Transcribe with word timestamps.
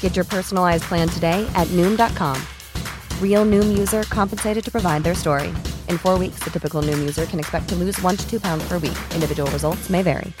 Get 0.00 0.16
your 0.16 0.24
personalized 0.24 0.84
plan 0.84 1.06
today 1.08 1.46
at 1.54 1.68
Noom.com. 1.76 2.40
Real 3.20 3.44
Noom 3.44 3.76
user 3.76 4.04
compensated 4.04 4.64
to 4.64 4.70
provide 4.70 5.04
their 5.04 5.14
story. 5.14 5.48
In 5.90 5.98
four 5.98 6.18
weeks, 6.18 6.42
the 6.42 6.50
typical 6.50 6.80
Noom 6.80 6.98
user 6.98 7.26
can 7.26 7.38
expect 7.38 7.68
to 7.68 7.74
lose 7.74 8.00
one 8.00 8.16
to 8.16 8.26
two 8.26 8.40
pounds 8.40 8.66
per 8.66 8.78
week. 8.78 8.96
Individual 9.14 9.50
results 9.50 9.90
may 9.90 10.02
vary. 10.02 10.32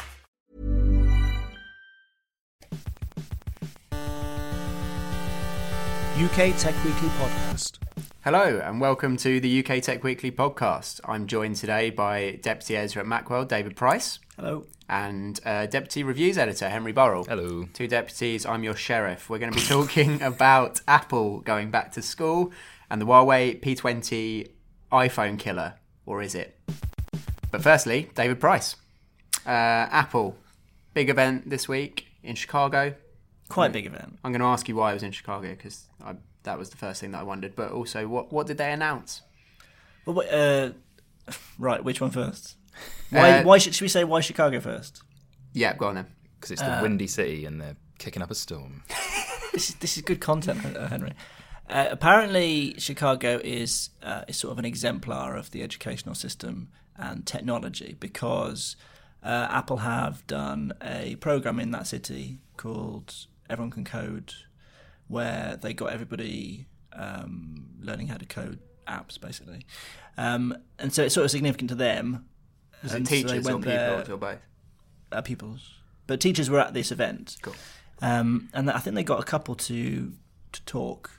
UK 6.16 6.56
Tech 6.56 6.74
Weekly 6.82 7.10
Podcast. 7.10 7.78
Hello 8.24 8.58
and 8.64 8.80
welcome 8.80 9.18
to 9.18 9.38
the 9.38 9.60
UK 9.64 9.82
Tech 9.82 10.02
Weekly 10.02 10.32
podcast. 10.32 10.98
I'm 11.04 11.26
joined 11.26 11.56
today 11.56 11.90
by 11.90 12.40
Deputy 12.42 12.74
Editor 12.76 13.00
at 13.00 13.06
Macworld, 13.06 13.48
David 13.48 13.76
Price. 13.76 14.18
Hello. 14.38 14.66
And 14.86 15.40
uh, 15.46 15.64
Deputy 15.64 16.02
Reviews 16.02 16.36
Editor, 16.36 16.68
Henry 16.68 16.92
Burrell. 16.92 17.24
Hello. 17.24 17.66
Two 17.72 17.88
deputies, 17.88 18.44
I'm 18.44 18.62
your 18.62 18.76
sheriff. 18.76 19.30
We're 19.30 19.38
going 19.38 19.50
to 19.50 19.58
be 19.58 19.64
talking 19.64 20.20
about 20.30 20.82
Apple 20.86 21.40
going 21.40 21.70
back 21.70 21.92
to 21.92 22.02
school 22.02 22.52
and 22.90 23.00
the 23.00 23.06
Huawei 23.06 23.58
P20 23.58 24.50
iPhone 24.92 25.38
killer, 25.38 25.76
or 26.04 26.20
is 26.20 26.34
it? 26.34 26.60
But 27.50 27.62
firstly, 27.62 28.10
David 28.14 28.38
Price. 28.38 28.76
Uh, 29.46 29.88
Apple, 29.90 30.36
big 30.92 31.08
event 31.08 31.48
this 31.48 31.66
week 31.66 32.08
in 32.22 32.34
Chicago. 32.34 32.94
Quite 33.48 33.70
a 33.70 33.72
big 33.72 33.86
event. 33.86 34.18
I'm 34.22 34.32
going 34.32 34.42
to 34.42 34.46
ask 34.48 34.68
you 34.68 34.76
why 34.76 34.90
I 34.90 34.92
was 34.92 35.02
in 35.02 35.12
Chicago 35.12 35.48
because 35.48 35.86
that 36.42 36.58
was 36.58 36.68
the 36.68 36.76
first 36.76 37.00
thing 37.00 37.12
that 37.12 37.20
I 37.20 37.22
wondered. 37.22 37.56
But 37.56 37.72
also, 37.72 38.06
what 38.06 38.30
what 38.30 38.46
did 38.46 38.58
they 38.58 38.70
announce? 38.70 39.22
Well, 40.04 40.22
uh, 40.30 40.70
right, 41.58 41.82
which 41.82 42.02
one 42.02 42.10
first? 42.10 42.56
Why? 43.10 43.38
Uh, 43.38 43.44
why 43.44 43.58
should, 43.58 43.74
should 43.74 43.84
we 43.84 43.88
say 43.88 44.04
why 44.04 44.20
Chicago 44.20 44.60
first? 44.60 45.02
Yeah, 45.52 45.74
go 45.74 45.86
on 45.86 45.94
then. 45.94 46.06
Because 46.34 46.50
it's 46.50 46.62
the 46.62 46.78
windy 46.82 47.06
city 47.06 47.46
and 47.46 47.60
they're 47.60 47.76
kicking 47.98 48.22
up 48.22 48.30
a 48.30 48.34
storm. 48.34 48.82
This 49.52 49.70
is 49.70 49.76
this 49.76 49.96
is 49.96 50.02
good 50.02 50.20
content, 50.20 50.76
uh, 50.76 50.86
Henry. 50.86 51.14
Uh, 51.66 51.86
apparently, 51.90 52.74
Chicago 52.76 53.40
is 53.42 53.88
uh, 54.02 54.20
is 54.28 54.36
sort 54.36 54.52
of 54.52 54.58
an 54.58 54.66
exemplar 54.66 55.34
of 55.34 55.50
the 55.50 55.62
educational 55.62 56.14
system 56.14 56.68
and 56.94 57.24
technology 57.24 57.96
because 57.98 58.76
uh, 59.22 59.48
Apple 59.50 59.78
have 59.78 60.26
done 60.26 60.72
a 60.82 61.16
program 61.16 61.58
in 61.58 61.70
that 61.70 61.86
city 61.86 62.40
called 62.58 63.14
Everyone 63.48 63.70
Can 63.70 63.84
Code, 63.84 64.34
where 65.08 65.58
they 65.60 65.72
got 65.72 65.92
everybody 65.92 66.66
um, 66.92 67.66
learning 67.80 68.08
how 68.08 68.16
to 68.16 68.26
code 68.26 68.58
apps, 68.86 69.20
basically. 69.20 69.66
Um, 70.16 70.56
and 70.78 70.92
so 70.92 71.04
it's 71.04 71.14
sort 71.14 71.24
of 71.24 71.30
significant 71.30 71.70
to 71.70 71.76
them. 71.76 72.26
Was 72.82 72.92
it 72.92 72.96
And 72.98 73.08
so 73.08 73.14
teachers 73.14 73.46
or 73.46 73.52
went 73.52 73.64
pupils 73.64 74.06
there- 74.06 74.14
or 74.14 74.18
both? 74.18 74.38
uh, 75.12 75.22
pupils, 75.22 75.74
but 76.06 76.20
teachers 76.20 76.50
were 76.50 76.60
at 76.60 76.74
this 76.74 76.90
event. 76.92 77.36
Cool. 77.42 77.54
Um, 78.02 78.48
and 78.52 78.70
I 78.70 78.78
think 78.78 78.94
they 78.96 79.04
got 79.04 79.20
a 79.20 79.24
couple 79.24 79.54
to 79.54 80.12
to 80.52 80.62
talk, 80.64 81.10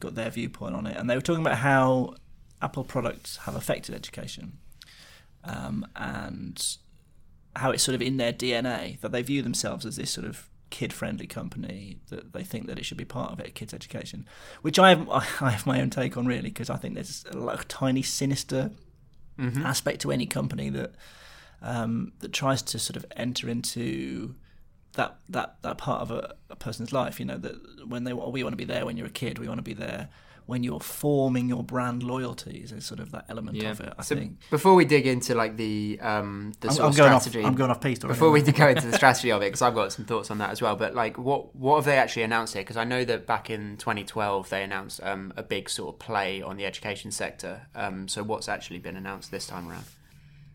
got 0.00 0.14
their 0.14 0.30
viewpoint 0.30 0.74
on 0.74 0.86
it, 0.86 0.96
and 0.96 1.08
they 1.08 1.14
were 1.14 1.20
talking 1.20 1.42
about 1.44 1.58
how 1.58 2.14
Apple 2.62 2.84
products 2.84 3.38
have 3.38 3.54
affected 3.54 3.94
education, 3.94 4.58
um, 5.44 5.86
and 5.96 6.76
how 7.56 7.70
it's 7.70 7.82
sort 7.82 7.94
of 7.94 8.02
in 8.02 8.16
their 8.16 8.32
DNA 8.32 9.00
that 9.00 9.12
they 9.12 9.22
view 9.22 9.42
themselves 9.42 9.84
as 9.86 9.96
this 9.96 10.10
sort 10.10 10.26
of 10.26 10.48
kid-friendly 10.70 11.26
company 11.26 11.98
that 12.10 12.32
they 12.32 12.44
think 12.44 12.66
that 12.68 12.78
it 12.78 12.84
should 12.84 12.96
be 12.96 13.04
part 13.04 13.32
of 13.32 13.40
it, 13.40 13.54
kids' 13.56 13.74
education, 13.74 14.24
which 14.62 14.78
I 14.78 14.90
have 14.90 15.08
I 15.40 15.50
have 15.50 15.66
my 15.66 15.80
own 15.80 15.90
take 15.90 16.16
on 16.16 16.26
really 16.26 16.50
because 16.50 16.70
I 16.70 16.76
think 16.76 16.94
there's 16.94 17.24
a 17.30 17.36
like, 17.36 17.64
tiny 17.68 18.02
sinister 18.02 18.70
aspect 19.64 20.00
to 20.02 20.12
any 20.12 20.26
company 20.26 20.70
that 20.70 20.92
um, 21.62 22.12
that 22.20 22.32
tries 22.32 22.62
to 22.62 22.78
sort 22.78 22.96
of 22.96 23.04
enter 23.16 23.48
into 23.48 24.34
that 24.94 25.18
that 25.28 25.56
that 25.62 25.78
part 25.78 26.02
of 26.02 26.10
a, 26.10 26.34
a 26.48 26.56
person's 26.56 26.92
life. 26.92 27.20
You 27.20 27.26
know 27.26 27.38
that 27.38 27.88
when 27.88 28.04
they 28.04 28.12
we 28.12 28.42
want 28.42 28.52
to 28.52 28.56
be 28.56 28.64
there 28.64 28.84
when 28.84 28.96
you're 28.96 29.06
a 29.06 29.10
kid, 29.10 29.38
we 29.38 29.48
want 29.48 29.58
to 29.58 29.62
be 29.62 29.74
there 29.74 30.08
when 30.50 30.64
you're 30.64 30.80
forming 30.80 31.48
your 31.48 31.62
brand 31.62 32.02
loyalties. 32.02 32.72
Is 32.72 32.84
sort 32.84 33.00
of 33.00 33.12
that 33.12 33.24
element 33.28 33.56
Yeah. 33.56 33.70
of 33.70 33.80
it. 33.80 33.92
I 33.98 34.02
So 34.02 34.16
think. 34.16 34.38
before 34.50 34.74
we 34.74 34.84
dig 34.84 35.06
into 35.06 35.34
like 35.34 35.56
the 35.56 35.98
um 36.02 36.52
the 36.60 36.68
I'm, 36.68 36.74
sort 36.74 36.84
I'm 36.86 36.90
of 36.90 36.96
going 36.96 37.12
off. 37.12 37.22
strategy, 37.22 37.46
I'm 37.46 37.54
going 37.54 37.70
off 37.70 37.80
piece. 37.80 38.00
already. 38.02 38.14
before 38.16 38.30
we 38.32 38.42
go 38.42 38.68
into 38.68 38.86
the 38.88 38.96
strategy 38.96 39.30
of 39.32 39.40
it, 39.42 39.46
because 39.46 39.62
I've 39.62 39.74
got 39.74 39.92
some 39.92 40.04
thoughts 40.04 40.30
on 40.30 40.38
that 40.38 40.50
as 40.50 40.60
well. 40.60 40.74
But 40.76 40.94
like, 40.94 41.16
what 41.16 41.54
what 41.54 41.76
have 41.76 41.84
they 41.84 41.96
actually 41.96 42.24
announced 42.24 42.52
here? 42.54 42.62
Because 42.62 42.76
I 42.76 42.84
know 42.84 43.04
that 43.04 43.26
back 43.26 43.48
in 43.48 43.76
2012 43.78 44.48
they 44.50 44.62
announced 44.64 45.00
um, 45.02 45.32
a 45.36 45.42
big 45.42 45.70
sort 45.70 45.94
of 45.94 45.98
play 46.00 46.42
on 46.42 46.56
the 46.56 46.66
education 46.66 47.10
sector. 47.12 47.68
Um, 47.74 48.08
so 48.08 48.22
what's 48.24 48.48
actually 48.48 48.80
been 48.80 48.96
announced 48.96 49.30
this 49.30 49.46
time 49.46 49.68
around? 49.70 49.84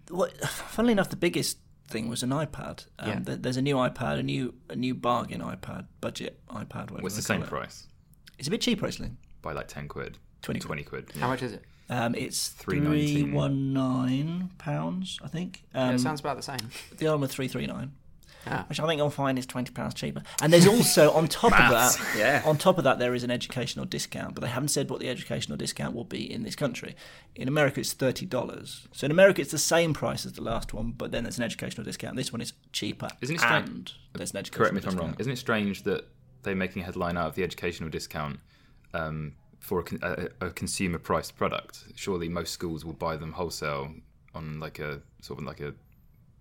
What, 0.10 0.36
funnily 0.76 0.92
enough, 0.92 1.10
the 1.10 1.16
biggest 1.16 1.58
thing 1.88 2.10
was 2.10 2.22
an 2.24 2.32
iPad. 2.32 2.86
Um, 3.00 3.10
Yeah. 3.10 3.20
there- 3.22 3.36
There's 3.38 3.58
a 3.58 3.62
new 3.62 3.76
iPad, 3.76 4.20
a 4.20 4.24
new 4.24 4.54
a 4.70 4.76
new 4.76 4.94
bargain 4.94 5.42
iPad, 5.42 5.86
budget 6.02 6.42
iPad. 6.50 6.90
whatever 6.92 7.04
What's 7.04 7.16
the 7.16 7.22
same 7.22 7.44
it. 7.44 7.48
price? 7.48 7.88
It's 8.38 8.48
a 8.50 8.52
bit 8.52 8.60
cheaper 8.62 8.86
actually. 8.88 9.12
By 9.46 9.54
like 9.54 9.68
10 9.68 9.88
quid. 9.88 10.18
20 10.42 10.60
quid. 10.60 10.68
20 10.68 10.84
quid. 10.84 11.12
How 11.20 11.28
much 11.28 11.44
is 11.44 11.54
it? 11.54 11.64
Um, 11.88 12.16
it's 12.16 12.48
three 12.50 12.80
319. 12.80 14.50
pounds, 14.58 15.20
I 15.24 15.28
think. 15.28 15.64
Um, 15.76 15.90
Yeah, 15.90 15.96
it 15.96 16.00
sounds 16.00 16.20
about 16.20 16.36
the 16.36 16.42
same. 16.44 16.58
the 16.98 17.06
other 17.08 17.18
one 17.20 17.28
three 17.30 17.48
three 17.48 17.68
nine. 17.68 17.92
Ah. 18.48 18.66
Which 18.70 18.80
I 18.80 18.88
think 18.88 18.98
you'll 18.98 19.12
find 19.12 19.38
is 19.38 19.46
twenty 19.46 19.72
pounds 19.72 19.94
cheaper. 19.94 20.24
And 20.42 20.52
there's 20.52 20.66
also 20.66 21.12
on 21.12 21.28
top 21.28 21.52
of 21.52 21.70
that, 21.72 22.00
Yeah. 22.18 22.42
on 22.44 22.58
top 22.58 22.80
of 22.80 22.84
that, 22.86 22.98
there 22.98 23.14
is 23.14 23.24
an 23.24 23.30
educational 23.30 23.86
discount, 23.86 24.34
but 24.34 24.42
they 24.42 24.48
haven't 24.50 24.70
said 24.70 24.90
what 24.90 25.00
the 25.00 25.10
educational 25.10 25.58
discount 25.60 25.94
will 25.96 26.04
be 26.06 26.32
in 26.32 26.42
this 26.42 26.56
country. 26.56 26.96
In 27.36 27.48
America, 27.48 27.80
it's 27.80 27.94
thirty 27.94 28.26
dollars. 28.26 28.88
So 28.94 29.06
in 29.06 29.12
America, 29.12 29.42
it's 29.42 29.52
the 29.52 29.60
same 29.60 29.94
price 29.94 30.26
as 30.26 30.34
the 30.34 30.42
last 30.44 30.74
one, 30.74 30.92
but 30.92 31.12
then 31.12 31.24
there's 31.24 31.38
an 31.38 31.44
educational 31.44 31.84
discount. 31.86 32.16
This 32.16 32.34
one 32.34 32.42
is 32.42 32.54
cheaper, 32.72 33.10
Isn't 33.22 33.36
it 33.36 33.42
strange- 33.42 33.68
and 33.68 34.20
there's 34.20 34.32
an 34.32 34.38
educational 34.38 34.72
Correct 34.72 34.74
me 34.74 34.80
if 34.80 34.88
I'm 34.92 34.98
wrong. 35.00 35.16
Isn't 35.20 35.32
it 35.34 35.38
strange 35.38 35.84
that 35.84 36.08
they're 36.42 36.56
making 36.56 36.82
a 36.82 36.86
headline 36.86 37.16
out 37.18 37.28
of 37.28 37.36
the 37.36 37.44
educational 37.44 37.90
discount 37.90 38.40
um, 38.96 39.34
for 39.60 39.80
a, 40.02 40.30
a, 40.42 40.48
a 40.48 40.50
consumer 40.52 41.00
priced 41.00 41.36
product? 41.38 41.84
Surely 41.96 42.30
most 42.30 42.52
schools 42.52 42.84
will 42.86 42.94
buy 42.94 43.16
them 43.18 43.32
wholesale 43.34 43.92
on 44.34 44.60
like 44.60 44.80
a 44.80 45.02
sort 45.22 45.40
of 45.40 45.46
like 45.46 45.62
a 45.62 45.74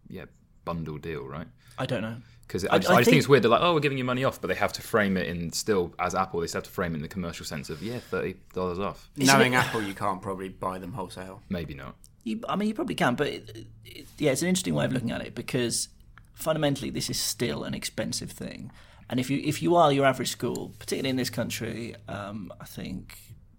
yeah 0.09 0.25
bundle 0.65 0.99
deal, 0.99 1.25
right? 1.25 1.47
I 1.79 1.87
don't 1.87 2.03
know. 2.03 2.17
Because 2.47 2.65
I- 2.67 2.75
I, 2.75 2.79
just, 2.79 2.91
I 2.91 2.95
I 2.95 2.99
just 2.99 3.07
think, 3.07 3.13
think- 3.15 3.19
it's 3.21 3.29
weird. 3.29 3.43
They're 3.43 3.51
like, 3.51 3.63
oh, 3.63 3.73
we're 3.75 3.81
giving 3.81 3.99
you 3.99 4.05
money 4.05 4.23
off, 4.25 4.41
but 4.41 4.49
they 4.49 4.55
have 4.55 4.73
to 4.75 4.83
frame 4.83 5.17
it 5.17 5.27
in 5.27 5.51
still 5.53 5.95
as 5.99 6.15
Apple. 6.15 6.41
They 6.41 6.47
still 6.47 6.59
have 6.61 6.65
to 6.67 6.71
frame 6.71 6.93
it 6.93 6.97
in 6.97 7.03
the 7.03 7.09
commercial 7.09 7.47
sense 7.47 7.71
of 7.71 7.83
yeah, 7.83 7.99
thirty 7.99 8.35
dollars 8.53 8.79
off. 8.79 9.09
Isn't 9.17 9.35
Knowing 9.35 9.55
it- 9.55 9.57
Apple, 9.57 9.83
you 9.83 9.95
can't 9.95 10.21
probably 10.23 10.49
buy 10.51 10.79
them 10.79 10.93
wholesale. 10.93 11.43
Maybe 11.49 11.75
not. 11.75 11.97
You, 12.23 12.41
I 12.49 12.57
mean, 12.57 12.69
you 12.69 12.75
probably 12.75 12.95
can, 12.95 13.17
but 13.17 13.27
it, 13.27 13.67
it, 13.85 14.07
yeah, 14.19 14.33
it's 14.33 14.41
an 14.43 14.49
interesting 14.49 14.75
way 14.75 14.85
of 14.87 14.93
looking 14.93 15.11
at 15.11 15.21
it 15.21 15.35
because 15.35 15.89
fundamentally, 16.35 16.91
this 16.91 17.11
is 17.11 17.19
still 17.21 17.65
an 17.65 17.75
expensive 17.75 18.31
thing. 18.31 18.71
And 19.09 19.21
if 19.21 19.31
you 19.31 19.41
if 19.45 19.63
you 19.63 19.77
are 19.77 19.93
your 19.93 20.07
average 20.07 20.31
school, 20.31 20.73
particularly 20.79 21.11
in 21.11 21.17
this 21.17 21.31
country, 21.31 21.95
um, 22.09 22.53
I 22.61 22.65
think 22.65 23.19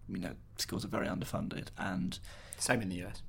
you 0.10 0.20
know 0.20 0.32
schools 0.58 0.84
are 0.86 0.90
very 0.90 1.08
underfunded. 1.08 1.68
And 1.78 2.18
Same 2.58 2.82
in 2.82 2.90
the 2.90 3.04
US. 3.06 3.22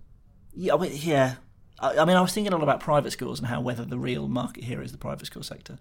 yeah, 0.55 0.75
I 0.75 0.79
mean, 0.79 0.93
yeah. 0.95 1.35
I, 1.79 1.99
I 1.99 2.05
mean, 2.07 2.17
I 2.17 2.21
was 2.23 2.33
thinking 2.33 2.53
a 2.53 2.57
lot 2.57 2.63
about 2.63 2.81
private 2.81 3.11
schools 3.13 3.39
and 3.39 3.49
how 3.49 3.61
whether 3.61 3.85
the 3.85 3.99
real 3.99 4.29
market 4.29 4.65
here 4.65 4.81
is 4.83 4.93
the 4.93 4.99
private 4.99 5.27
school 5.27 5.43
sector. 5.43 5.79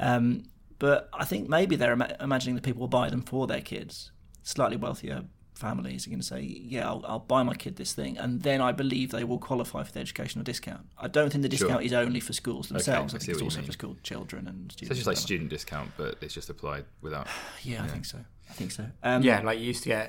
Um, 0.00 0.44
but 0.78 1.08
I 1.12 1.24
think 1.24 1.48
maybe 1.48 1.76
they're 1.76 1.92
ima- 1.92 2.16
imagining 2.20 2.56
that 2.56 2.64
people 2.64 2.80
will 2.80 2.88
buy 2.88 3.08
them 3.08 3.22
for 3.22 3.46
their 3.46 3.60
kids. 3.60 4.10
Slightly 4.42 4.76
wealthier 4.76 5.24
families 5.66 6.06
are 6.06 6.10
going 6.10 6.20
to 6.26 6.30
say, 6.34 6.40
"Yeah, 6.74 6.88
I'll, 6.90 7.02
I'll 7.10 7.26
buy 7.34 7.42
my 7.50 7.54
kid 7.54 7.74
this 7.76 7.92
thing," 8.00 8.12
and 8.22 8.42
then 8.42 8.60
I 8.68 8.72
believe 8.82 9.06
they 9.16 9.24
will 9.30 9.38
qualify 9.50 9.82
for 9.86 9.92
the 9.92 10.00
educational 10.06 10.44
discount. 10.44 10.84
I 10.98 11.08
don't 11.16 11.30
think 11.30 11.42
the 11.42 11.50
Sure. 11.56 11.68
discount 11.68 11.84
is 11.88 11.92
only 12.04 12.20
for 12.20 12.32
schools 12.42 12.68
themselves. 12.68 13.14
I 13.14 13.16
I 13.16 13.18
think 13.20 13.30
it's 13.30 13.36
what 13.36 13.40
you 13.40 13.46
also 13.46 13.58
mean. 13.60 13.66
for 13.66 13.72
school 13.80 13.96
children 14.10 14.42
and 14.50 14.58
students. 14.72 14.88
So 14.88 14.92
it's 14.92 14.98
just 15.02 15.06
like 15.12 15.16
student 15.28 15.48
discount, 15.50 15.88
but 15.96 16.10
it's 16.20 16.34
just 16.34 16.50
applied 16.50 16.84
without. 17.00 17.26
Yeah, 17.70 17.84
I 17.84 17.88
think 17.88 18.04
so. 18.04 18.18
I 18.50 18.52
think 18.58 18.70
so. 18.72 18.84
Um, 19.02 19.22
Yeah, 19.22 19.40
like 19.48 19.58
you 19.60 19.66
used 19.74 19.82
to 19.84 19.88
get 19.96 20.06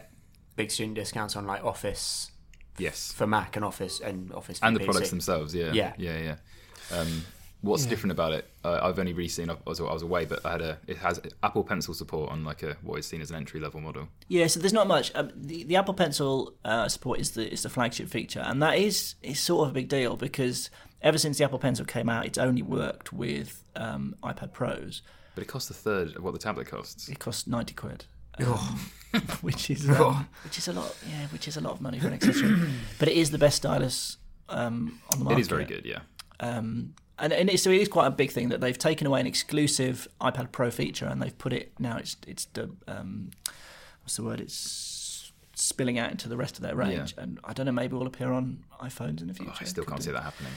big 0.55 0.69
student 0.71 0.95
discounts 0.95 1.35
on 1.35 1.45
like 1.47 1.63
Office 1.63 2.31
Yes. 2.77 3.11
for 3.13 3.27
Mac 3.27 3.55
and 3.55 3.63
Office 3.65 3.99
and 3.99 4.31
Office 4.33 4.59
And 4.61 4.75
the 4.75 4.79
PC. 4.81 4.85
products 4.89 5.09
themselves, 5.11 5.53
yeah. 5.53 5.71
Yeah. 5.73 5.93
Yeah, 5.97 6.17
yeah. 6.27 6.97
Um, 6.97 7.11
what's 7.63 7.85
different 7.85 8.11
about 8.11 8.33
it? 8.33 8.47
Uh, 8.63 8.79
I've 8.83 8.99
only 8.99 9.13
really 9.13 9.29
seen. 9.29 9.49
I 9.49 9.55
was, 9.65 9.79
I 9.79 9.91
was 9.91 10.03
away, 10.03 10.25
but 10.25 10.45
I 10.45 10.51
had 10.51 10.61
a. 10.61 10.77
It 10.85 10.97
has 10.97 11.19
Apple 11.41 11.63
Pencil 11.63 11.93
support 11.93 12.29
on 12.29 12.43
like 12.43 12.61
a 12.61 12.77
what 12.81 12.99
is 12.99 13.07
seen 13.07 13.21
as 13.21 13.31
an 13.31 13.37
entry 13.37 13.59
level 13.59 13.79
model. 13.79 14.09
Yeah, 14.27 14.47
so 14.47 14.59
there's 14.59 14.73
not 14.73 14.87
much. 14.87 15.11
Um, 15.15 15.31
the, 15.35 15.63
the 15.63 15.75
Apple 15.77 15.93
Pencil 15.93 16.53
uh, 16.63 16.87
support 16.87 17.19
is 17.19 17.31
the 17.31 17.51
is 17.51 17.63
the 17.63 17.69
flagship 17.69 18.09
feature, 18.09 18.41
and 18.41 18.61
that 18.61 18.77
is 18.77 19.15
is 19.23 19.39
sort 19.39 19.65
of 19.65 19.71
a 19.71 19.73
big 19.73 19.87
deal 19.87 20.15
because 20.15 20.69
ever 21.01 21.17
since 21.17 21.37
the 21.37 21.43
Apple 21.45 21.59
Pencil 21.59 21.85
came 21.85 22.09
out, 22.09 22.25
it's 22.25 22.37
only 22.37 22.61
worked 22.61 23.13
with 23.13 23.63
um, 23.75 24.15
iPad 24.23 24.51
Pros. 24.53 25.01
But 25.35 25.43
it 25.43 25.47
costs 25.47 25.69
a 25.69 25.73
third 25.73 26.15
of 26.15 26.23
what 26.23 26.33
the 26.33 26.39
tablet 26.39 26.67
costs. 26.67 27.09
It 27.09 27.19
costs 27.19 27.47
ninety 27.47 27.73
quid. 27.73 28.05
Um, 28.39 28.79
which 29.41 29.69
is 29.69 29.89
um, 29.99 30.27
which 30.43 30.57
is 30.57 30.67
a 30.67 30.73
lot, 30.73 30.95
yeah, 31.09 31.27
which 31.27 31.47
is 31.47 31.57
a 31.57 31.61
lot 31.61 31.73
of 31.73 31.81
money 31.81 31.99
for 31.99 32.07
an 32.07 32.13
accessory. 32.13 32.69
but 32.99 33.07
it 33.07 33.15
is 33.15 33.31
the 33.31 33.37
best 33.37 33.57
stylus 33.57 34.17
um, 34.49 34.99
on 35.13 35.19
the 35.19 35.25
market. 35.25 35.37
It 35.37 35.41
is 35.41 35.47
very 35.47 35.65
good, 35.65 35.85
yeah. 35.85 35.99
Um, 36.39 36.95
and 37.19 37.31
and 37.33 37.49
it's, 37.49 37.63
so 37.63 37.69
it 37.69 37.81
is 37.81 37.87
quite 37.87 38.07
a 38.07 38.11
big 38.11 38.31
thing 38.31 38.49
that 38.49 38.61
they've 38.61 38.77
taken 38.77 39.07
away 39.07 39.19
an 39.21 39.27
exclusive 39.27 40.07
iPad 40.21 40.51
Pro 40.51 40.71
feature 40.71 41.05
and 41.05 41.21
they've 41.21 41.37
put 41.37 41.53
it 41.53 41.71
now. 41.79 41.97
It's 41.97 42.17
it's 42.27 42.45
the 42.45 42.69
um, 42.87 43.31
what's 44.03 44.15
the 44.17 44.23
word? 44.23 44.39
It's 44.41 45.31
spilling 45.55 45.99
out 45.99 46.11
into 46.11 46.27
the 46.27 46.37
rest 46.37 46.57
of 46.57 46.63
their 46.63 46.75
range. 46.75 47.13
Yeah. 47.15 47.23
And 47.23 47.39
I 47.43 47.53
don't 47.53 47.65
know, 47.67 47.71
maybe 47.71 47.95
it 47.95 47.99
will 47.99 48.07
appear 48.07 48.31
on 48.31 48.63
iPhones 48.81 49.21
in 49.21 49.27
the 49.27 49.33
future. 49.33 49.51
Oh, 49.53 49.57
I 49.61 49.65
still 49.65 49.83
Could 49.83 49.91
can't 49.91 50.01
do. 50.01 50.05
see 50.07 50.11
that 50.11 50.23
happening. 50.23 50.51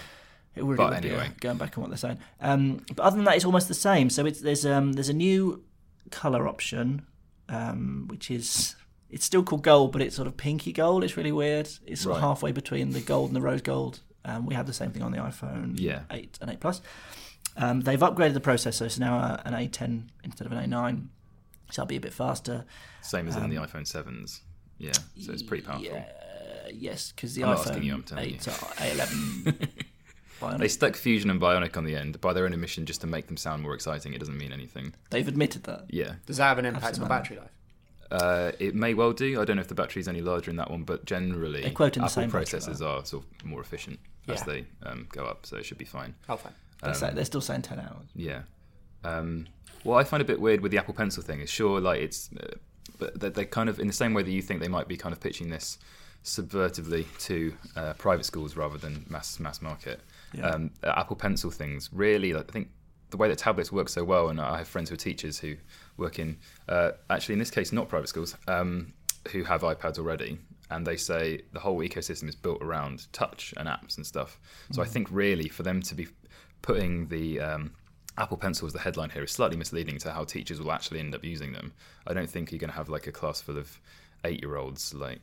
It 0.55 0.65
really 0.65 0.77
But 0.79 0.89
would 0.95 1.05
anyway. 1.05 1.27
uh, 1.27 1.31
going 1.41 1.59
back 1.59 1.77
on 1.77 1.83
what 1.83 1.91
they're 1.91 1.99
saying. 1.99 2.19
Um, 2.41 2.81
but 2.95 3.03
other 3.03 3.17
than 3.17 3.27
that, 3.27 3.37
it's 3.37 3.45
almost 3.45 3.69
the 3.69 3.75
same. 3.75 4.09
So 4.09 4.25
it's, 4.25 4.41
there's 4.41 4.65
um, 4.65 4.95
there's 4.95 5.11
a 5.11 5.15
new 5.15 5.63
color 6.11 6.49
option, 6.49 7.05
um, 7.51 8.07
which 8.09 8.31
is 8.31 8.75
it's 9.11 9.25
still 9.27 9.43
called 9.43 9.63
gold, 9.63 9.93
but 9.93 10.01
it's 10.01 10.17
sort 10.17 10.27
of 10.27 10.37
pinky 10.39 10.73
gold. 10.73 11.05
It's 11.05 11.17
really 11.17 11.31
weird. 11.33 11.69
It's 11.87 12.01
sort 12.01 12.17
of 12.17 12.23
halfway 12.23 12.53
between 12.53 12.91
the 12.91 13.01
gold 13.01 13.29
and 13.29 13.37
the 13.37 13.43
rose 13.43 13.61
gold. 13.61 14.01
Um, 14.27 14.45
we 14.45 14.55
have 14.55 14.67
the 14.67 14.73
same 14.73 14.91
thing 14.91 15.03
on 15.03 15.13
the 15.13 15.19
iPhone 15.19 15.75
Yeah. 15.79 16.01
8 16.11 16.39
and 16.43 16.51
8 16.51 16.61
Plus. 16.61 16.83
Um, 17.57 17.81
they've 17.81 18.01
upgraded 18.01 18.35
the 18.35 18.41
processor, 18.41 18.91
so 18.91 19.01
now 19.01 19.17
uh, 19.19 19.41
an 19.47 19.55
A10 19.55 20.09
instead 20.25 20.47
of 20.47 20.53
an 20.53 20.71
A9. 20.71 21.07
So 21.71 21.83
it'll 21.83 21.87
be 21.89 21.97
a 21.97 22.01
bit 22.01 22.13
faster. 22.13 22.65
Same 23.03 23.29
as 23.29 23.37
in 23.37 23.49
the 23.51 23.57
iPhone 23.57 23.87
sevens. 23.87 24.43
Yeah, 24.79 24.93
so 25.21 25.33
it's 25.33 25.43
pretty 25.43 25.65
powerful. 25.65 25.87
Um, 25.89 25.95
Yeah, 25.95 26.05
uh, 26.67 26.71
yes, 26.75 27.13
because 27.13 27.35
the 27.35 27.45
I'm 27.45 27.57
iPhone 27.57 27.83
you, 27.85 27.95
I'm 27.95 28.03
telling 28.03 28.25
8 28.35 28.41
A11 28.41 29.69
Bionic. 30.41 30.59
They 30.59 30.69
stuck 30.69 30.97
Fusion 30.97 31.31
and 31.31 31.41
Bionic 31.41 31.77
on 31.79 31.85
the 31.85 31.97
end 31.97 32.21
by 32.21 32.33
their 32.35 32.45
own 32.45 32.53
admission 32.53 32.85
just 32.85 33.01
to 33.01 33.07
make 33.07 33.27
them 33.29 33.37
sound 33.39 33.63
more 33.63 33.75
exciting. 33.75 34.13
It 34.13 34.19
doesn't 34.19 34.37
mean 34.37 34.53
anything. 34.53 34.93
They've 35.11 35.27
admitted 35.27 35.63
that. 35.65 35.85
Yeah, 35.89 36.15
Does 36.27 36.37
that 36.37 36.45
have 36.49 36.59
an 36.59 36.67
impact 36.67 37.01
on 37.01 37.09
battery 37.09 37.39
life? 37.39 37.51
uh, 38.11 38.53
it 38.59 38.75
may 38.75 38.93
well 38.95 39.13
do. 39.13 39.41
I 39.41 39.45
don't 39.45 39.57
know 39.57 39.63
if 39.63 39.69
the 39.69 39.75
battery 39.75 40.01
is 40.01 40.09
any 40.09 40.21
larger 40.21 40.51
in 40.51 40.57
that 40.59 40.71
one, 40.71 40.83
but 40.85 41.05
generally, 41.07 41.63
the 41.63 41.69
Apple 41.71 42.09
same 42.09 42.29
battery 42.31 42.45
processors 42.45 42.81
are 42.85 43.05
sort 43.05 43.25
of 43.25 43.45
more 43.47 43.61
efficient 43.63 43.99
as 44.29 44.41
Yeah. 44.41 44.45
they 44.47 44.67
um, 44.85 45.07
go 45.13 45.25
up, 45.25 45.47
so 45.47 45.57
it 45.57 45.65
should 45.65 45.79
be 45.79 45.85
fine. 45.85 46.15
Oh, 46.29 46.37
fine. 46.37 46.53
They 46.83 46.93
say, 46.93 47.11
they're 47.15 47.25
still 47.25 47.41
saying 47.41 47.63
10 47.63 47.79
hours. 47.81 48.07
Yeah. 48.15 48.43
Um, 49.05 49.47
what 49.83 49.97
I 49.99 50.05
find 50.05 50.21
a 50.21 50.25
bit 50.25 50.41
weird 50.41 50.61
with 50.61 50.73
the 50.73 50.79
Apple 50.79 50.95
Pencil 50.95 51.23
thing 51.23 51.41
is 51.41 51.49
sure, 51.51 51.81
like 51.81 52.01
it's, 52.01 52.31
uh, 52.41 52.47
but 52.99 53.19
they- 53.21 53.29
they're 53.31 53.45
kind 53.45 53.69
of 53.69 53.79
in 53.81 53.87
the 53.87 53.93
same 53.93 54.15
way 54.15 54.23
that 54.23 54.31
you 54.31 54.43
think 54.43 54.61
they 54.61 54.69
might 54.69 54.89
be 54.89 54.97
kind 54.97 55.13
of 55.13 55.21
pitching 55.21 55.51
this 55.51 55.79
subvertively 56.25 57.07
to 57.21 57.55
uh, 57.77 57.93
private 57.95 58.25
schools 58.25 58.57
rather 58.57 58.77
than 58.79 59.05
mass 59.09 59.39
mass 59.41 59.63
market. 59.63 60.01
Yeah. 60.33 60.49
Um, 60.51 60.71
Apple 60.83 61.17
Pencil 61.17 61.51
things 61.51 61.89
really, 61.93 62.33
like, 62.33 62.49
I 62.49 62.53
think 62.53 62.69
the 63.11 63.17
way 63.17 63.29
that 63.29 63.39
tablets 63.39 63.71
work 63.71 63.89
so 63.89 64.03
well, 64.05 64.29
and 64.29 64.41
I 64.41 64.59
have 64.59 64.69
friends 64.69 64.91
who 64.91 64.95
are 64.95 64.99
teachers 64.99 65.39
who 65.39 65.57
work 65.97 66.19
in, 66.19 66.37
uh, 66.69 66.93
actually 67.09 67.35
in 67.35 67.39
this 67.39 67.51
case, 67.51 67.73
not 67.73 67.89
private 67.89 68.09
schools, 68.09 68.37
um, 68.49 68.93
who 69.31 69.45
have 69.45 69.63
iPads 69.63 69.99
already. 69.99 70.39
And 70.71 70.87
they 70.87 70.97
say 70.97 71.43
the 71.53 71.61
whole 71.61 71.79
ecosystem 71.79 72.29
is 72.29 72.35
built 72.35 72.61
around 72.63 73.13
touch 73.13 73.55
and 73.57 73.69
apps 73.69 73.97
and 73.97 74.07
stuff. 74.07 74.41
So 74.73 74.83
I 74.83 74.85
think 74.87 75.09
really 75.11 75.49
for 75.49 75.63
them 75.63 75.81
to 75.83 75.95
be 75.95 76.09
putting 76.63 77.07
the 77.07 77.41
um, 77.41 77.73
Apple 78.19 78.37
Pencil 78.37 78.67
as 78.67 78.73
the 78.73 78.81
headline 78.81 79.11
here 79.11 79.23
is 79.23 79.31
slightly 79.31 79.57
misleading 79.57 79.99
to 79.99 80.13
how 80.13 80.25
teachers 80.25 80.61
will 80.61 80.73
actually 80.73 81.01
end 81.01 81.15
up 81.15 81.25
using 81.25 81.53
them. 81.53 81.73
I 82.07 82.15
don't 82.15 82.29
think 82.29 82.51
you're 82.51 82.59
going 82.59 82.71
to 82.71 82.77
have 82.77 82.89
like 82.89 83.07
a 83.07 83.13
class 83.13 83.41
full 83.41 83.59
of 83.59 83.81
eight-year-olds 84.25 84.95
like 84.95 85.21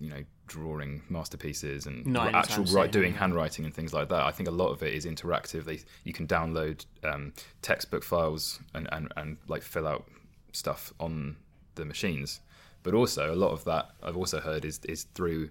you 0.00 0.08
know 0.08 0.22
drawing 0.46 1.02
masterpieces 1.08 1.86
and 1.86 2.06
Nine 2.06 2.34
actual 2.34 2.64
right 2.64 2.90
doing 2.90 3.12
handwriting 3.12 3.64
and 3.64 3.74
things 3.74 3.92
like 3.92 4.08
that. 4.08 4.22
I 4.22 4.30
think 4.30 4.48
a 4.48 4.52
lot 4.52 4.70
of 4.70 4.82
it 4.82 4.94
is 4.94 5.06
interactive. 5.06 5.64
They 5.64 5.80
you 6.04 6.12
can 6.12 6.26
download 6.26 6.84
um, 7.04 7.32
textbook 7.62 8.02
files 8.02 8.60
and, 8.74 8.88
and 8.92 9.12
and 9.16 9.36
like 9.48 9.62
fill 9.62 9.86
out 9.86 10.08
stuff 10.52 10.92
on 10.98 11.36
the 11.74 11.84
machines. 11.84 12.40
But 12.82 12.94
also 12.94 13.32
a 13.32 13.36
lot 13.36 13.50
of 13.50 13.64
that 13.64 13.90
I've 14.02 14.16
also 14.16 14.40
heard 14.40 14.64
is 14.64 14.80
is 14.88 15.04
through 15.14 15.50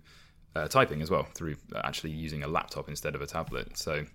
uh, 0.55 0.67
typing 0.67 1.01
as 1.01 1.11
well, 1.11 1.23
through 1.35 1.55
actually 1.75 2.11
using 2.11 2.43
a 2.43 2.47
laptop 2.47 2.89
instead 2.89 3.13
of 3.15 3.21
a 3.21 3.27
tablet. 3.27 3.77
So 3.77 4.05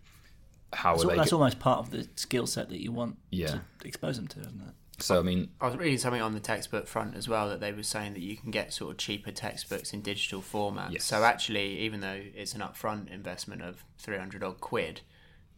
how 0.72 0.96
So 0.96 1.04
are 1.04 1.10
they? 1.12 1.16
that's 1.16 1.30
get- 1.30 1.36
almost 1.36 1.60
part 1.60 1.78
of 1.78 1.90
the 1.90 2.08
skill 2.16 2.46
set 2.46 2.68
that 2.70 2.80
you 2.82 2.90
want 2.92 3.16
Yeah. 3.30 3.46
to 3.46 3.62
expose 3.84 4.16
them 4.16 4.26
to, 4.28 4.40
isn't 4.40 4.60
it? 4.68 4.74
so 5.02 5.18
I 5.18 5.22
mean, 5.22 5.50
I 5.60 5.66
was 5.66 5.76
reading 5.76 5.98
something 5.98 6.22
on 6.22 6.34
the 6.34 6.40
textbook 6.40 6.86
front 6.86 7.16
as 7.16 7.28
well 7.28 7.48
that 7.48 7.58
they 7.60 7.72
were 7.72 7.82
saying 7.82 8.12
that 8.14 8.20
you 8.22 8.36
can 8.36 8.50
get 8.52 8.72
sort 8.72 8.92
of 8.92 8.96
cheaper 8.98 9.32
textbooks 9.32 9.92
in 9.92 10.02
digital 10.02 10.40
format. 10.40 10.92
Yes. 10.92 11.04
So 11.04 11.24
actually, 11.24 11.78
even 11.80 11.98
though 12.00 12.20
it's 12.34 12.54
an 12.54 12.60
upfront 12.60 13.10
investment 13.12 13.62
of 13.62 13.84
three 13.98 14.18
hundred 14.18 14.42
odd 14.44 14.60
quid, 14.60 15.00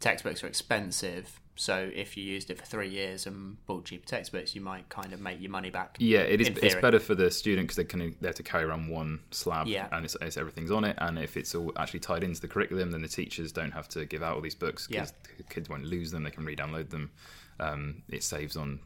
textbooks 0.01 0.43
are 0.45 0.47
expensive. 0.47 1.41
So 1.57 1.91
if 1.95 2.17
you 2.17 2.23
used 2.25 2.51
it 2.51 2.59
for 2.59 2.65
three 2.67 2.89
years 2.89 3.27
and 3.27 3.57
bought 3.67 3.87
cheaper 3.87 4.07
textbooks, 4.07 4.55
you 4.55 4.61
might 4.61 4.89
kind 4.91 5.13
of 5.13 5.21
make 5.21 5.41
your 5.41 5.51
money 5.51 5.71
back. 5.71 5.97
Yeah, 5.99 6.21
it 6.21 6.41
is. 6.41 6.49
It's 6.49 6.75
better 6.75 7.01
for 7.01 7.15
the 7.15 7.31
student 7.31 7.67
because 7.67 7.77
they 7.77 7.85
can 7.85 8.15
they 8.21 8.29
have 8.29 8.37
to 8.37 8.43
carry 8.43 8.65
around 8.65 8.89
one 8.89 9.21
slab, 9.31 9.67
Yeah. 9.67 9.89
and 9.91 10.05
it's, 10.05 10.17
it's 10.21 10.37
everything's 10.37 10.71
on 10.71 10.85
it. 10.85 10.97
And 10.99 11.19
if 11.19 11.37
it's 11.37 11.55
all 11.55 11.73
actually 11.77 12.01
tied 12.01 12.23
into 12.23 12.41
the 12.41 12.49
curriculum, 12.49 12.91
then 12.91 13.03
the 13.03 13.09
teachers 13.09 13.53
don't 13.53 13.73
have 13.73 13.89
to 13.91 14.05
give 14.05 14.23
out 14.23 14.35
all 14.37 14.43
these 14.43 14.55
books 14.55 14.87
because 14.87 15.13
kids 15.49 15.69
won't 15.69 15.85
lose 15.85 16.11
them. 16.11 16.23
They 16.25 16.31
can 16.31 16.45
re-download 16.45 16.91
them. 16.91 17.11
Um, 17.59 18.03
it 18.09 18.23
saves 18.23 18.57
on 18.57 18.81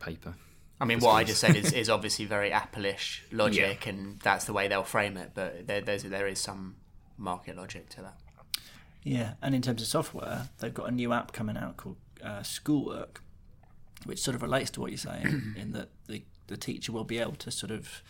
paper. 0.00 0.34
I 0.80 0.84
mean, 0.84 0.98
what 1.00 1.12
I 1.12 1.24
just 1.24 1.40
said 1.40 1.56
is, 1.56 1.72
is 1.74 1.88
obviously 1.88 2.24
very 2.26 2.52
Apple-ish 2.52 3.24
logic, 3.30 3.86
and 3.86 4.18
that's 4.20 4.44
the 4.46 4.52
way 4.52 4.68
they'll 4.68 4.82
frame 4.82 5.16
it. 5.16 5.30
But 5.34 5.66
there, 5.66 5.80
there's 5.80 6.02
there 6.02 6.26
is 6.26 6.40
some 6.40 6.76
market 7.16 7.56
logic 7.56 7.88
to 7.90 8.02
that. 8.02 8.18
Yeah, 9.04 9.34
and 9.40 9.54
in 9.54 9.62
terms 9.62 9.80
of 9.80 9.86
software, 9.86 10.48
they've 10.58 10.74
got 10.74 10.88
a 10.88 10.90
new 10.90 11.12
app 11.12 11.32
coming 11.32 11.56
out 11.56 11.76
called 11.76 11.96
uh, 12.22 12.42
Schoolwork, 12.42 13.22
which 14.04 14.20
sort 14.20 14.34
of 14.34 14.42
relates 14.42 14.70
to 14.72 14.80
what 14.80 14.90
you're 14.90 14.98
saying, 14.98 15.54
in 15.56 15.72
that 15.72 15.90
the, 16.06 16.22
the 16.46 16.56
teacher 16.56 16.92
will 16.92 17.04
be 17.04 17.18
able 17.18 17.36
to 17.36 17.50
sort 17.50 17.70
of 17.72 18.02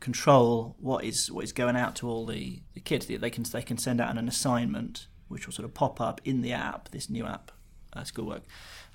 control 0.00 0.76
what 0.80 1.04
is 1.04 1.30
what 1.30 1.44
is 1.44 1.52
going 1.52 1.76
out 1.76 1.94
to 1.96 2.08
all 2.08 2.24
the, 2.26 2.60
the 2.74 2.80
kids. 2.80 3.06
They 3.06 3.16
they 3.16 3.30
can 3.30 3.44
they 3.44 3.62
can 3.62 3.78
send 3.78 4.00
out 4.00 4.16
an 4.16 4.28
assignment, 4.28 5.06
which 5.28 5.46
will 5.46 5.52
sort 5.52 5.64
of 5.66 5.74
pop 5.74 6.00
up 6.00 6.20
in 6.24 6.42
the 6.42 6.52
app, 6.52 6.90
this 6.90 7.10
new 7.10 7.26
app, 7.26 7.52
uh, 7.92 8.04
Schoolwork, 8.04 8.42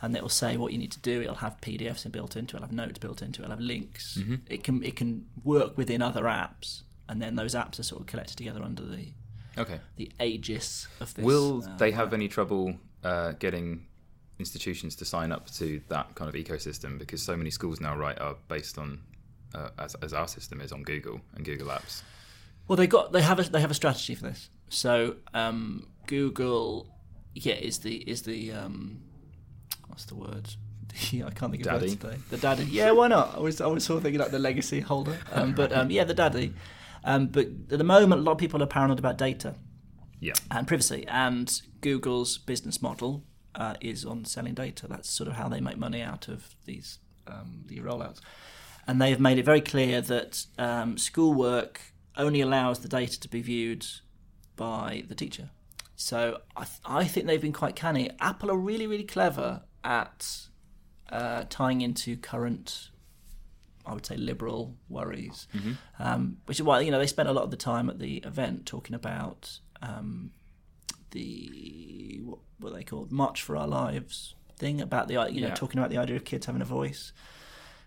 and 0.02 0.16
it 0.16 0.22
will 0.22 0.30
say 0.30 0.58
what 0.58 0.72
you 0.72 0.78
need 0.78 0.92
to 0.94 1.00
do. 1.00 1.22
It'll 1.22 1.36
have 1.36 1.62
PDFs 1.62 2.12
built 2.12 2.36
into 2.36 2.56
it, 2.56 2.60
it'll 2.60 2.68
have 2.68 2.76
notes 2.76 2.98
built 3.00 3.22
into 3.22 3.42
it, 3.42 3.46
it'll 3.46 3.56
have 3.56 3.60
links. 3.60 4.18
Mm-hmm. 4.20 4.36
It 4.48 4.64
can 4.64 4.84
it 4.84 4.96
can 4.96 5.26
work 5.44 5.78
within 5.78 6.02
other 6.02 6.24
apps, 6.24 6.82
and 7.08 7.22
then 7.22 7.36
those 7.36 7.54
apps 7.56 7.80
are 7.80 7.84
sort 7.84 8.02
of 8.02 8.08
collected 8.08 8.38
together 8.38 8.64
under 8.64 8.84
the 8.84 9.14
Okay. 9.58 9.80
the 9.96 10.12
aegis 10.20 10.88
of 11.00 11.14
this. 11.14 11.24
Will 11.24 11.64
uh, 11.64 11.78
they 11.78 11.92
have 11.92 12.14
any 12.14 12.28
trouble 12.28 12.76
uh, 13.04 13.34
getting 13.34 13.86
institutions 14.40 14.96
to 14.98 15.06
sign 15.06 15.32
up 15.32 15.50
to 15.52 15.82
that 15.90 16.16
kind 16.16 16.30
of 16.30 16.36
ecosystem? 16.36 16.98
Because 17.00 17.22
so 17.22 17.36
many 17.36 17.50
schools 17.52 17.80
now, 17.80 17.96
right, 17.96 18.20
are 18.20 18.36
based 18.48 18.78
on 18.78 19.00
uh, 19.54 19.70
as, 19.80 19.96
as 19.96 20.14
our 20.14 20.28
system 20.28 20.62
is 20.62 20.72
on 20.72 20.84
Google 20.84 21.22
and 21.36 21.46
Google 21.46 21.68
Apps. 21.68 22.02
Well, 22.68 22.76
they 22.78 22.88
got 22.88 23.12
they 23.12 23.22
have 23.22 23.40
a 23.40 23.44
they 23.44 23.62
have 23.62 23.72
a 23.72 23.76
strategy 23.76 24.16
for 24.16 24.24
this. 24.24 24.50
So 24.70 25.18
um, 25.34 25.88
Google, 26.08 26.88
yeah, 27.34 27.54
is 27.56 27.80
the 27.80 27.96
is 27.98 28.24
the 28.24 28.52
um, 28.54 29.02
what's 29.88 30.06
the 30.06 30.16
word? 30.16 30.50
I 31.14 31.30
can't 31.30 31.52
think 31.52 31.58
of 31.58 31.64
Daddy? 31.64 31.82
words 31.90 31.96
today. 31.98 32.18
The 32.30 32.38
daddy. 32.38 32.64
Yeah, 32.66 32.92
why 32.92 33.08
not? 33.10 33.36
I 33.36 33.40
was 33.40 33.62
I 33.62 33.68
was 33.68 33.84
sort 33.84 33.98
of 33.98 34.04
thinking 34.04 34.20
like 34.20 34.32
the 34.32 34.40
legacy 34.40 34.80
holder. 34.80 35.18
Um, 35.32 35.54
but 35.56 35.72
um, 35.74 35.92
yeah, 35.92 36.06
the 36.06 36.14
daddy. 36.14 36.54
Um, 37.04 37.28
but 37.28 37.46
at 37.46 37.78
the 37.78 37.84
moment, 37.84 38.22
a 38.22 38.24
lot 38.24 38.32
of 38.32 38.38
people 38.40 38.64
are 38.64 38.68
paranoid 38.68 38.98
about 38.98 39.18
data 39.20 39.54
Yeah. 40.20 40.34
and 40.50 40.68
privacy. 40.68 41.06
And 41.08 41.62
Google's 41.82 42.40
business 42.40 42.82
model 42.82 43.24
uh, 43.56 43.76
is 43.82 44.06
on 44.06 44.26
selling 44.26 44.54
data. 44.54 44.88
That's 44.88 45.10
sort 45.10 45.28
of 45.28 45.36
how 45.36 45.50
they 45.50 45.62
make 45.62 45.78
money 45.78 46.02
out 46.02 46.28
of 46.28 46.56
these 46.66 47.00
um, 47.28 47.64
the 47.66 47.80
rollouts. 47.80 48.20
And 48.88 49.02
they've 49.02 49.20
made 49.20 49.40
it 49.40 49.46
very 49.46 49.62
clear 49.62 50.00
that 50.02 50.46
um, 50.60 50.98
schoolwork 50.98 51.82
only 52.18 52.42
allows 52.42 52.80
the 52.80 52.88
data 52.88 53.20
to 53.20 53.28
be 53.28 53.42
viewed 53.42 53.86
by 54.56 55.04
the 55.08 55.16
teacher. 55.16 55.50
So 55.96 56.40
I, 56.56 56.66
th- 56.66 56.80
I 56.86 57.06
think 57.06 57.26
they've 57.26 57.42
been 57.42 57.54
quite 57.54 57.76
canny. 57.76 58.12
Apple 58.20 58.52
are 58.52 58.58
really, 58.58 58.86
really 58.86 59.04
clever 59.04 59.64
at 59.84 60.48
uh, 61.10 61.46
tying 61.50 61.82
into 61.82 62.18
current 62.18 62.90
I 63.88 63.94
would 63.94 64.06
say 64.06 64.18
liberal 64.18 64.76
worries, 64.90 65.48
um, 66.00 66.38
which 66.46 66.60
is 66.60 66.64
why 66.64 66.80
you 66.80 66.90
know 66.92 66.98
they 66.98 67.08
spent 67.08 67.30
a 67.30 67.32
lot 67.32 67.44
of 67.44 67.52
the 67.52 67.58
time 67.58 67.90
at 67.90 68.00
the 68.00 68.18
event 68.18 68.66
talking 68.66 68.96
about 68.96 69.60
um, 69.82 70.32
the 71.16 72.20
what 72.24 72.40
what 72.60 72.74
they 72.74 72.84
called 72.84 73.12
March 73.12 73.42
for 73.42 73.58
Our 73.58 73.68
Lives 73.68 74.36
thing 74.58 74.80
about 74.82 75.08
the 75.08 75.14
you 75.32 75.42
know 75.42 75.48
Yeah. 75.48 75.54
talking 75.56 75.80
about 75.80 75.90
the 75.90 75.98
idea 75.98 76.16
of 76.16 76.24
kids 76.24 76.46
having 76.46 76.62
a 76.62 76.66
voice, 76.80 77.12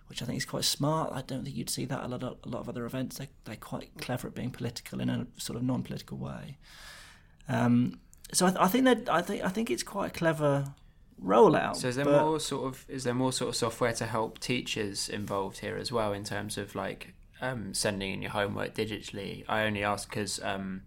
which 0.08 0.20
I 0.22 0.26
think 0.26 0.36
is 0.38 0.44
quite 0.44 0.64
smart. 0.64 1.12
I 1.12 1.22
don't 1.22 1.44
think 1.44 1.56
you'd 1.56 1.70
see 1.70 1.84
that 1.86 2.02
a 2.04 2.08
lot 2.08 2.22
of, 2.22 2.38
a 2.44 2.48
lot 2.48 2.60
of 2.60 2.68
other 2.68 2.84
events. 2.84 3.18
They 3.18 3.28
they're 3.44 3.56
quite 3.56 3.90
clever 3.98 4.28
at 4.28 4.34
being 4.34 4.50
political 4.50 5.00
in 5.00 5.08
a 5.08 5.26
sort 5.36 5.56
of 5.56 5.62
non-political 5.62 6.18
way. 6.18 6.58
Um, 7.48 8.00
so 8.32 8.46
I, 8.46 8.50
th- 8.50 8.60
I 8.60 8.68
think 8.68 8.84
that 8.84 9.08
I 9.08 9.22
think 9.22 9.42
I 9.44 9.48
think 9.48 9.70
it's 9.70 9.82
quite 9.82 10.08
a 10.14 10.18
clever 10.18 10.74
rollout. 11.22 11.76
So 11.76 11.88
is 11.88 11.96
there 11.96 12.04
but- 12.04 12.22
more 12.24 12.40
sort 12.40 12.64
of 12.66 12.84
is 12.88 13.04
there 13.04 13.14
more 13.14 13.32
sort 13.32 13.48
of 13.48 13.56
software 13.56 13.92
to 13.94 14.06
help 14.06 14.38
teachers 14.38 15.08
involved 15.08 15.58
here 15.60 15.76
as 15.76 15.90
well 15.90 16.12
in 16.12 16.24
terms 16.24 16.58
of 16.58 16.74
like 16.74 17.14
um, 17.40 17.72
sending 17.72 18.12
in 18.12 18.20
your 18.22 18.32
homework 18.32 18.74
digitally? 18.74 19.44
I 19.48 19.62
only 19.64 19.82
ask 19.82 20.08
because 20.10 20.40
um, 20.42 20.82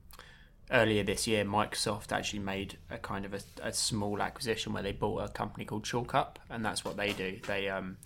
earlier 0.71 1.03
this 1.03 1.27
year 1.27 1.43
Microsoft 1.43 2.11
actually 2.11 2.39
made 2.39 2.77
a 2.89 2.97
kind 2.97 3.25
of 3.25 3.33
a, 3.33 3.41
a 3.61 3.73
small 3.73 4.21
acquisition 4.21 4.73
where 4.73 4.83
they 4.83 4.91
bought 4.91 5.23
a 5.23 5.27
company 5.29 5.65
called 5.65 5.83
ChalkUp, 5.83 6.37
and 6.49 6.65
that's 6.65 6.85
what 6.85 6.97
they 6.97 7.13
do. 7.13 7.39
They 7.45 7.69
um, 7.69 7.97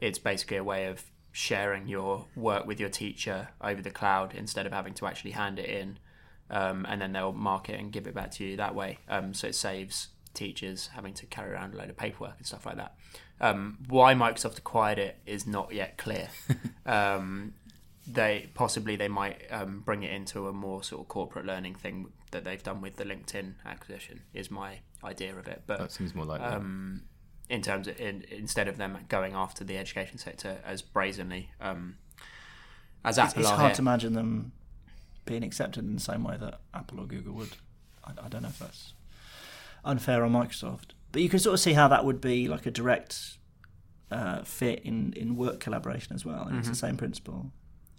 it's 0.00 0.18
basically 0.18 0.56
a 0.56 0.64
way 0.64 0.86
of 0.86 1.02
sharing 1.32 1.86
your 1.86 2.26
work 2.34 2.66
with 2.66 2.80
your 2.80 2.88
teacher 2.88 3.48
over 3.60 3.80
the 3.80 3.90
cloud 3.90 4.34
instead 4.34 4.66
of 4.66 4.72
having 4.72 4.94
to 4.94 5.06
actually 5.06 5.30
hand 5.32 5.58
it 5.58 5.68
in. 5.68 5.98
Um, 6.50 6.84
and 6.88 7.00
then 7.00 7.12
they'll 7.12 7.32
mark 7.32 7.68
it 7.68 7.78
and 7.78 7.92
give 7.92 8.08
it 8.08 8.14
back 8.14 8.32
to 8.32 8.44
you 8.44 8.56
that 8.56 8.74
way. 8.74 8.98
Um, 9.08 9.32
so 9.34 9.46
it 9.46 9.54
saves 9.54 10.08
teachers 10.34 10.90
having 10.94 11.14
to 11.14 11.26
carry 11.26 11.52
around 11.52 11.74
a 11.74 11.76
load 11.76 11.90
of 11.90 11.96
paperwork 11.96 12.34
and 12.38 12.46
stuff 12.46 12.66
like 12.66 12.76
that. 12.76 12.94
Um, 13.40 13.78
why 13.88 14.14
Microsoft 14.14 14.58
acquired 14.58 14.98
it 14.98 15.18
is 15.26 15.46
not 15.46 15.72
yet 15.72 15.96
clear. 15.96 16.28
um, 16.86 17.54
they 18.14 18.50
possibly 18.54 18.96
they 18.96 19.08
might 19.08 19.42
um, 19.50 19.80
bring 19.80 20.02
it 20.02 20.10
into 20.12 20.48
a 20.48 20.52
more 20.52 20.82
sort 20.82 21.00
of 21.02 21.08
corporate 21.08 21.46
learning 21.46 21.74
thing 21.74 22.12
that 22.30 22.44
they've 22.44 22.62
done 22.62 22.80
with 22.80 22.96
the 22.96 23.04
LinkedIn 23.04 23.54
acquisition. 23.66 24.22
Is 24.34 24.50
my 24.50 24.80
idea 25.02 25.34
of 25.36 25.46
it, 25.48 25.62
but 25.66 25.78
That 25.78 25.92
seems 25.92 26.14
more 26.14 26.24
likely. 26.24 26.46
um, 26.46 27.02
in 27.48 27.62
terms 27.62 27.88
of 27.88 27.98
in, 28.00 28.24
instead 28.30 28.68
of 28.68 28.76
them 28.76 28.96
going 29.08 29.34
after 29.34 29.64
the 29.64 29.76
education 29.78 30.18
sector 30.18 30.58
as 30.64 30.82
brazenly 30.82 31.50
um, 31.60 31.96
as 33.04 33.18
it's, 33.18 33.28
Apple 33.30 33.42
it's 33.42 33.50
are 33.50 33.56
hard 33.56 33.70
here. 33.70 33.76
to 33.76 33.82
imagine 33.82 34.12
them 34.12 34.52
being 35.24 35.42
accepted 35.42 35.84
in 35.84 35.94
the 35.94 36.00
same 36.00 36.22
way 36.24 36.36
that 36.38 36.60
Apple 36.74 37.00
or 37.00 37.06
Google 37.06 37.34
would. 37.34 37.56
I, 38.04 38.12
I 38.24 38.28
don't 38.28 38.42
know 38.42 38.48
if 38.48 38.58
that's 38.58 38.92
unfair 39.84 40.22
on 40.24 40.32
Microsoft, 40.32 40.90
but 41.12 41.22
you 41.22 41.28
can 41.28 41.38
sort 41.38 41.54
of 41.54 41.60
see 41.60 41.72
how 41.72 41.88
that 41.88 42.04
would 42.04 42.20
be 42.20 42.46
like 42.48 42.66
a 42.66 42.70
direct 42.70 43.38
uh, 44.10 44.42
fit 44.42 44.80
in, 44.84 45.12
in 45.14 45.36
work 45.36 45.60
collaboration 45.60 46.14
as 46.14 46.24
well. 46.24 46.42
And 46.46 46.58
It's 46.58 46.68
the 46.68 46.72
Mm-hmm. 46.74 46.86
same 46.86 46.96
principle. 46.96 47.50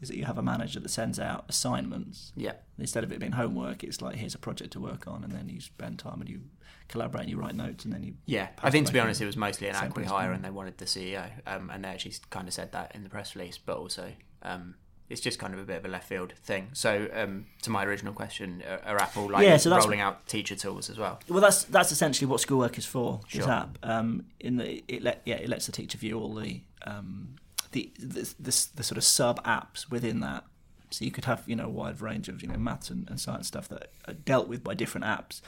Is 0.02 0.10
that 0.10 0.18
you 0.18 0.26
have 0.26 0.38
a 0.38 0.42
manager 0.42 0.80
that 0.80 0.90
sends 0.90 1.20
out 1.20 1.46
assignments 1.48 2.34
yeah, 2.36 2.54
instead 2.80 3.04
of 3.04 3.12
it 3.12 3.20
being 3.20 3.34
homework? 3.34 3.84
It's 3.84 4.02
like 4.02 4.16
here's 4.16 4.34
a 4.34 4.40
project 4.40 4.74
to 4.74 4.80
work 4.80 5.08
on, 5.08 5.24
and 5.24 5.32
then 5.32 5.48
you 5.48 5.62
spend 5.62 6.00
time 6.00 6.20
and 6.22 6.30
you 6.30 6.42
collaborate 6.88 7.22
and 7.22 7.30
you 7.30 7.38
write 7.38 7.56
notes, 7.56 7.86
and 7.86 7.94
then 7.94 8.04
you 8.04 8.16
yeah. 8.26 8.50
I 8.64 8.72
think 8.72 8.88
to 8.88 8.94
be 8.94 9.00
honest, 9.00 9.22
it 9.22 9.26
was 9.26 9.38
mostly 9.38 9.68
an 9.68 9.76
acqui 9.76 10.06
hire, 10.06 10.32
and 10.32 10.44
they 10.44 10.50
wanted 10.50 10.78
the 10.80 10.86
CEO, 10.86 11.30
um, 11.46 11.70
and 11.70 11.84
they 11.84 11.90
actually 11.90 12.16
kind 12.32 12.48
of 12.48 12.54
said 12.54 12.72
that 12.72 12.96
in 12.96 13.04
the 13.04 13.10
press 13.10 13.36
release. 13.36 13.58
But 13.58 13.78
also, 13.78 14.12
um, 14.42 14.76
it's 15.12 15.22
just 15.22 15.40
kind 15.40 15.54
of 15.54 15.60
a 15.60 15.64
bit 15.64 15.78
of 15.78 15.86
a 15.86 15.88
left 15.88 16.08
field 16.08 16.34
thing. 16.44 16.70
So, 16.74 17.08
um, 17.14 17.46
to 17.64 17.70
my 17.70 17.86
original 17.86 18.14
question, 18.14 18.64
are, 18.68 18.94
are 18.94 18.98
Apple 18.98 19.30
like 19.30 19.46
Yeah, 19.46 19.58
so 19.58 19.76
rolling 19.76 20.00
out 20.00 20.26
teacher 20.26 20.56
tools 20.56 20.90
as 20.90 20.98
well? 20.98 21.20
Well, 21.28 21.42
that's 21.42 21.64
that's 21.66 21.92
essentially 21.92 22.28
what 22.28 22.40
schoolwork 22.40 22.78
is 22.78 22.86
for. 22.86 23.20
This 23.32 23.44
Sure. 23.44 23.52
app, 23.52 23.78
um, 23.84 24.26
in 24.40 24.58
the 24.58 24.84
it 24.88 25.04
let 25.04 25.22
yeah 25.26 25.36
it 25.36 25.50
lets 25.50 25.66
the 25.66 25.72
teacher 25.72 25.98
view 25.98 26.20
all 26.20 26.34
the 26.34 26.62
um, 26.88 27.36
the, 27.72 27.92
the 28.00 28.34
the 28.40 28.68
the 28.76 28.84
sort 28.84 28.98
of 28.98 29.04
sub 29.04 29.44
apps 29.44 29.90
within 29.90 30.20
that. 30.22 30.46
So 30.90 31.06
you 31.06 31.12
could 31.12 31.26
have 31.26 31.44
you 31.48 31.56
know 31.56 31.66
a 31.66 31.70
wide 31.70 32.02
range 32.02 32.28
of 32.30 32.42
you 32.42 32.48
know 32.48 32.58
maths 32.58 32.90
and, 32.90 33.10
and 33.10 33.20
science 33.20 33.48
stuff 33.48 33.68
that 33.70 33.92
are 34.08 34.14
dealt 34.14 34.48
with 34.48 34.64
by 34.64 34.74
different 34.74 35.06
apps, 35.06 35.42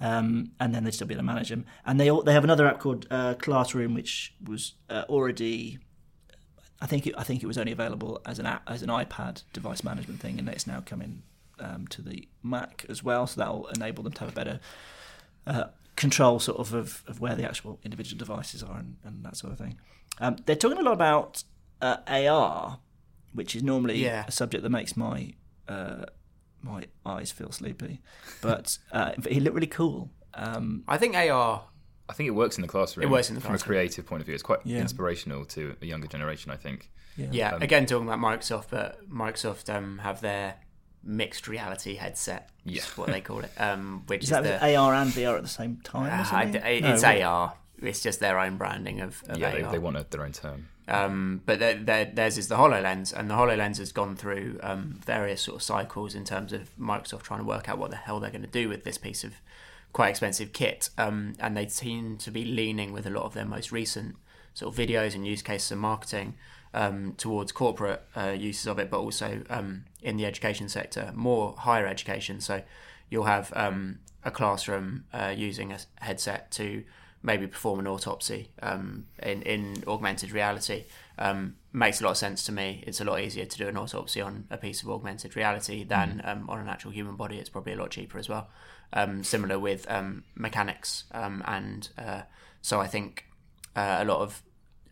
um, 0.00 0.52
and 0.60 0.74
then 0.74 0.84
they'd 0.84 0.94
still 0.94 1.06
be 1.06 1.14
able 1.14 1.22
to 1.22 1.26
manage 1.26 1.48
them. 1.48 1.66
And 1.84 2.00
they 2.00 2.10
they 2.24 2.32
have 2.32 2.44
another 2.44 2.66
app 2.66 2.78
called 2.78 3.06
uh, 3.10 3.34
Classroom, 3.34 3.94
which 3.94 4.34
was 4.44 4.74
uh, 4.88 5.04
already. 5.08 5.78
I 6.80 6.86
think 6.86 7.08
it, 7.08 7.14
I 7.18 7.24
think 7.24 7.42
it 7.42 7.46
was 7.46 7.58
only 7.58 7.72
available 7.72 8.20
as 8.24 8.38
an 8.38 8.46
app, 8.46 8.62
as 8.70 8.82
an 8.82 8.88
iPad 8.88 9.42
device 9.52 9.82
management 9.82 10.20
thing, 10.20 10.38
and 10.38 10.48
it's 10.48 10.66
now 10.66 10.80
coming 10.86 11.22
um, 11.58 11.88
to 11.88 12.02
the 12.02 12.28
Mac 12.42 12.86
as 12.88 13.02
well. 13.02 13.26
So 13.26 13.40
that 13.40 13.52
will 13.52 13.66
enable 13.68 14.04
them 14.04 14.12
to 14.12 14.20
have 14.20 14.28
a 14.28 14.32
better 14.32 14.60
uh, 15.44 15.64
control 15.96 16.38
sort 16.38 16.58
of, 16.60 16.72
of 16.72 17.02
of 17.08 17.20
where 17.20 17.34
the 17.34 17.44
actual 17.44 17.80
individual 17.82 18.16
devices 18.16 18.62
are 18.62 18.78
and, 18.78 18.96
and 19.02 19.24
that 19.24 19.36
sort 19.36 19.52
of 19.52 19.58
thing. 19.58 19.80
Um, 20.20 20.36
they're 20.46 20.56
talking 20.56 20.78
a 20.78 20.82
lot 20.82 20.92
about 20.94 21.44
uh, 21.80 21.98
AR, 22.06 22.78
which 23.32 23.54
is 23.54 23.62
normally 23.62 24.02
Yeah. 24.04 24.24
a 24.26 24.32
subject 24.32 24.62
that 24.62 24.70
makes 24.70 24.96
my 24.96 25.34
uh, 25.68 26.06
my 26.62 26.84
eyes 27.06 27.30
feel 27.30 27.52
sleepy, 27.52 28.00
but 28.40 28.78
uh, 28.90 29.12
he 29.28 29.38
looked 29.40 29.54
really 29.54 29.66
cool. 29.66 30.10
Um, 30.34 30.82
I 30.88 30.96
think 30.98 31.14
AR 31.14 31.62
I 32.10 32.12
think 32.14 32.26
it 32.26 32.30
works 32.32 32.56
in 32.56 32.62
the 32.62 32.68
classroom. 32.68 33.04
It 33.06 33.10
works 33.10 33.28
in 33.28 33.34
the 33.34 33.40
classroom. 33.42 33.58
from 33.58 33.64
a 33.66 33.74
creative 33.74 34.06
point 34.06 34.20
of 34.22 34.26
view. 34.26 34.34
It's 34.34 34.42
quite 34.42 34.60
Yeah. 34.64 34.78
inspirational 34.80 35.44
to 35.46 35.76
a 35.82 35.86
younger 35.86 36.08
generation. 36.08 36.50
I 36.50 36.56
think. 36.56 36.90
Yeah, 37.16 37.54
Um, 37.56 37.62
again 37.62 37.84
talking 37.86 38.08
about 38.08 38.18
Microsoft, 38.20 38.66
but 38.70 39.08
Microsoft 39.10 39.68
um, 39.74 39.98
have 39.98 40.20
their 40.20 40.54
mixed 41.02 41.48
reality 41.48 41.96
headset. 41.96 42.50
Yeah. 42.64 42.78
is 42.82 42.96
what 42.96 43.08
they 43.08 43.20
call 43.20 43.40
it. 43.40 43.50
Um, 43.58 44.04
which 44.06 44.22
is 44.24 44.28
is, 44.28 44.30
that 44.30 44.42
the 44.44 44.76
AR 44.76 44.94
and 44.94 45.10
VR 45.10 45.36
at 45.36 45.42
the 45.42 45.48
same 45.48 45.80
time? 45.82 46.06
or 46.06 46.10
Ah, 46.12 46.20
I 46.36 46.44
something? 46.44 46.62
d- 46.62 46.80
No, 46.80 46.94
it's 46.94 47.04
AR. 47.04 47.54
It's 47.82 48.02
just 48.02 48.20
their 48.20 48.38
own 48.38 48.56
branding 48.56 49.00
of, 49.00 49.22
of 49.28 49.38
Yeah, 49.38 49.50
they, 49.50 49.62
they 49.62 49.78
want 49.78 49.96
a, 49.96 50.06
their 50.08 50.24
own 50.24 50.32
term. 50.32 50.68
Um, 50.88 51.42
but 51.44 51.58
their, 51.58 51.74
their, 51.74 52.04
theirs 52.06 52.38
is 52.38 52.48
the 52.48 52.56
Hololens, 52.56 53.12
and 53.12 53.30
the 53.30 53.34
Hololens 53.34 53.76
has 53.76 53.92
gone 53.92 54.16
through 54.16 54.58
um, 54.62 54.98
various 55.04 55.42
sort 55.42 55.56
of 55.56 55.62
cycles 55.62 56.14
in 56.14 56.24
terms 56.24 56.52
of 56.52 56.74
Microsoft 56.78 57.22
trying 57.22 57.40
to 57.40 57.46
work 57.46 57.68
out 57.68 57.78
what 57.78 57.90
the 57.90 57.96
hell 57.96 58.20
they're 58.20 58.30
going 58.30 58.42
to 58.42 58.48
do 58.48 58.68
with 58.68 58.84
this 58.84 58.96
piece 58.96 59.22
of 59.22 59.34
quite 59.92 60.08
expensive 60.08 60.52
kit. 60.52 60.88
Um, 60.96 61.34
and 61.38 61.56
they 61.56 61.66
seem 61.68 62.16
to 62.18 62.30
be 62.30 62.44
leaning 62.44 62.92
with 62.92 63.06
a 63.06 63.10
lot 63.10 63.24
of 63.24 63.34
their 63.34 63.44
most 63.44 63.70
recent 63.70 64.16
sort 64.54 64.72
of 64.72 64.78
videos 64.78 65.14
and 65.14 65.26
use 65.26 65.42
cases 65.42 65.70
and 65.72 65.80
marketing 65.80 66.34
um, 66.74 67.14
towards 67.18 67.52
corporate 67.52 68.02
uh, 68.16 68.30
uses 68.30 68.66
of 68.66 68.78
it, 68.78 68.90
but 68.90 68.98
also 68.98 69.42
um, 69.50 69.84
in 70.02 70.16
the 70.16 70.26
education 70.26 70.68
sector, 70.68 71.12
more 71.14 71.54
higher 71.58 71.86
education. 71.86 72.40
So 72.40 72.62
you'll 73.10 73.24
have 73.24 73.52
um, 73.54 73.98
a 74.24 74.30
classroom 74.30 75.04
uh, 75.12 75.34
using 75.36 75.72
a 75.72 75.78
headset 75.96 76.50
to 76.52 76.84
maybe 77.22 77.46
perform 77.46 77.80
an 77.80 77.86
autopsy 77.86 78.50
um, 78.62 79.06
in, 79.22 79.42
in 79.42 79.84
augmented 79.86 80.30
reality. 80.32 80.84
Um, 81.18 81.56
makes 81.72 82.00
a 82.00 82.04
lot 82.04 82.12
of 82.12 82.16
sense 82.16 82.44
to 82.44 82.52
me. 82.52 82.84
It's 82.86 83.00
a 83.00 83.04
lot 83.04 83.20
easier 83.20 83.44
to 83.44 83.58
do 83.58 83.68
an 83.68 83.76
autopsy 83.76 84.20
on 84.20 84.46
a 84.50 84.56
piece 84.56 84.82
of 84.82 84.88
augmented 84.88 85.36
reality 85.36 85.84
than 85.84 86.20
um, 86.24 86.48
on 86.48 86.58
an 86.60 86.68
actual 86.68 86.92
human 86.92 87.16
body. 87.16 87.38
It's 87.38 87.48
probably 87.48 87.72
a 87.72 87.76
lot 87.76 87.90
cheaper 87.90 88.18
as 88.18 88.28
well. 88.28 88.48
Um, 88.92 89.22
similar 89.22 89.58
with 89.58 89.90
um, 89.90 90.24
mechanics, 90.34 91.04
um, 91.12 91.42
and 91.46 91.88
uh, 91.98 92.22
so 92.62 92.80
I 92.80 92.86
think 92.86 93.26
uh, 93.76 93.98
a 94.00 94.04
lot 94.04 94.20
of 94.20 94.42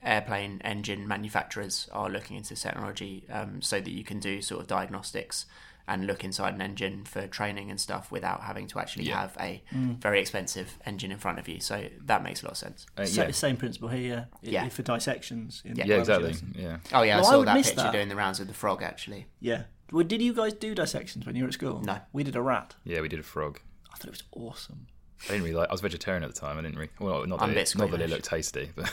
airplane 0.03 0.61
engine 0.65 1.09
manufacturers 1.09 1.89
are 1.93 2.11
looking 2.11 2.37
into 2.37 2.51
this 2.51 2.63
technology 2.63 3.25
um, 3.33 3.63
so 3.63 3.81
that 3.81 3.91
you 3.91 4.05
can 4.05 4.21
do 4.21 4.43
sort 4.43 4.61
of 4.61 4.67
diagnostics 4.67 5.47
and 5.89 6.07
look 6.07 6.25
inside 6.25 6.53
an 6.55 6.61
engine 6.61 7.05
for 7.05 7.27
training 7.29 7.71
and 7.71 7.81
stuff 7.81 8.11
without 8.11 8.43
having 8.43 8.67
to 8.69 8.79
actually 8.81 9.05
Yeah. 9.05 9.21
have 9.21 9.37
a 9.39 9.63
very 10.01 10.21
expensive 10.21 10.79
engine 10.85 11.13
in 11.13 11.19
front 11.19 11.39
of 11.39 11.49
you. 11.49 11.61
So 11.61 11.89
that 12.07 12.23
makes 12.25 12.43
a 12.43 12.47
lot 12.47 12.53
of 12.53 12.59
sense. 12.59 12.87
Uh, 12.97 13.05
Sa- 13.05 13.23
yeah, 13.23 13.31
same 13.31 13.57
principle 13.57 13.89
here. 13.89 14.29
i- 14.35 14.39
Yeah. 14.43 14.69
For 14.69 14.83
dissections. 14.83 15.63
In 15.65 15.77
Yeah. 15.77 15.85
yeah, 15.87 15.97
exactly. 15.99 16.35
Yeah, 16.55 16.79
Oh 16.93 17.03
yeah, 17.03 17.17
Well, 17.17 17.25
I 17.25 17.29
I 17.29 17.31
saw 17.31 17.39
would 17.39 17.49
that 17.49 17.57
picture 17.57 17.75
that. 17.77 17.93
doing 17.93 18.09
the 18.09 18.17
rounds 18.17 18.41
of 18.41 18.49
the 18.49 18.55
frog 18.55 18.83
actually. 18.83 19.27
Yeah. 19.41 19.63
Well, 19.93 20.05
did 20.05 20.21
you 20.21 20.35
guys 20.35 20.53
do 20.55 20.75
dissections 20.75 21.25
when 21.27 21.37
you 21.37 21.45
were 21.45 21.49
at 21.49 21.55
school? 21.55 21.81
No. 21.83 22.01
We 22.13 22.25
did 22.25 22.35
a 22.35 22.43
rat. 22.43 22.75
yeah. 22.85 23.01
We 23.01 23.09
did 23.09 23.21
a 23.21 23.23
frog. 23.23 23.61
I 23.93 23.97
thought 23.97 24.09
it 24.09 24.11
was 24.11 24.25
awesome. 24.33 24.89
I 25.25 25.29
didn't 25.29 25.45
really 25.45 25.55
like. 25.57 25.69
I 25.71 25.73
was 25.73 25.81
vegetarian 25.81 26.23
at 26.25 26.35
the 26.35 26.39
time. 26.39 26.59
I 26.59 26.63
didn't 26.63 26.77
really. 26.77 26.91
Well, 26.99 27.25
not 27.27 27.39
that, 27.39 27.45
I'm 27.47 27.51
a 27.53 27.55
bit 27.55 27.71
it, 27.75 27.79
not 27.79 27.91
that 27.93 28.01
it 28.03 28.11
looked 28.11 28.25
tasty, 28.27 28.71
but 28.77 28.93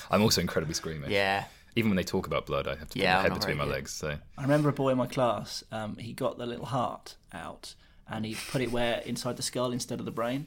I'm 0.10 0.22
also 0.22 0.40
incredibly 0.40 0.72
squeamish. 0.74 1.10
Yeah, 1.10 1.44
Even 1.74 1.90
when 1.90 1.96
they 1.96 2.02
talk 2.04 2.26
about 2.26 2.46
blood, 2.46 2.66
I 2.68 2.74
have 2.76 2.90
to 2.90 2.98
put 2.98 3.04
my 3.04 3.22
head 3.22 3.34
between 3.34 3.56
my 3.56 3.64
good. 3.64 3.72
legs. 3.72 3.92
So 3.92 4.18
I 4.38 4.42
remember 4.42 4.68
a 4.68 4.72
boy 4.72 4.90
in 4.90 4.98
my 4.98 5.06
class. 5.06 5.64
Um, 5.72 5.96
he 5.96 6.12
got 6.12 6.36
the 6.38 6.46
little 6.46 6.66
heart 6.66 7.16
out 7.32 7.74
and 8.08 8.24
he 8.26 8.36
put 8.50 8.60
it 8.60 8.70
where 8.70 8.98
inside 9.06 9.36
the 9.36 9.42
skull 9.42 9.72
instead 9.72 9.98
of 9.98 10.04
the 10.04 10.10
brain. 10.10 10.46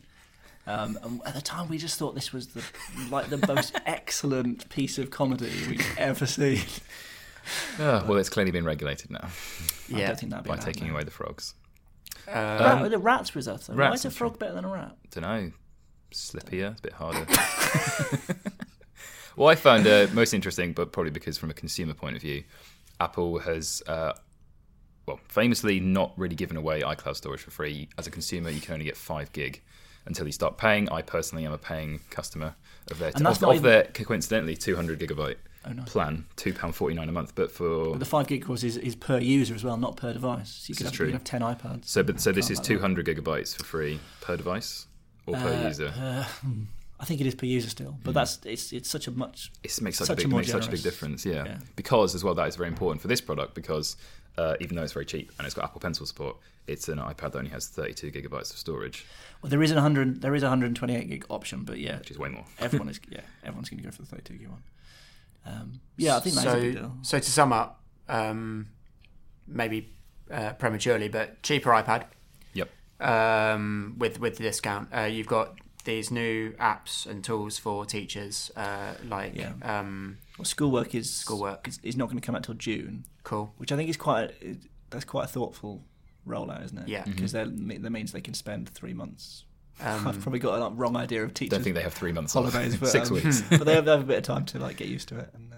Um, 0.68 0.98
and 1.04 1.22
at 1.26 1.34
the 1.36 1.42
time, 1.42 1.68
we 1.70 1.78
just 1.78 1.98
thought 2.00 2.16
this 2.16 2.34
was 2.34 2.48
the 2.48 2.64
like 3.12 3.30
the 3.30 3.38
most 3.48 3.76
excellent 3.86 4.68
piece 4.70 4.98
of 4.98 5.10
comedy 5.12 5.52
we'd 5.70 5.86
ever 5.98 6.26
seen. 6.26 6.62
Ah, 7.80 8.04
well, 8.08 8.18
it's 8.18 8.30
clearly 8.30 8.50
been 8.52 8.66
regulated 8.66 9.12
now 9.12 9.28
I 9.94 10.00
yeah. 10.00 10.08
don't 10.08 10.20
think 10.20 10.32
that'd 10.32 10.44
be 10.46 10.50
by 10.50 10.56
allowed 10.56 10.66
taking 10.66 10.88
now. 10.88 10.94
away 10.94 11.04
the 11.04 11.12
frogs. 11.12 11.54
Rat, 12.28 12.62
Um, 12.82 12.90
the 12.90 12.98
rat's 12.98 13.36
risotto. 13.36 13.74
Why 13.74 13.90
rats 13.90 14.00
is 14.02 14.06
a 14.06 14.12
frog 14.12 14.40
better 14.40 14.54
than 14.54 14.66
a 14.66 14.70
rat? 14.70 14.96
don't 15.12 15.22
know, 15.22 15.52
slippier, 16.12 16.72
it's 16.72 16.80
a 16.80 16.84
bit 16.84 16.94
harder. 16.94 17.26
what 19.36 19.52
I 19.52 19.56
found 19.56 19.88
uh, 19.88 20.08
most 20.14 20.34
interesting, 20.34 20.74
but 20.74 20.92
probably 20.92 21.12
because 21.12 21.38
from 21.38 21.50
a 21.50 21.54
consumer 21.54 21.94
point 21.94 22.16
of 22.16 22.22
view, 22.22 22.44
Apple 23.00 23.40
has, 23.40 23.82
uh, 23.88 24.14
well, 25.06 25.20
famously 25.28 25.80
not 25.80 26.14
really 26.18 26.36
given 26.36 26.58
away 26.58 26.82
iCloud 26.82 27.16
storage 27.16 27.42
for 27.42 27.52
free. 27.52 27.90
As 27.98 28.08
a 28.08 28.12
consumer, 28.12 28.50
you 28.50 28.62
can 28.62 28.74
only 28.74 28.86
get 28.86 28.98
five 28.98 29.32
gig 29.34 29.62
until 30.06 30.26
you 30.26 30.32
start 30.32 30.58
paying. 30.58 30.90
I 30.90 31.02
personally 31.02 31.46
am 31.46 31.52
a 31.52 31.58
paying 31.58 32.00
customer 32.10 32.56
of 32.92 33.00
their, 33.00 33.10
of, 33.10 33.22
of 33.44 33.44
even- 33.56 33.64
their 33.64 33.84
coincidentally 33.84 34.56
200 34.56 35.00
gigabyte 35.00 35.36
Oh, 35.68 35.72
nice. 35.72 35.90
plan, 35.90 36.26
two 36.36 36.54
pound 36.54 36.76
49 36.76 37.10
a 37.10 37.12
month. 37.12 37.34
But 37.34 37.52
for 37.52 37.98
The 37.98 38.06
five 38.06 38.28
gig 38.28 38.46
course 38.46 38.64
is, 38.64 38.78
is 38.78 38.96
per 38.96 39.18
user 39.18 39.56
as 39.56 39.64
well, 39.64 39.78
not 39.78 39.98
per 39.98 40.14
device. 40.14 40.50
So 40.52 40.70
you 40.70 40.76
could 40.76 40.86
have, 40.86 40.94
true. 40.94 41.08
You 41.08 41.12
could 41.14 41.22
have 41.22 41.24
ten 41.24 41.42
iPads. 41.42 41.86
so, 41.86 42.04
but 42.04 42.20
so 42.22 42.32
this 42.32 42.52
is 42.52 42.60
200 42.60 43.04
gigabytes 43.04 43.58
for 43.58 43.64
free 43.66 44.00
per 44.22 44.38
device 44.38 44.86
or 45.26 45.34
per 45.34 45.54
Uh, 45.56 45.68
user. 45.68 45.92
uh, 45.98 46.24
I 47.00 47.06
think 47.06 47.20
it 47.22 47.28
is 47.28 47.36
per 47.36 47.46
user 47.46 47.70
still, 47.70 47.98
but 48.04 48.14
that's 48.14 48.40
it's 48.46 48.72
it's 48.72 48.90
such 48.90 49.08
a 49.08 49.12
much. 49.12 49.52
it 49.64 49.82
makes 49.82 49.98
such, 49.98 50.08
Such 50.08 50.18
a 50.18 50.22
a 50.22 50.24
big 50.24 50.30
more 50.30 50.40
makes 50.40 50.52
such 50.52 50.68
a 50.68 50.72
big 50.72 50.82
difference. 50.84 51.26
Yeah. 51.26 51.46
yeah. 51.46 51.58
because 51.76 52.16
as 52.16 52.24
well 52.24 52.34
that 52.36 52.48
is 52.48 52.56
very 52.56 52.70
important 52.70 53.02
for 53.02 53.08
this 53.10 53.20
product 53.22 53.54
because 53.54 53.98
uh, 54.38 54.56
even 54.62 54.76
though 54.76 54.84
it's 54.84 54.94
very 54.94 55.06
cheap 55.06 55.32
and 55.38 55.46
it's 55.46 55.54
got 55.54 55.66
Apple 55.66 55.82
Pencil 55.82 56.06
support, 56.06 56.38
it's 56.68 56.88
an 56.90 56.98
iPad 57.00 57.32
that 57.34 57.38
only 57.38 57.50
has 57.52 57.68
32 57.68 58.12
gigabytes 58.12 58.52
of 58.52 58.58
storage, 58.58 59.06
Well, 59.42 59.50
there 59.50 59.62
is 59.64 59.72
a 59.72 59.80
hundred. 59.82 60.22
There 60.22 60.36
is 60.36 60.44
a 60.44 60.48
128 60.48 61.10
gig 61.10 61.26
option, 61.30 61.64
but 61.64 61.80
yeah, 61.80 61.98
which 62.00 62.12
is 62.12 62.18
way 62.18 62.30
more. 62.30 62.46
everyone 62.60 62.90
is 62.90 63.00
yeah 63.10 63.22
everyone's 63.44 63.70
going 63.70 63.82
to 63.82 63.84
go 63.84 63.92
for 63.92 64.02
the 64.02 64.08
32 64.08 64.34
gig 64.40 64.48
one. 64.48 64.64
Um, 65.46 65.80
yeah, 65.98 66.16
I 66.18 66.20
think 66.22 66.36
that's 66.36 66.48
so, 66.48 66.58
a 66.58 66.62
good 66.62 66.74
deal. 66.76 66.92
So 67.04 67.20
to 67.20 67.32
sum 67.32 67.54
up, 67.54 67.82
um, 68.10 68.68
maybe 69.48 69.94
uh, 70.32 70.54
prematurely, 70.54 71.08
but 71.10 71.44
cheaper 71.44 71.70
iPad 71.72 72.06
Yep. 72.54 72.70
um, 73.02 73.96
with 73.98 74.20
with 74.20 74.38
the 74.38 74.44
discount. 74.44 74.90
Uh, 74.96 75.02
you've 75.02 75.28
got 75.28 75.56
these 75.86 76.12
new 76.12 76.52
apps 76.60 77.06
and 77.06 77.24
tools 77.24 77.58
for 77.58 77.86
teachers, 77.86 78.52
uh, 78.56 78.94
like 79.08 79.36
Yeah. 79.36 79.54
um, 79.62 80.18
Well, 80.38 80.46
schoolwork 80.46 80.94
is 80.94 81.12
Schoolwork. 81.14 81.68
is, 81.68 81.80
is 81.84 81.96
not 81.96 82.10
going 82.10 82.20
to 82.20 82.26
come 82.26 82.36
out 82.36 82.44
till 82.44 82.56
June, 82.56 83.06
cool. 83.24 83.54
which 83.58 83.72
I 83.72 83.76
think 83.78 83.90
is 83.90 83.98
quite 83.98 84.32
a, 84.44 84.58
that's 84.90 85.06
quite 85.06 85.26
a 85.26 85.28
thoughtful 85.28 85.84
rollout, 86.28 86.66
isn't 86.66 86.78
it? 86.80 86.88
Yeah. 86.90 87.04
because 87.06 87.32
that 87.32 87.46
that 87.56 87.90
means 87.92 88.12
they 88.12 88.22
can 88.22 88.34
spend 88.34 88.68
three 88.70 88.94
months. 88.94 89.46
Um, 89.82 90.08
I've 90.08 90.22
probably 90.22 90.40
got 90.40 90.58
a 90.58 90.64
like, 90.64 90.74
wrong 90.78 90.96
idea 90.96 91.22
of 91.22 91.34
teachers. 91.34 91.50
Don't 91.58 91.62
think 91.64 91.76
they 91.76 91.82
have 91.82 91.94
three 91.94 92.14
months 92.14 92.32
holidays, 92.32 92.76
off. 92.76 92.80
but, 92.80 92.88
Six 92.90 93.10
um, 93.10 93.16
weeks. 93.16 93.42
but 93.50 93.66
they 93.66 93.76
have, 93.76 93.84
they 93.84 93.92
have 93.92 94.00
a 94.00 94.06
bit 94.06 94.18
of 94.20 94.24
time 94.24 94.46
to 94.46 94.58
like 94.60 94.78
get 94.78 94.88
used 94.88 95.10
to 95.10 95.20
it. 95.20 95.30
And 95.34 95.52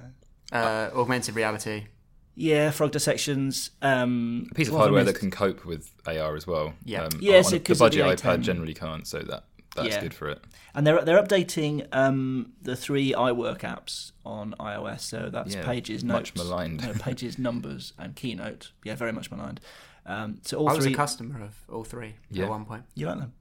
uh, 0.52 0.56
uh, 0.56 0.90
augmented 0.96 1.36
reality. 1.36 1.86
yeah, 2.34 2.72
frog 2.72 2.92
dissections. 2.94 3.70
Um, 3.84 4.48
A 4.50 4.56
piece 4.56 4.70
of 4.70 4.74
what 4.74 4.80
have 4.80 4.86
I 4.88 4.90
hardware 4.90 5.04
that 5.04 5.20
can 5.20 5.30
cope 5.30 5.66
with 5.66 5.92
AR 6.08 6.36
as 6.36 6.48
well. 6.48 6.74
Yeah. 6.84 7.04
Um, 7.04 7.12
Yeah, 7.20 7.38
on 7.38 7.44
so 7.44 7.60
the 7.60 7.76
budget 7.76 8.06
iPad 8.06 8.42
generally 8.42 8.74
can't, 8.74 9.06
so 9.06 9.20
that 9.20 9.44
that's 9.78 9.96
Yeah. 9.96 10.02
good 10.02 10.14
for 10.14 10.30
it. 10.30 10.44
And 10.76 10.86
they're 10.86 11.02
they're 11.04 11.22
updating 11.24 11.88
um, 11.94 12.54
the 12.62 12.76
three 12.76 13.14
iWork 13.14 13.60
apps 13.60 14.12
on 14.26 14.54
iOS. 14.60 15.02
So 15.02 15.30
that's 15.32 15.56
Yeah, 15.56 15.66
Pages, 15.66 16.04
much 16.04 16.36
Notes, 16.36 16.50
maligned. 16.50 16.84
no, 16.84 16.94
Pages, 16.94 17.38
Numbers, 17.48 17.94
and 17.98 18.16
Keynote. 18.16 18.72
Yeah, 18.84 18.96
very 18.96 19.12
much 19.14 19.32
maligned. 19.32 19.62
Um, 20.06 20.40
so 20.44 20.58
all 20.58 20.70
I 20.70 20.74
was 20.74 20.86
three. 20.86 20.94
a 20.94 20.96
customer 20.98 21.42
of 21.44 21.56
all 21.74 21.84
three 21.84 22.16
Yeah. 22.30 22.44
at 22.46 22.50
one 22.50 22.66
point. 22.66 22.84
you 22.96 23.08
like 23.08 23.20
them? 23.20 23.34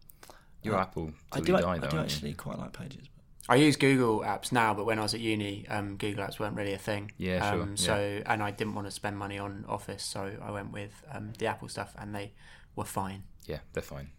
Your 0.62 0.78
Apple 0.78 1.12
I 1.32 1.40
do. 1.40 1.52
you 1.52 1.58
I, 1.58 1.60
die, 1.60 1.70
I 1.74 1.78
though, 1.78 1.88
do 1.88 1.96
aren't 1.98 2.10
you? 2.10 2.14
actually 2.16 2.32
quite 2.34 2.58
like 2.58 2.72
Pages. 2.72 3.08
I 3.48 3.54
use 3.54 3.76
Google 3.76 4.22
Apps 4.22 4.50
now, 4.50 4.74
but 4.74 4.84
when 4.86 4.98
I 4.98 5.02
was 5.02 5.14
at 5.14 5.20
uni, 5.20 5.64
um, 5.68 5.96
Google 5.96 6.24
Apps 6.24 6.40
weren't 6.40 6.56
really 6.56 6.72
a 6.72 6.78
thing. 6.78 7.12
Yeah, 7.16 7.48
sure, 7.52 7.62
Um, 7.62 7.76
so, 7.76 8.20
and 8.26 8.42
I 8.42 8.50
didn't 8.50 8.74
want 8.74 8.88
to 8.88 8.90
spend 8.90 9.16
money 9.16 9.38
on 9.38 9.64
Office, 9.68 10.02
so 10.02 10.32
I 10.42 10.50
went 10.50 10.72
with 10.72 10.90
um, 11.12 11.32
the 11.38 11.46
Apple 11.46 11.68
stuff, 11.68 11.94
and 11.96 12.12
they 12.12 12.32
were 12.74 12.84
fine. 12.84 13.22
Yeah, 13.46 13.58
they're 13.72 13.84
fine. 13.84 14.10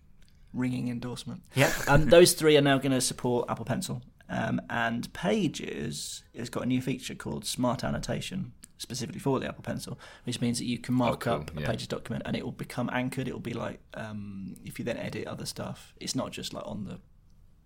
Ringing 0.58 0.90
endorsement. 0.90 1.44
Yeah. 1.56 1.72
um, 1.88 2.10
those 2.10 2.34
three 2.34 2.58
are 2.58 2.62
now 2.62 2.78
going 2.78 2.92
to 2.92 3.02
support 3.02 3.50
Apple 3.50 3.66
Pencil. 3.66 4.02
Um, 4.30 4.62
and 4.70 5.12
Pages 5.14 6.24
has 6.38 6.50
got 6.50 6.64
a 6.64 6.66
new 6.66 6.82
feature 6.82 7.16
called 7.16 7.46
Smart 7.46 7.84
Annotation, 7.84 8.52
specifically 8.78 9.20
for 9.20 9.40
the 9.40 9.48
Apple 9.48 9.64
Pencil, 9.64 9.98
which 10.26 10.42
means 10.42 10.58
that 10.60 10.66
you 10.66 10.78
can 10.78 10.96
mark 10.96 11.22
cool, 11.22 11.34
up 11.34 11.56
a 11.56 11.62
yeah. 11.62 11.68
Pages 11.68 11.88
document 11.88 12.24
and 12.26 12.36
it 12.36 12.44
will 12.44 12.52
become 12.52 12.90
anchored. 12.92 13.28
It 13.28 13.34
will 13.34 13.40
be 13.40 13.54
like 13.54 13.80
um, 13.94 14.58
if 14.66 14.80
you 14.80 14.86
then 14.86 14.98
edit 14.98 15.28
other 15.28 15.46
stuff, 15.46 15.94
it's 16.02 16.16
not 16.16 16.32
just 16.32 16.54
like 16.54 16.68
on 16.68 16.84
the 16.84 17.00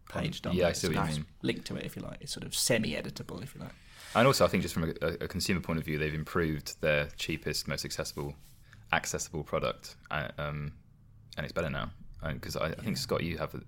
page. 0.09 0.41
yeah, 0.51 0.67
I 0.67 0.69
It's 0.69 0.81
see 0.81 0.87
what 0.89 1.09
you 1.09 1.15
mean. 1.15 1.25
Link 1.41 1.65
to 1.65 1.75
it 1.77 1.85
if 1.85 1.95
you 1.95 2.03
like. 2.03 2.17
It's 2.21 2.31
sort 2.31 2.45
of 2.45 2.53
semi-editable 2.53 3.41
if 3.41 3.55
you 3.55 3.61
like. 3.61 3.73
And 4.13 4.27
also, 4.27 4.45
I 4.45 4.49
think 4.49 4.61
just 4.61 4.73
from 4.73 4.93
a, 5.01 5.07
a 5.21 5.27
consumer 5.27 5.61
point 5.61 5.79
of 5.79 5.85
view, 5.85 5.97
they've 5.97 6.13
improved 6.13 6.79
their 6.81 7.07
cheapest, 7.15 7.67
most 7.67 7.85
accessible, 7.85 8.35
accessible 8.91 9.43
product, 9.43 9.95
uh, 10.11 10.27
um, 10.37 10.73
and 11.37 11.45
it's 11.45 11.53
better 11.53 11.69
now. 11.69 11.91
Because 12.23 12.55
I, 12.55 12.67
I 12.67 12.73
think 12.75 12.97
Scott, 12.97 13.23
you 13.23 13.37
have 13.37 13.51
the 13.51 13.63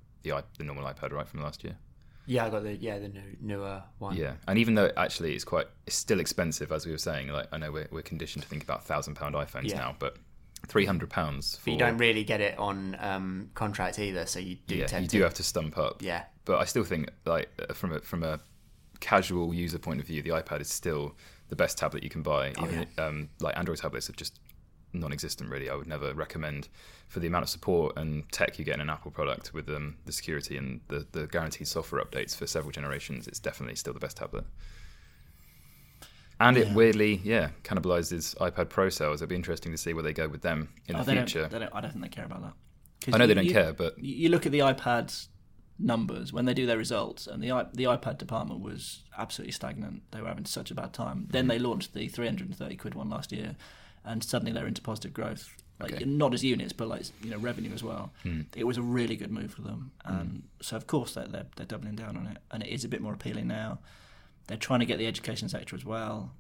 the, 0.58 0.64
normal 0.64 0.86
iPad 0.86 1.12
right 1.12 1.28
from 1.28 1.42
last 1.42 1.64
year. 1.64 1.76
Yeah, 2.26 2.46
I 2.46 2.50
got 2.50 2.64
the 2.64 2.76
yeah 2.76 3.00
the 3.00 3.10
new, 3.10 3.22
newer 3.42 3.84
one. 4.00 4.16
Yeah, 4.16 4.34
and 4.48 4.58
even 4.58 4.76
though 4.76 4.90
actually 4.96 5.36
it's 5.36 5.44
quite, 5.44 5.68
it's 5.86 5.96
still 5.98 6.20
expensive, 6.22 6.72
as 6.72 6.86
we 6.86 6.92
were 6.94 6.98
saying. 6.98 7.28
Like 7.28 7.48
I 7.52 7.58
know 7.58 7.72
we're, 7.72 7.88
we're 7.92 8.02
conditioned 8.02 8.44
to 8.44 8.50
think 8.50 8.64
about 8.64 8.86
thousand 8.86 9.16
pound 9.16 9.36
iPhones 9.36 9.70
Yeah. 9.70 9.80
now, 9.80 9.96
but 10.00 10.18
three 10.68 10.86
hundred 10.86 11.10
pounds. 11.10 11.60
But 11.66 11.72
you 11.74 11.78
don't 11.80 11.98
really 11.98 12.24
get 12.24 12.40
it 12.40 12.58
on 12.58 12.96
um, 13.02 13.50
contract 13.56 14.00
either, 14.00 14.26
so 14.26 14.40
you 14.40 14.56
do 14.68 14.76
yeah, 14.76 15.00
you 15.00 15.08
to. 15.08 15.18
do 15.18 15.22
have 15.24 15.34
to 15.36 15.44
stump 15.44 15.78
up. 15.78 16.02
Yeah. 16.02 16.24
but 16.46 16.60
I 16.60 16.66
still 16.66 16.86
think 16.86 17.10
like 17.26 17.50
uh, 17.60 17.74
from 17.74 17.92
a 17.92 18.00
from 18.00 18.24
a 18.24 18.40
casual 19.02 19.54
user 19.54 19.78
point 19.80 20.00
of 20.00 20.08
view, 20.08 20.22
the 20.22 20.30
iPad 20.30 20.62
is 20.62 20.70
still 20.70 21.18
the 21.50 21.58
best 21.58 21.78
tablet 21.78 22.04
you 22.04 22.10
can 22.10 22.22
buy. 22.24 22.54
Oh, 22.58 22.66
Even 22.66 22.88
um, 22.98 23.30
like 23.42 23.58
Android 23.58 23.80
tablets 23.80 24.08
have 24.08 24.16
just 24.16 24.39
non-existent. 24.93 25.49
Really, 25.49 25.69
I 25.69 25.75
would 25.75 25.88
never 25.88 26.13
recommend 26.13 26.69
for 27.08 27.19
the 27.19 27.27
amount 27.27 27.43
of 27.43 27.49
support 27.49 27.97
and 27.97 28.29
tech 28.32 28.58
you 28.60 28.65
get 28.65 28.75
in 28.75 28.82
an 28.82 28.89
Apple 28.89 29.12
product 29.12 29.53
with 29.53 29.69
um, 29.69 29.97
the 30.06 30.12
security 30.12 30.58
and 30.58 30.82
the, 30.88 31.06
the 31.12 31.27
guaranteed 31.27 31.67
software 31.67 32.01
updates 32.03 32.36
for 32.36 32.47
several 32.47 32.71
generations. 32.71 33.27
It's 33.27 33.39
definitely 33.39 33.75
still 33.75 33.93
the 33.93 33.99
best 33.99 34.17
tablet. 34.17 34.45
And 36.39 36.58
it 36.58 36.69
weirdly, 36.73 37.21
yeah, 37.23 37.49
cannibalizes 37.63 38.36
iPad 38.38 38.69
Pro 38.69 38.89
sales. 38.89 39.21
it'd 39.21 39.29
be 39.29 39.36
interesting 39.36 39.71
to 39.71 39.77
see 39.77 39.93
where 39.93 40.03
they 40.03 40.13
go 40.13 40.27
with 40.27 40.41
them 40.41 40.69
in 40.88 40.95
Oh, 40.95 41.03
the 41.03 41.12
future. 41.13 41.47
Don't, 41.47 41.62
don't, 41.62 41.73
I 41.73 41.79
don't 41.82 41.91
think 41.91 42.03
they 42.03 42.10
care 42.10 42.25
about 42.25 42.41
that 42.41 43.13
I 43.13 43.17
know 43.17 43.27
they 43.27 43.34
don't 43.34 43.45
you- 43.45 43.51
care, 43.53 43.71
but 43.73 43.97
you 43.99 44.15
you 44.15 44.29
look 44.29 44.45
at 44.45 44.51
the 44.51 44.60
iPad's 44.60 45.29
numbers 45.79 46.32
when 46.34 46.45
they 46.45 46.53
do 46.53 46.65
their 46.65 46.77
results, 46.77 47.27
and 47.27 47.41
the 47.43 47.49
the 47.73 47.84
iPad 47.84 48.17
department 48.17 48.62
was 48.62 49.03
absolutely 49.17 49.51
stagnant. 49.51 50.03
They 50.12 50.21
were 50.21 50.27
having 50.29 50.45
such 50.45 50.71
a 50.71 50.75
bad 50.75 50.91
time. 50.93 51.27
Then 51.29 51.43
Mm-hmm. 51.43 51.49
they 51.49 51.60
launched 51.60 51.93
the 51.93 52.08
330 52.08 52.75
quid 52.77 52.95
one 52.95 53.10
last 53.10 53.32
year, 53.32 53.56
and 54.06 54.24
suddenly 54.24 54.52
they're 54.52 54.68
into 54.68 54.82
positive 54.82 55.13
growth. 55.13 55.50
Like 55.80 55.94
Okay. 55.94 56.06
not 56.06 56.34
as 56.34 56.44
units, 56.44 56.72
but 56.72 56.88
like 56.88 57.04
you 57.24 57.32
know 57.32 57.38
revenue 57.39 57.74
as 57.74 57.84
well. 57.84 58.12
Hmm. 58.24 58.42
It 58.56 58.63
was 58.66 58.78
a 58.78 58.82
really 58.82 59.16
good 59.16 59.32
move 59.32 59.52
for 59.54 59.62
them, 59.63 59.92
and 60.06 60.44
so 60.62 60.76
of 60.78 60.86
course 60.88 61.16
they're, 61.16 61.28
they're 61.28 61.48
they're 61.56 61.66
doubling 61.66 61.96
down 61.96 62.16
on 62.16 62.28
it, 62.28 62.38
and 62.52 62.63
it 62.63 62.70
is 62.70 62.86
a 62.86 62.88
bit 62.88 63.02
more 63.02 63.13
appealing 63.13 63.48
now. 63.48 63.80
They're 64.48 64.58
trying 64.58 64.82
to 64.82 64.86
get 64.86 64.98
the 65.00 65.08
education 65.08 65.50
sector 65.50 65.76
as 65.76 65.84
well. 65.86 66.32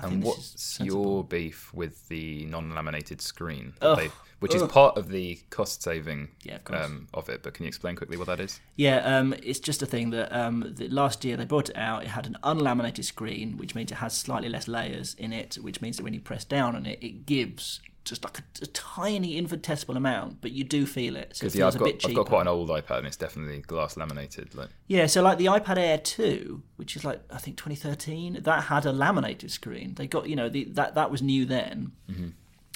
And 0.00 0.22
what's 0.22 0.78
your 0.80 1.24
beef 1.24 1.72
with 1.74 2.06
the 2.08 2.44
non-laminated 2.46 3.20
screen, 3.20 3.74
Ugh. 3.82 3.98
they- 3.98 4.10
which 4.40 4.54
is 4.54 4.62
part 4.64 4.96
of 4.96 5.08
the 5.08 5.40
cost 5.50 5.82
saving 5.82 6.28
Yeah, 6.44 6.56
of 6.56 6.64
course. 6.64 6.86
um, 6.86 7.08
of 7.12 7.28
it? 7.28 7.42
But 7.42 7.54
can 7.54 7.64
you 7.64 7.68
explain 7.68 7.96
quickly 7.96 8.16
what 8.16 8.28
that 8.28 8.38
is? 8.38 8.60
Yeah, 8.76 8.98
um, 8.98 9.34
it's 9.42 9.58
just 9.58 9.82
a 9.82 9.86
thing 9.86 10.10
that 10.10 10.32
um, 10.32 10.74
the, 10.76 10.88
last 10.88 11.24
year 11.24 11.36
they 11.36 11.44
brought 11.44 11.70
it 11.70 11.76
out. 11.76 12.04
It 12.04 12.08
had 12.10 12.26
an 12.26 12.36
unlaminated 12.44 13.04
screen, 13.04 13.56
which 13.56 13.74
means 13.74 13.90
it 13.90 13.96
has 13.96 14.16
slightly 14.16 14.48
less 14.48 14.68
layers 14.68 15.14
in 15.14 15.32
it, 15.32 15.56
which 15.56 15.80
means 15.80 15.96
that 15.96 16.04
when 16.04 16.14
you 16.14 16.20
press 16.20 16.44
down 16.44 16.76
on 16.76 16.86
it, 16.86 17.00
it 17.02 17.26
gives 17.26 17.80
just 18.08 18.24
like 18.24 18.38
a, 18.38 18.42
a 18.62 18.66
tiny 18.66 19.36
infinitesimal 19.36 19.96
amount, 19.96 20.40
but 20.40 20.52
you 20.52 20.64
do 20.64 20.86
feel 20.86 21.16
it. 21.16 21.36
So 21.36 21.44
it 21.44 21.46
Because 21.46 21.56
yeah, 21.56 21.66
I've 21.66 21.74
a 21.76 21.78
got 21.78 21.84
bit 21.84 22.00
cheaper. 22.00 22.10
I've 22.10 22.16
got 22.16 22.26
quite 22.26 22.40
an 22.42 22.48
old 22.48 22.68
iPad 22.70 22.98
and 22.98 23.06
it's 23.06 23.16
definitely 23.16 23.60
glass 23.60 23.96
laminated. 23.96 24.54
Like 24.54 24.70
Yeah, 24.86 25.06
so 25.06 25.22
like 25.22 25.38
the 25.38 25.46
iPad 25.46 25.78
Air 25.78 25.98
2, 25.98 26.62
which 26.76 26.96
is 26.96 27.04
like 27.04 27.20
I 27.30 27.38
think 27.38 27.56
2013, 27.56 28.40
that 28.42 28.64
had 28.64 28.86
a 28.86 28.92
laminated 28.92 29.50
screen. 29.50 29.94
They 29.94 30.06
got 30.06 30.28
you 30.28 30.36
know 30.36 30.48
the, 30.48 30.64
that 30.64 30.94
that 30.94 31.10
was 31.10 31.22
new 31.22 31.44
then. 31.44 31.92
Mm-hmm. 32.10 32.28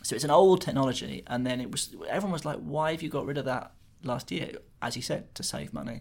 So 0.02 0.16
it's 0.16 0.24
an 0.24 0.30
old 0.30 0.60
technology, 0.60 1.22
and 1.26 1.46
then 1.46 1.60
it 1.60 1.70
was 1.70 1.94
everyone 2.08 2.32
was 2.32 2.44
like, 2.44 2.58
"Why 2.58 2.90
have 2.90 3.02
you 3.02 3.08
got 3.08 3.24
rid 3.24 3.38
of 3.38 3.44
that 3.44 3.72
last 4.02 4.30
year?" 4.30 4.52
As 4.80 4.96
you 4.96 5.02
said, 5.02 5.32
to 5.36 5.44
save 5.44 5.72
money. 5.72 6.00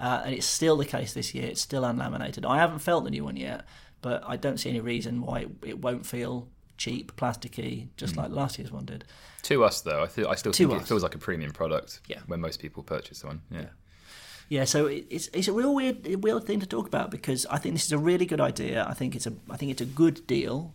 Uh, 0.00 0.22
and 0.24 0.34
it's 0.34 0.46
still 0.46 0.76
the 0.76 0.84
case 0.84 1.14
this 1.14 1.32
year. 1.32 1.46
It's 1.46 1.60
still 1.60 1.84
unlaminated. 1.84 2.44
I 2.44 2.56
haven't 2.56 2.80
felt 2.80 3.04
the 3.04 3.10
new 3.10 3.22
one 3.22 3.36
yet, 3.36 3.64
but 4.02 4.24
I 4.26 4.36
don't 4.36 4.58
see 4.58 4.68
any 4.68 4.80
reason 4.80 5.22
why 5.22 5.40
it, 5.40 5.50
it 5.62 5.78
won't 5.78 6.04
feel 6.04 6.48
cheap, 6.76 7.16
plasticky, 7.16 7.88
just 7.96 8.14
Mm. 8.14 8.18
like 8.18 8.30
last 8.30 8.58
year's 8.58 8.70
one 8.72 8.84
did. 8.84 9.04
to 9.42 9.62
us 9.64 9.80
though, 9.82 10.02
I 10.02 10.06
feel 10.08 10.28
I 10.28 10.34
still 10.34 10.52
To 10.52 10.66
think 10.68 10.80
us. 10.80 10.84
it 10.86 10.88
feels 10.88 11.02
like 11.02 11.14
a 11.14 11.18
premium 11.18 11.52
product. 11.52 12.00
Yeah. 12.08 12.20
when 12.26 12.40
most 12.40 12.60
people 12.60 12.82
purchase 12.82 13.22
one. 13.24 13.42
Yeah. 13.50 13.66
Yeah, 14.48 14.64
so 14.64 14.86
it- 14.86 15.06
it's 15.10 15.28
it's 15.32 15.48
a 15.48 15.52
real 15.52 15.74
weird 15.74 16.06
weird 16.22 16.44
thing 16.44 16.60
to 16.60 16.66
talk 16.66 16.86
about 16.86 17.10
because 17.10 17.46
I 17.46 17.58
think 17.58 17.74
this 17.74 17.84
is 17.86 17.92
a 17.92 17.98
really 17.98 18.26
good 18.26 18.40
idea. 18.40 18.84
I 18.88 18.94
think 18.94 19.14
it's 19.16 19.26
a 19.26 19.32
I 19.50 19.56
think 19.56 19.70
it's 19.72 19.80
a 19.80 19.86
good 20.02 20.26
deal. 20.26 20.74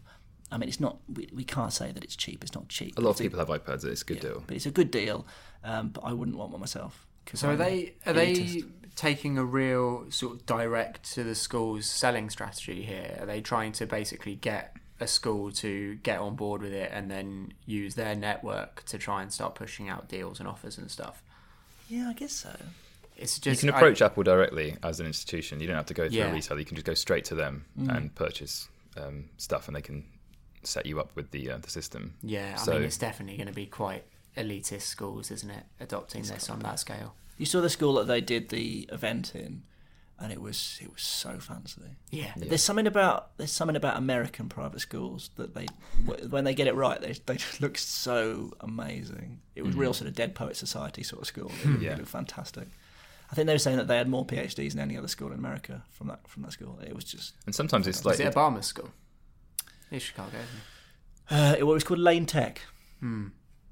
I 0.52 0.58
mean, 0.58 0.68
it's 0.68 0.80
not 0.82 0.98
we, 1.08 1.30
we 1.34 1.44
can't 1.46 1.72
say 1.72 1.92
that 1.94 2.04
it's 2.04 2.16
cheap. 2.16 2.44
It's 2.44 2.54
not 2.54 2.68
cheap. 2.68 2.98
A 2.98 3.02
lot 3.02 3.12
of 3.12 3.16
It's 3.16 3.22
people 3.22 3.40
have 3.40 3.48
iPads. 3.48 3.86
It's 3.86 4.02
a 4.02 4.06
good 4.06 4.20
deal. 4.20 4.44
but 4.46 4.56
it's 4.58 4.66
a 4.66 4.72
good 4.72 4.92
deal. 4.92 5.26
Um, 5.64 5.90
but 5.90 6.02
I 6.04 6.12
wouldn't 6.14 6.36
want 6.38 6.52
one 6.52 6.60
myself. 6.60 7.06
So 7.34 7.48
are 7.48 7.52
I'm 7.52 7.58
they 7.60 7.94
are 8.06 8.14
they 8.14 8.64
taking 8.96 9.38
a 9.38 9.46
real 9.46 10.10
sort 10.12 10.34
of 10.36 10.46
direct 10.46 11.14
to 11.14 11.24
the 11.24 11.36
school's 11.36 11.86
selling 11.86 12.30
strategy 12.30 12.84
here? 12.84 13.18
Are 13.22 13.26
they 13.26 13.40
trying 13.42 13.72
to 13.74 13.86
basically 13.86 14.36
get 14.36 14.76
a 15.02 15.08
school 15.08 15.52
to 15.52 15.96
get 16.04 16.20
on 16.20 16.36
board 16.36 16.62
with 16.62 16.74
it 16.74 16.92
and 16.94 17.10
then 17.12 17.54
use 17.66 17.96
their 17.96 18.16
network 18.16 18.84
to 18.86 18.98
try 18.98 19.22
and 19.22 19.34
start 19.34 19.56
pushing 19.56 19.90
out 19.90 20.08
deals 20.08 20.40
and 20.40 20.48
offers 20.48 20.78
and 20.78 20.90
stuff? 20.90 21.22
Yeah, 21.90 22.10
I 22.10 22.14
guess 22.14 22.32
so. 22.34 22.56
It's 23.18 23.38
You 23.38 23.52
just 23.52 23.62
can 23.62 23.72
I- 23.72 23.78
approach 23.78 24.02
Apple 24.02 24.24
directly 24.24 24.78
as 24.84 25.00
an 25.00 25.06
institution. 25.08 25.60
You 25.60 25.68
don't 25.68 25.76
have 25.76 25.86
to 25.88 25.94
go 25.94 26.08
through 26.08 26.18
Yeah. 26.18 26.30
a 26.30 26.34
retailer. 26.34 26.60
You 26.60 26.66
can 26.66 26.76
just 26.76 26.86
go 26.86 26.94
straight 26.94 27.26
to 27.26 27.36
them 27.36 27.66
Mm. 27.78 27.96
and 27.96 28.16
purchase 28.16 28.70
um, 28.98 29.30
stuff, 29.38 29.68
and 29.68 29.76
they 29.76 29.82
can 29.82 30.06
set 30.64 30.86
you 30.86 31.00
up 31.00 31.16
with 31.16 31.32
the 31.32 31.50
uh, 31.52 31.58
the 31.58 31.70
system. 31.70 32.14
yeah, 32.22 32.58
I 32.68 32.72
mean 32.72 32.84
it's 32.84 32.98
definitely 32.98 33.38
going 33.38 33.48
to 33.48 33.54
be 33.54 33.66
quite 33.66 34.04
elitist 34.38 34.82
schools, 34.84 35.32
isn't 35.32 35.50
it? 35.50 35.64
Adopting 35.80 36.24
this 36.24 36.50
on 36.50 36.60
that 36.60 36.80
scale. 36.80 37.16
You 37.38 37.46
saw 37.46 37.62
the 37.62 37.70
school 37.70 37.94
that 37.96 38.08
they 38.08 38.22
did 38.22 38.50
the 38.50 38.88
event 38.92 39.34
in, 39.34 39.64
and 40.22 40.32
it 40.32 40.42
was 40.42 40.78
it 40.82 40.92
was 40.92 41.02
so 41.02 41.40
fancy. 41.40 41.82
Yeah. 42.12 42.32
There's 42.38 42.64
something 42.64 42.88
about 42.88 43.36
there's 43.38 43.52
something 43.52 43.76
about 43.76 43.98
American 43.98 44.50
private 44.50 44.80
schools 44.80 45.32
that 45.36 45.56
they 45.56 45.66
when 46.06 46.44
they 46.44 46.54
get 46.54 46.68
it 46.68 46.76
right 46.76 47.02
they 47.02 47.14
they 47.26 47.38
just 47.38 47.62
look 47.62 47.78
so 47.78 48.54
amazing. 48.62 49.42
It 49.56 49.64
was 49.64 49.76
mm. 49.76 49.80
real 49.80 49.94
sort 49.94 50.08
of 50.08 50.16
Dead 50.16 50.36
Poet 50.36 50.56
Society 50.56 51.04
sort 51.04 51.22
of 51.22 51.28
school. 51.28 51.48
It, 51.48 51.68
hmm. 51.68 51.82
Yeah. 51.82 51.92
it 51.92 51.98
looked 51.98 52.10
fantastic. 52.10 52.68
I 53.32 53.36
think 53.36 53.48
they 53.48 53.54
were 53.54 53.60
saying 53.60 53.78
that 53.78 53.88
they 53.88 53.98
had 53.98 54.10
more 54.10 54.26
PhDs 54.26 54.72
than 54.72 54.80
any 54.80 54.98
other 54.98 55.08
school 55.08 55.30
in 55.30 55.40
America 55.40 55.84
from 55.90 56.08
that 56.08 56.28
from 56.28 56.44
that 56.44 56.52
school. 56.52 56.80
It 56.86 56.94
was 56.94 57.06
just 57.06 57.34
And 57.46 57.56
sometimes 57.56 57.88
it's 57.88 58.06
like 58.06 58.16
Is 58.16 58.20
it 58.20 58.34
Obama's 58.34 58.68
school? 58.68 58.90
It's 59.90 60.06
Chicago, 60.06 60.38
isn't 60.38 60.40
it? 60.40 61.54
uh, 61.54 61.56
it 61.58 61.64
was 61.64 61.84
called 61.84 62.00
Lane 62.00 62.26
Tech. 62.26 62.62
Hmm. 63.00 63.28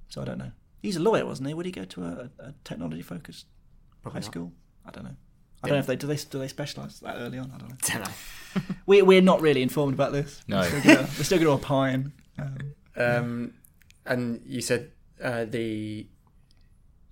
So 0.07 0.21
I 0.21 0.25
don't 0.25 0.39
know. 0.39 0.51
He's 0.81 0.95
a 0.95 1.01
lawyer, 1.01 1.25
wasn't 1.25 1.49
he? 1.49 1.53
Would 1.53 1.65
he 1.65 1.71
go 1.71 1.85
to 1.85 2.03
a, 2.03 2.29
a 2.39 2.53
technology 2.63 3.01
focused 3.01 3.45
high 4.03 4.13
not. 4.13 4.23
school? 4.23 4.53
I 4.85 4.91
don't 4.91 5.03
know. 5.03 5.15
I 5.63 5.67
don't 5.67 5.75
know 5.77 5.79
if 5.81 5.87
they 5.87 5.95
do 5.95 6.07
they 6.07 6.15
do 6.15 6.39
they 6.39 6.47
specialise 6.47 6.99
that 6.99 7.15
early 7.17 7.37
on. 7.37 7.51
I 7.53 7.57
don't 7.57 7.69
know. 7.69 7.75
Don't 7.81 8.03
know. 8.05 8.11
We 8.85 9.01
we're 9.03 9.21
not 9.21 9.41
really 9.41 9.61
informed 9.61 9.93
about 9.93 10.11
this. 10.11 10.41
No. 10.47 10.59
we're 10.61 10.67
still 10.69 10.81
gonna, 10.81 11.01
we're 11.01 11.23
still 11.23 11.37
going 11.39 11.59
to 11.59 11.63
opine. 11.63 12.11
Um, 12.37 12.57
Um, 12.97 13.53
and 14.05 14.41
you 14.45 14.61
said 14.61 14.91
uh, 15.21 15.45
the 15.45 16.07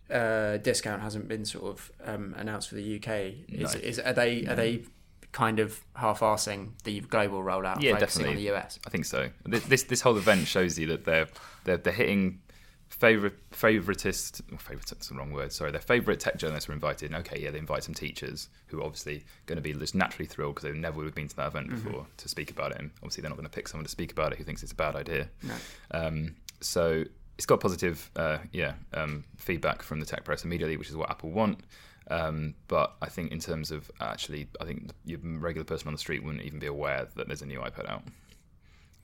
uh, 0.10 0.57
discount 0.57 1.01
hasn't 1.01 1.27
been 1.27 1.45
sort 1.45 1.65
of 1.65 1.91
um, 2.05 2.33
announced 2.38 2.69
for 2.69 2.75
the 2.75 2.95
UK. 2.95 3.10
Is, 3.49 3.75
No. 3.75 3.79
is 3.81 3.99
are 3.99 4.13
they 4.13 4.45
are 4.47 4.55
they 4.55 4.83
kind 5.33 5.60
of 5.60 5.81
half-arsing 5.95 6.71
the 6.86 7.01
global 7.01 7.43
rollout, 7.43 7.81
Yeah, 7.81 7.91
focusing 7.93 8.23
definitely. 8.23 8.29
on 8.49 8.53
the 8.55 8.57
US? 8.57 8.79
I 8.88 8.89
think 8.89 9.05
so. 9.05 9.29
This 9.45 9.63
this, 9.65 9.83
this 9.83 10.01
whole 10.01 10.17
event 10.17 10.47
shows 10.47 10.79
you 10.79 10.88
that 10.88 11.05
they're 11.05 11.27
they're, 11.65 11.77
they're 11.77 11.93
hitting 11.93 12.39
favorite 12.89 13.50
favoritist 13.52 14.41
oh, 14.52 14.56
favoritist 14.56 15.10
the 15.10 15.15
wrong 15.15 15.32
word. 15.32 15.52
Sorry, 15.52 15.71
their 15.71 15.82
favorite 15.82 16.19
tech 16.19 16.38
journalists 16.38 16.67
were 16.67 16.73
invited. 16.73 17.12
And 17.12 17.15
okay, 17.26 17.39
yeah, 17.39 17.52
they 17.52 17.60
invite 17.60 17.84
some 17.84 17.93
teachers 17.93 18.50
who 18.67 18.80
are 18.80 18.84
obviously 18.84 19.26
going 19.45 19.58
to 19.58 19.62
be 19.62 19.73
just 19.73 19.95
naturally 19.95 20.26
thrilled 20.26 20.56
because 20.56 20.71
they 20.71 20.78
never 20.78 20.97
would 20.97 21.06
have 21.06 21.15
been 21.15 21.28
to 21.28 21.36
that 21.38 21.47
event 21.47 21.69
before 21.69 22.06
to 22.17 22.30
speak 22.30 22.52
about 22.52 22.71
it. 22.71 22.80
And 22.80 22.91
obviously, 22.97 23.21
they're 23.21 23.30
not 23.30 23.38
going 23.38 23.50
to 23.50 23.56
pick 23.56 23.67
someone 23.67 23.86
to 23.86 23.91
speak 23.91 24.12
about 24.12 24.32
it 24.32 24.38
who 24.38 24.43
thinks 24.43 24.63
it's 24.63 24.71
a 24.71 24.76
bad 24.76 24.95
idea. 24.95 25.30
Um, 25.91 26.36
so 26.62 27.04
it's 27.38 27.45
got 27.45 27.60
positive, 27.60 28.10
uh, 28.15 28.39
yeah, 28.52 28.73
um, 28.93 29.23
feedback 29.38 29.84
from 29.84 30.00
the 30.00 30.06
tech 30.06 30.23
press 30.23 30.43
immediately, 30.43 30.78
which 30.78 30.89
is 30.89 30.95
what 30.95 31.10
Apple 31.10 31.30
want. 31.30 31.60
Um, 32.10 32.56
but 32.67 32.95
I 33.02 33.10
think 33.10 33.32
in 33.32 33.39
terms 33.39 33.69
of 33.69 33.91
actually, 34.00 34.47
I 34.62 34.65
think 34.65 34.91
your 35.06 35.19
regular 35.21 35.65
person 35.65 35.88
on 35.88 35.93
the 35.93 36.00
street 36.00 36.23
wouldn't 36.23 36.43
even 36.45 36.58
be 36.58 36.67
aware 36.67 37.08
that 37.15 37.28
there's 37.28 37.41
a 37.41 37.45
new 37.45 37.60
iPad 37.60 37.89
out 37.89 38.04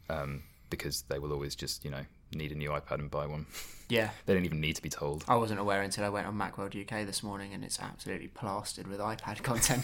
um, 0.09 0.43
because 0.69 1.03
they 1.03 1.19
will 1.19 1.31
always 1.31 1.55
just, 1.55 1.83
you 1.85 1.91
know, 1.91 2.05
need 2.33 2.51
a 2.51 2.55
new 2.55 2.69
iPad 2.71 2.99
and 2.99 3.11
buy 3.11 3.25
one. 3.25 3.45
Yeah. 3.89 4.09
They 4.25 4.33
don't 4.33 4.45
even 4.45 4.61
need 4.61 4.75
to 4.77 4.81
be 4.81 4.89
told. 4.89 5.23
I 5.27 5.35
wasn't 5.35 5.59
aware 5.59 5.83
until 5.83 6.03
I 6.05 6.09
went 6.09 6.25
on 6.25 6.35
Macworld 6.35 6.73
UK 6.73 7.05
this 7.05 7.21
morning, 7.21 7.53
and 7.53 7.63
it's 7.63 7.79
absolutely 7.79 8.29
plastered 8.29 8.87
with 8.87 8.99
iPad 8.99 9.43
content. 9.43 9.83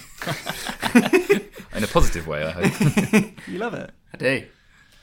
In 1.75 1.83
a 1.83 1.87
positive 1.87 2.25
way, 2.25 2.43
I 2.43 2.49
hope. 2.51 3.47
you 3.47 3.59
love 3.59 3.75
it. 3.75 3.91
I 4.13 4.17
do. 4.17 4.45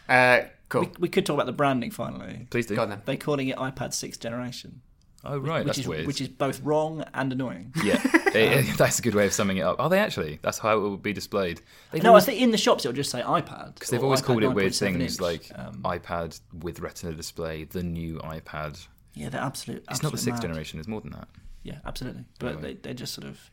Uh, 0.09 0.41
cool. 0.71 0.81
We, 0.81 0.91
we 1.01 1.09
could 1.09 1.25
talk 1.25 1.35
about 1.35 1.47
the 1.47 1.53
branding 1.53 1.91
finally. 1.93 2.49
Please 2.51 2.67
do. 2.67 2.75
Go 2.75 2.83
on 2.83 2.89
then. 2.89 3.03
They're 3.05 3.17
calling 3.17 3.47
it 3.47 3.57
iPad 3.59 3.93
sixth 3.95 4.19
generation, 4.19 4.81
Oh, 5.29 5.39
right, 5.39 5.59
which 5.59 5.67
that's 5.67 5.79
is 5.79 5.89
weird. 5.89 6.07
which 6.07 6.21
is 6.21 6.29
both 6.29 6.61
wrong 6.63 7.05
and 7.15 7.33
annoying. 7.33 7.73
yeah, 7.85 8.01
eh, 8.35 8.63
that's 8.79 8.99
a 8.99 9.03
good 9.03 9.15
way 9.15 9.27
of 9.27 9.33
summing 9.33 9.57
it 9.57 9.63
up. 9.63 9.81
Are 9.81 9.89
they 9.89 9.99
actually? 9.99 10.39
That's 10.43 10.59
how 10.59 10.77
it 10.77 10.81
will 10.81 10.97
be 10.97 11.13
displayed. 11.13 11.61
They've 11.93 12.03
No, 12.03 12.15
I 12.17 12.21
think 12.21 12.41
in 12.41 12.51
the 12.53 12.59
shops 12.59 12.85
it'll 12.85 12.95
just 12.95 13.11
say 13.11 13.21
iPad 13.23 13.75
Because 13.75 13.91
they've 13.91 14.03
always 14.03 14.21
iPad 14.23 14.27
called 14.27 14.43
it 14.45 14.49
weird 14.49 14.75
things 14.75 15.01
inch. 15.15 15.21
like 15.21 15.51
Um, 15.55 15.83
iPad 15.85 16.39
with 16.63 16.81
Retina 16.81 17.13
display, 17.15 17.65
the 17.65 17.83
new 17.83 18.19
iPad. 18.19 18.87
yeah, 19.15 19.29
they're 19.29 19.41
absolute. 19.41 19.85
It's 19.91 20.03
not 20.03 20.13
the 20.13 20.19
sixth 20.19 20.43
mad. 20.43 20.49
generation; 20.49 20.79
it's 20.79 20.89
more 20.89 21.01
than 21.01 21.11
that. 21.13 21.29
Yeah, 21.63 21.79
absolutely. 21.85 22.25
But 22.39 22.47
Anyway. 22.55 22.63
they, 22.63 22.75
they're 22.75 22.95
just 22.95 23.13
sort 23.15 23.27
of. 23.27 23.51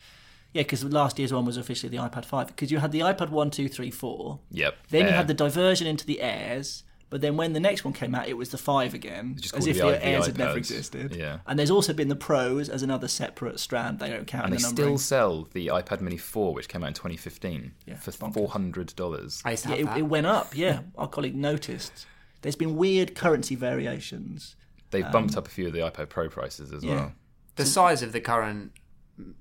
Yeah, 0.53 0.61
because 0.61 0.83
last 0.83 1.17
year's 1.17 1.33
one 1.33 1.45
was 1.45 1.57
officially 1.57 1.89
the 1.89 1.97
iPad 2.03 2.25
5. 2.25 2.45
Because 2.45 2.71
you 2.71 2.77
had 2.77 2.91
the 2.91 2.99
iPad 2.99 3.29
1, 3.31 3.49
2, 3.49 3.67
3, 3.67 3.89
4. 3.89 4.39
Yep. 4.51 4.75
Then 4.91 5.07
you 5.07 5.11
had 5.11 5.27
the 5.27 5.33
diversion 5.33 5.87
into 5.87 6.05
the 6.05 6.21
Airs. 6.21 6.83
But 7.13 7.21
then 7.21 7.37
when 7.37 7.53
the 7.53 7.59
next 7.59 7.85
one 7.85 7.93
came 7.93 8.15
out, 8.15 8.27
it 8.27 8.33
was 8.33 8.49
the 8.49 8.57
5 8.57 8.95
again. 8.95 9.37
as 9.53 9.67
if 9.67 9.77
the 9.77 9.83
the, 9.83 10.03
Airs 10.03 10.25
had 10.25 10.39
never 10.39 10.57
existed. 10.57 11.15
Yeah. 11.15 11.41
And 11.45 11.59
there's 11.59 11.69
also 11.69 11.93
been 11.93 12.07
the 12.07 12.15
Pros 12.15 12.69
as 12.69 12.81
another 12.81 13.07
separate 13.07 13.59
strand. 13.59 13.99
They 13.99 14.09
don't 14.09 14.25
count 14.25 14.45
and 14.45 14.53
in 14.55 14.57
they 14.57 14.63
the 14.63 14.67
still 14.69 14.85
numbering. 14.85 14.97
sell 14.97 15.43
the 15.53 15.67
iPad 15.67 16.01
Mini 16.01 16.17
4, 16.17 16.55
which 16.55 16.67
came 16.67 16.83
out 16.83 16.87
in 16.87 16.93
2015, 16.95 17.71
Yeah, 17.85 17.97
for 17.97 18.11
four 18.11 18.47
hundred 18.49 18.95
dollars. 18.95 19.43
I 19.45 19.51
used 19.51 19.61
to 19.65 19.69
Yeah, 19.69 19.75
have 19.75 19.83
it, 19.83 19.89
that. 19.91 19.97
it 19.99 20.01
went 20.07 20.25
up. 20.25 20.57
Yeah, 20.57 20.79
our 20.97 21.07
colleague 21.07 21.35
noticed. 21.35 22.07
There's 22.41 22.55
been 22.55 22.75
weird 22.77 23.13
currency 23.13 23.53
variations. 23.53 24.55
They've 24.89 25.11
bumped 25.11 25.37
up 25.37 25.47
a 25.47 25.51
few 25.51 25.67
of 25.67 25.73
the 25.73 25.81
iPad 25.81 26.09
Pro 26.09 26.29
prices 26.29 26.73
as 26.73 26.81
Um, 26.83 26.89
Yeah. 26.89 26.95
well. 26.95 27.11
the 27.57 27.65
size 27.67 28.01
of 28.01 28.11
the 28.11 28.21
current 28.21 28.71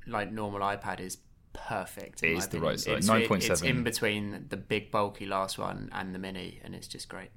like 0.06 0.30
normal 0.30 0.60
iPad 0.60 1.00
is 1.00 1.16
perfect. 1.54 2.22
in 2.22 2.28
It 2.28 2.32
my 2.34 2.38
is 2.38 2.48
the 2.48 2.60
right 2.60 2.78
size. 2.78 3.08
9.7. 3.08 3.50
It's 3.50 3.62
in 3.62 3.82
between 3.82 4.44
the 4.50 4.58
big 4.58 4.90
bulky 4.90 5.24
last 5.24 5.58
one 5.58 5.88
and 5.92 6.14
the 6.14 6.18
mini, 6.18 6.60
and 6.62 6.74
it's 6.74 6.86
just 6.86 7.08
great. 7.08 7.30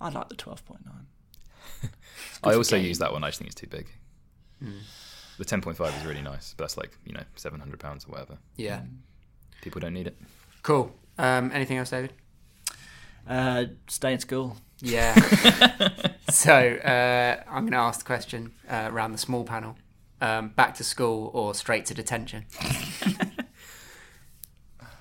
I 0.00 0.10
like 0.10 0.28
the 0.28 0.36
12.9. 0.36 0.78
I 2.44 2.54
also 2.54 2.76
game. 2.76 2.86
use 2.86 2.98
that 2.98 3.12
one. 3.12 3.24
I 3.24 3.28
just 3.28 3.38
think 3.38 3.50
it's 3.50 3.60
too 3.60 3.66
big. 3.66 3.86
Hmm. 4.62 4.78
The 5.38 5.44
10.5 5.44 5.98
is 5.98 6.06
really 6.06 6.22
nice, 6.22 6.54
but 6.56 6.64
that's 6.64 6.76
like 6.76 6.96
you 7.04 7.12
know 7.12 7.22
700 7.36 7.78
pounds 7.78 8.04
or 8.06 8.12
whatever. 8.12 8.38
Yeah. 8.56 8.82
People 9.62 9.80
don't 9.80 9.94
need 9.94 10.06
it. 10.06 10.16
Cool. 10.62 10.92
Um, 11.16 11.50
anything 11.52 11.78
else, 11.78 11.90
David? 11.90 12.12
Uh, 13.28 13.66
stay 13.88 14.12
in 14.12 14.20
school. 14.20 14.56
Yeah. 14.80 15.14
so 16.30 16.54
uh, 16.54 17.42
I'm 17.48 17.62
going 17.62 17.72
to 17.72 17.78
ask 17.78 18.00
the 18.00 18.06
question 18.06 18.52
uh, 18.68 18.88
around 18.90 19.12
the 19.12 19.18
small 19.18 19.44
panel: 19.44 19.76
um, 20.20 20.48
back 20.48 20.74
to 20.76 20.84
school 20.84 21.30
or 21.34 21.54
straight 21.54 21.86
to 21.86 21.94
detention? 21.94 22.46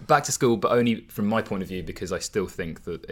Back 0.08 0.24
to 0.24 0.32
school, 0.32 0.56
but 0.56 0.72
only 0.72 1.02
from 1.10 1.28
my 1.28 1.42
point 1.42 1.64
of 1.64 1.68
view 1.68 1.84
because 1.84 2.14
I 2.14 2.20
still 2.20 2.48
think 2.48 2.86
that 2.86 3.12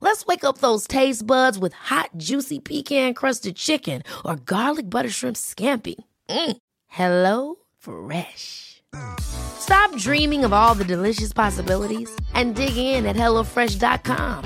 Let's 0.00 0.26
wake 0.26 0.44
up 0.44 0.58
those 0.58 0.86
taste 0.86 1.26
buds 1.26 1.58
with 1.58 1.72
hot, 1.72 2.10
juicy 2.16 2.60
pecan-crusted 2.60 3.56
chicken 3.56 4.02
or 4.24 4.36
garlic 4.36 4.88
butter 4.90 5.10
shrimp 5.10 5.36
scampi. 5.36 5.96
Mm. 6.28 6.56
Hello 6.86 7.56
Fresh. 7.78 8.82
Stop 9.20 9.96
dreaming 9.96 10.44
of 10.44 10.52
all 10.52 10.74
the 10.74 10.84
delicious 10.84 11.32
possibilities 11.32 12.14
and 12.34 12.54
dig 12.54 12.76
in 12.76 13.06
at 13.06 13.16
HelloFresh.com. 13.16 14.44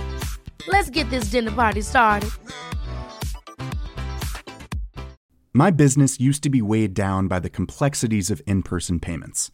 Let's 0.67 0.91
get 0.91 1.11
this 1.11 1.31
dinner 1.31 1.51
party 1.51 1.83
started. 1.83 2.31
My 5.55 5.71
business 5.71 6.21
used 6.21 6.43
to 6.45 6.51
be 6.51 6.63
weighed 6.63 6.95
down 6.95 7.27
by 7.27 7.41
the 7.41 7.51
complexities 7.51 8.31
of 8.31 8.41
in 8.47 8.63
person 8.63 9.01
payments. 9.01 9.51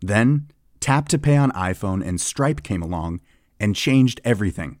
Then, 0.00 0.48
Tap 0.80 1.06
to 1.08 1.18
Pay 1.18 1.36
on 1.36 1.52
iPhone 1.52 2.04
and 2.04 2.20
Stripe 2.20 2.62
came 2.62 2.82
along 2.82 3.20
and 3.60 3.76
changed 3.76 4.20
everything. 4.24 4.80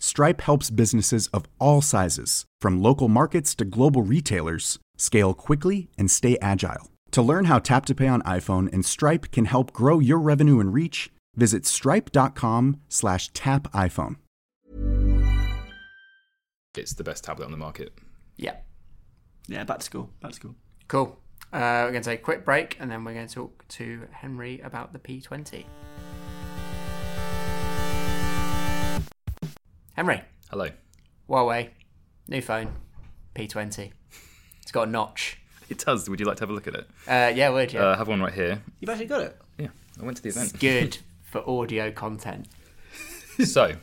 Stripe 0.00 0.40
helps 0.40 0.70
businesses 0.70 1.28
of 1.28 1.46
all 1.58 1.82
sizes, 1.82 2.46
from 2.60 2.82
local 2.82 3.06
markets 3.06 3.54
to 3.56 3.66
global 3.66 4.00
retailers, 4.02 4.78
scale 4.96 5.34
quickly 5.34 5.90
and 5.98 6.10
stay 6.10 6.38
agile. 6.40 6.90
To 7.12 7.22
learn 7.22 7.44
how 7.44 7.58
Tap 7.58 7.84
to 7.86 7.94
Pay 7.94 8.08
on 8.08 8.22
iPhone 8.22 8.72
and 8.72 8.82
Stripe 8.84 9.30
can 9.30 9.44
help 9.44 9.74
grow 9.74 9.98
your 9.98 10.18
revenue 10.18 10.58
and 10.58 10.72
reach, 10.72 11.12
visit 11.36 11.66
stripe.com/tapiphone. 11.66 14.16
it's 16.76 16.94
the 16.94 17.04
best 17.04 17.24
tablet 17.24 17.44
on 17.44 17.50
the 17.50 17.58
market. 17.58 17.92
Yeah. 18.36 18.56
Yeah, 19.48 19.64
back 19.64 19.80
to 19.80 19.84
school. 19.84 20.10
Back 20.20 20.30
to 20.30 20.36
school. 20.36 20.54
Cool. 20.88 21.18
Uh, 21.52 21.84
we're 21.84 21.90
going 21.90 22.02
to 22.02 22.10
take 22.10 22.20
a 22.20 22.22
quick 22.22 22.44
break 22.44 22.76
and 22.80 22.90
then 22.90 23.04
we're 23.04 23.12
going 23.12 23.26
to 23.26 23.34
talk 23.34 23.66
to 23.68 24.06
Henry 24.12 24.60
about 24.60 24.92
the 24.92 24.98
P20. 24.98 25.64
Henry, 30.00 30.22
Hello. 30.48 30.66
Huawei, 31.28 31.68
new 32.26 32.40
phone, 32.40 32.72
P20. 33.34 33.90
It's 34.62 34.72
got 34.72 34.88
a 34.88 34.90
notch. 34.90 35.36
It 35.68 35.76
does. 35.76 36.08
Would 36.08 36.18
you 36.18 36.24
like 36.24 36.38
to 36.38 36.42
have 36.44 36.48
a 36.48 36.54
look 36.54 36.66
at 36.66 36.72
it? 36.72 36.88
Uh, 37.06 37.30
yeah, 37.34 37.50
would 37.50 37.70
you? 37.70 37.80
Uh, 37.80 37.92
I 37.92 37.96
have 37.98 38.08
one 38.08 38.22
right 38.22 38.32
here. 38.32 38.62
You've 38.80 38.88
actually 38.88 39.04
got 39.04 39.20
it. 39.20 39.36
Yeah, 39.58 39.66
I 40.00 40.04
went 40.06 40.16
to 40.16 40.22
the 40.22 40.30
it's 40.30 40.38
event. 40.38 40.58
good 40.58 40.96
for 41.24 41.46
audio 41.46 41.90
content. 41.90 42.48
so, 43.44 43.74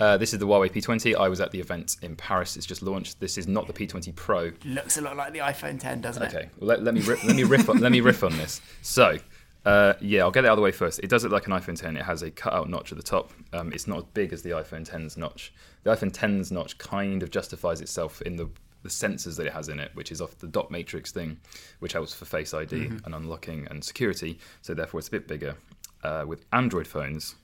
uh, 0.00 0.16
this 0.16 0.32
is 0.32 0.40
the 0.40 0.46
Huawei 0.48 0.72
P20. 0.72 1.14
I 1.14 1.28
was 1.28 1.40
at 1.40 1.52
the 1.52 1.60
event 1.60 1.98
in 2.02 2.16
Paris. 2.16 2.56
It's 2.56 2.66
just 2.66 2.82
launched. 2.82 3.20
This 3.20 3.38
is 3.38 3.46
not 3.46 3.68
the 3.68 3.72
P20 3.72 4.12
Pro. 4.16 4.50
Looks 4.64 4.98
a 4.98 5.02
lot 5.02 5.16
like 5.16 5.32
the 5.32 5.38
iPhone 5.38 5.78
10, 5.78 6.00
doesn't 6.00 6.20
it? 6.20 6.34
Okay, 6.34 6.48
well, 6.58 6.66
let, 6.66 6.82
let 6.82 6.94
me 6.94 7.02
rip, 7.02 7.22
let 7.22 7.36
me 7.36 7.44
riff 7.44 7.70
on, 7.70 7.78
let 7.78 7.92
me 7.92 8.00
riff 8.00 8.24
on 8.24 8.36
this. 8.38 8.60
So, 8.82 9.18
uh, 9.64 9.94
yeah, 10.00 10.22
I'll 10.22 10.30
get 10.30 10.44
it 10.44 10.48
out 10.48 10.52
of 10.52 10.56
the 10.56 10.62
way 10.62 10.72
first. 10.72 11.00
It 11.00 11.10
does 11.10 11.22
look 11.22 11.32
like 11.32 11.46
an 11.46 11.52
iPhone 11.52 11.78
10. 11.78 11.96
It 11.96 12.04
has 12.04 12.22
a 12.22 12.30
cutout 12.30 12.68
notch 12.70 12.92
at 12.92 12.96
the 12.98 13.04
top. 13.04 13.32
Um, 13.52 13.72
it's 13.72 13.86
not 13.86 13.98
as 13.98 14.04
big 14.14 14.32
as 14.32 14.42
the 14.42 14.50
iPhone 14.50 14.88
10's 14.88 15.16
notch. 15.16 15.52
The 15.82 15.90
iPhone 15.90 16.12
10's 16.12 16.50
notch 16.50 16.78
kind 16.78 17.22
of 17.22 17.30
justifies 17.30 17.80
itself 17.80 18.22
in 18.22 18.36
the 18.36 18.48
the 18.82 18.88
sensors 18.88 19.36
that 19.36 19.46
it 19.46 19.52
has 19.52 19.68
in 19.68 19.78
it, 19.78 19.90
which 19.92 20.10
is 20.10 20.22
off 20.22 20.38
the 20.38 20.46
dot 20.46 20.70
matrix 20.70 21.12
thing, 21.12 21.38
which 21.80 21.92
helps 21.92 22.14
for 22.14 22.24
Face 22.24 22.54
ID 22.54 22.86
and 23.04 23.14
unlocking 23.14 23.68
and 23.70 23.84
security. 23.84 24.38
So 24.62 24.72
therefore, 24.72 25.00
it's 25.00 25.08
a 25.08 25.10
bit 25.10 25.28
bigger. 25.28 25.54
Uh, 26.02 26.24
with 26.26 26.46
Android 26.54 26.86
phones, 26.86 27.34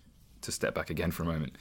to 0.41 0.51
step 0.51 0.75
back 0.75 0.89
again 0.89 1.11
for 1.11 1.25
a 1.25 1.27
moment, 1.27 1.57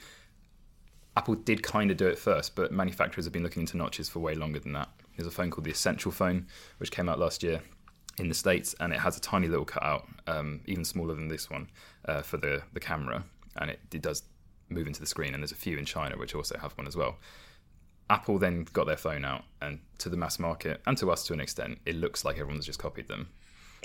Apple 1.14 1.34
did 1.34 1.62
kind 1.62 1.90
of 1.90 1.98
do 1.98 2.06
it 2.06 2.18
first, 2.18 2.56
but 2.56 2.72
manufacturers 2.72 3.26
have 3.26 3.34
been 3.34 3.42
looking 3.42 3.60
into 3.60 3.76
notches 3.76 4.08
for 4.08 4.20
way 4.20 4.34
longer 4.34 4.58
than 4.58 4.72
that. 4.72 4.88
There's 5.16 5.26
a 5.26 5.30
phone 5.30 5.50
called 5.50 5.64
the 5.64 5.70
Essential 5.70 6.10
phone, 6.10 6.46
which 6.78 6.90
came 6.90 7.08
out 7.08 7.18
last 7.18 7.42
year 7.42 7.60
in 8.18 8.28
the 8.28 8.34
States, 8.34 8.74
and 8.80 8.92
it 8.92 9.00
has 9.00 9.16
a 9.16 9.20
tiny 9.20 9.48
little 9.48 9.64
cutout, 9.64 10.08
um, 10.26 10.60
even 10.66 10.84
smaller 10.84 11.14
than 11.14 11.28
this 11.28 11.50
one, 11.50 11.68
uh, 12.06 12.22
for 12.22 12.36
the, 12.36 12.62
the 12.72 12.80
camera, 12.80 13.24
and 13.56 13.70
it, 13.70 13.80
it 13.92 14.02
does 14.02 14.22
move 14.68 14.86
into 14.86 15.00
the 15.00 15.06
screen, 15.06 15.34
and 15.34 15.42
there's 15.42 15.52
a 15.52 15.56
few 15.56 15.78
in 15.78 15.84
China 15.84 16.16
which 16.16 16.34
also 16.34 16.56
have 16.58 16.72
one 16.72 16.86
as 16.86 16.96
well. 16.96 17.16
Apple 18.08 18.38
then 18.38 18.66
got 18.72 18.86
their 18.86 18.96
phone 18.96 19.24
out, 19.24 19.44
and 19.60 19.78
to 19.98 20.08
the 20.08 20.16
mass 20.16 20.38
market, 20.38 20.80
and 20.86 20.96
to 20.98 21.10
us 21.10 21.24
to 21.24 21.32
an 21.32 21.40
extent, 21.40 21.78
it 21.84 21.96
looks 21.96 22.24
like 22.24 22.38
everyone's 22.38 22.66
just 22.66 22.78
copied 22.78 23.08
them. 23.08 23.28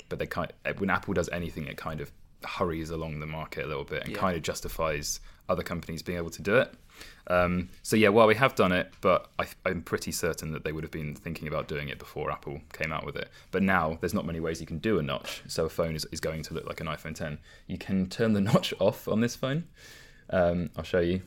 But 0.08 0.18
they 0.18 0.26
kind 0.26 0.52
when 0.78 0.90
Apple 0.90 1.14
does 1.14 1.28
anything, 1.30 1.66
it 1.66 1.76
kind 1.76 2.00
of 2.00 2.10
hurries 2.44 2.90
along 2.90 3.20
the 3.20 3.26
market 3.26 3.64
a 3.64 3.68
little 3.68 3.84
bit 3.84 4.02
and 4.04 4.12
Yeah. 4.12 4.18
kind 4.18 4.36
of 4.36 4.42
justifies 4.42 5.20
other 5.48 5.62
companies 5.62 6.02
being 6.02 6.18
able 6.18 6.30
to 6.30 6.42
do 6.42 6.56
it. 6.56 6.72
Um, 7.28 7.68
so 7.82 7.96
yeah, 7.96 8.08
well, 8.10 8.26
we 8.26 8.34
have 8.34 8.54
done 8.54 8.72
it, 8.72 8.92
but 9.00 9.30
I, 9.38 9.46
I'm 9.64 9.82
pretty 9.82 10.12
certain 10.12 10.52
that 10.52 10.64
they 10.64 10.72
would 10.72 10.84
have 10.84 10.90
been 10.90 11.14
thinking 11.14 11.48
about 11.48 11.68
doing 11.68 11.88
it 11.88 11.98
before 11.98 12.30
Apple 12.30 12.60
came 12.72 12.92
out 12.92 13.04
with 13.06 13.16
it. 13.16 13.28
But 13.50 13.62
now 13.62 13.98
there's 14.00 14.14
not 14.14 14.26
many 14.26 14.40
ways 14.40 14.60
you 14.60 14.66
can 14.66 14.78
do 14.78 14.98
a 14.98 15.02
notch, 15.02 15.42
so 15.48 15.64
a 15.64 15.68
phone 15.68 15.94
is, 15.94 16.04
is 16.12 16.20
going 16.20 16.42
to 16.44 16.54
look 16.54 16.66
like 16.66 16.80
an 16.80 16.86
iPhone 16.86 17.14
10. 17.14 17.38
You 17.66 17.78
can 17.78 18.08
turn 18.08 18.32
the 18.32 18.40
notch 18.52 18.72
off 18.78 19.08
on 19.08 19.20
this 19.20 19.36
phone. 19.36 19.64
Um, 20.30 20.70
I'll 20.76 20.84
show 20.84 21.00
you. 21.00 21.22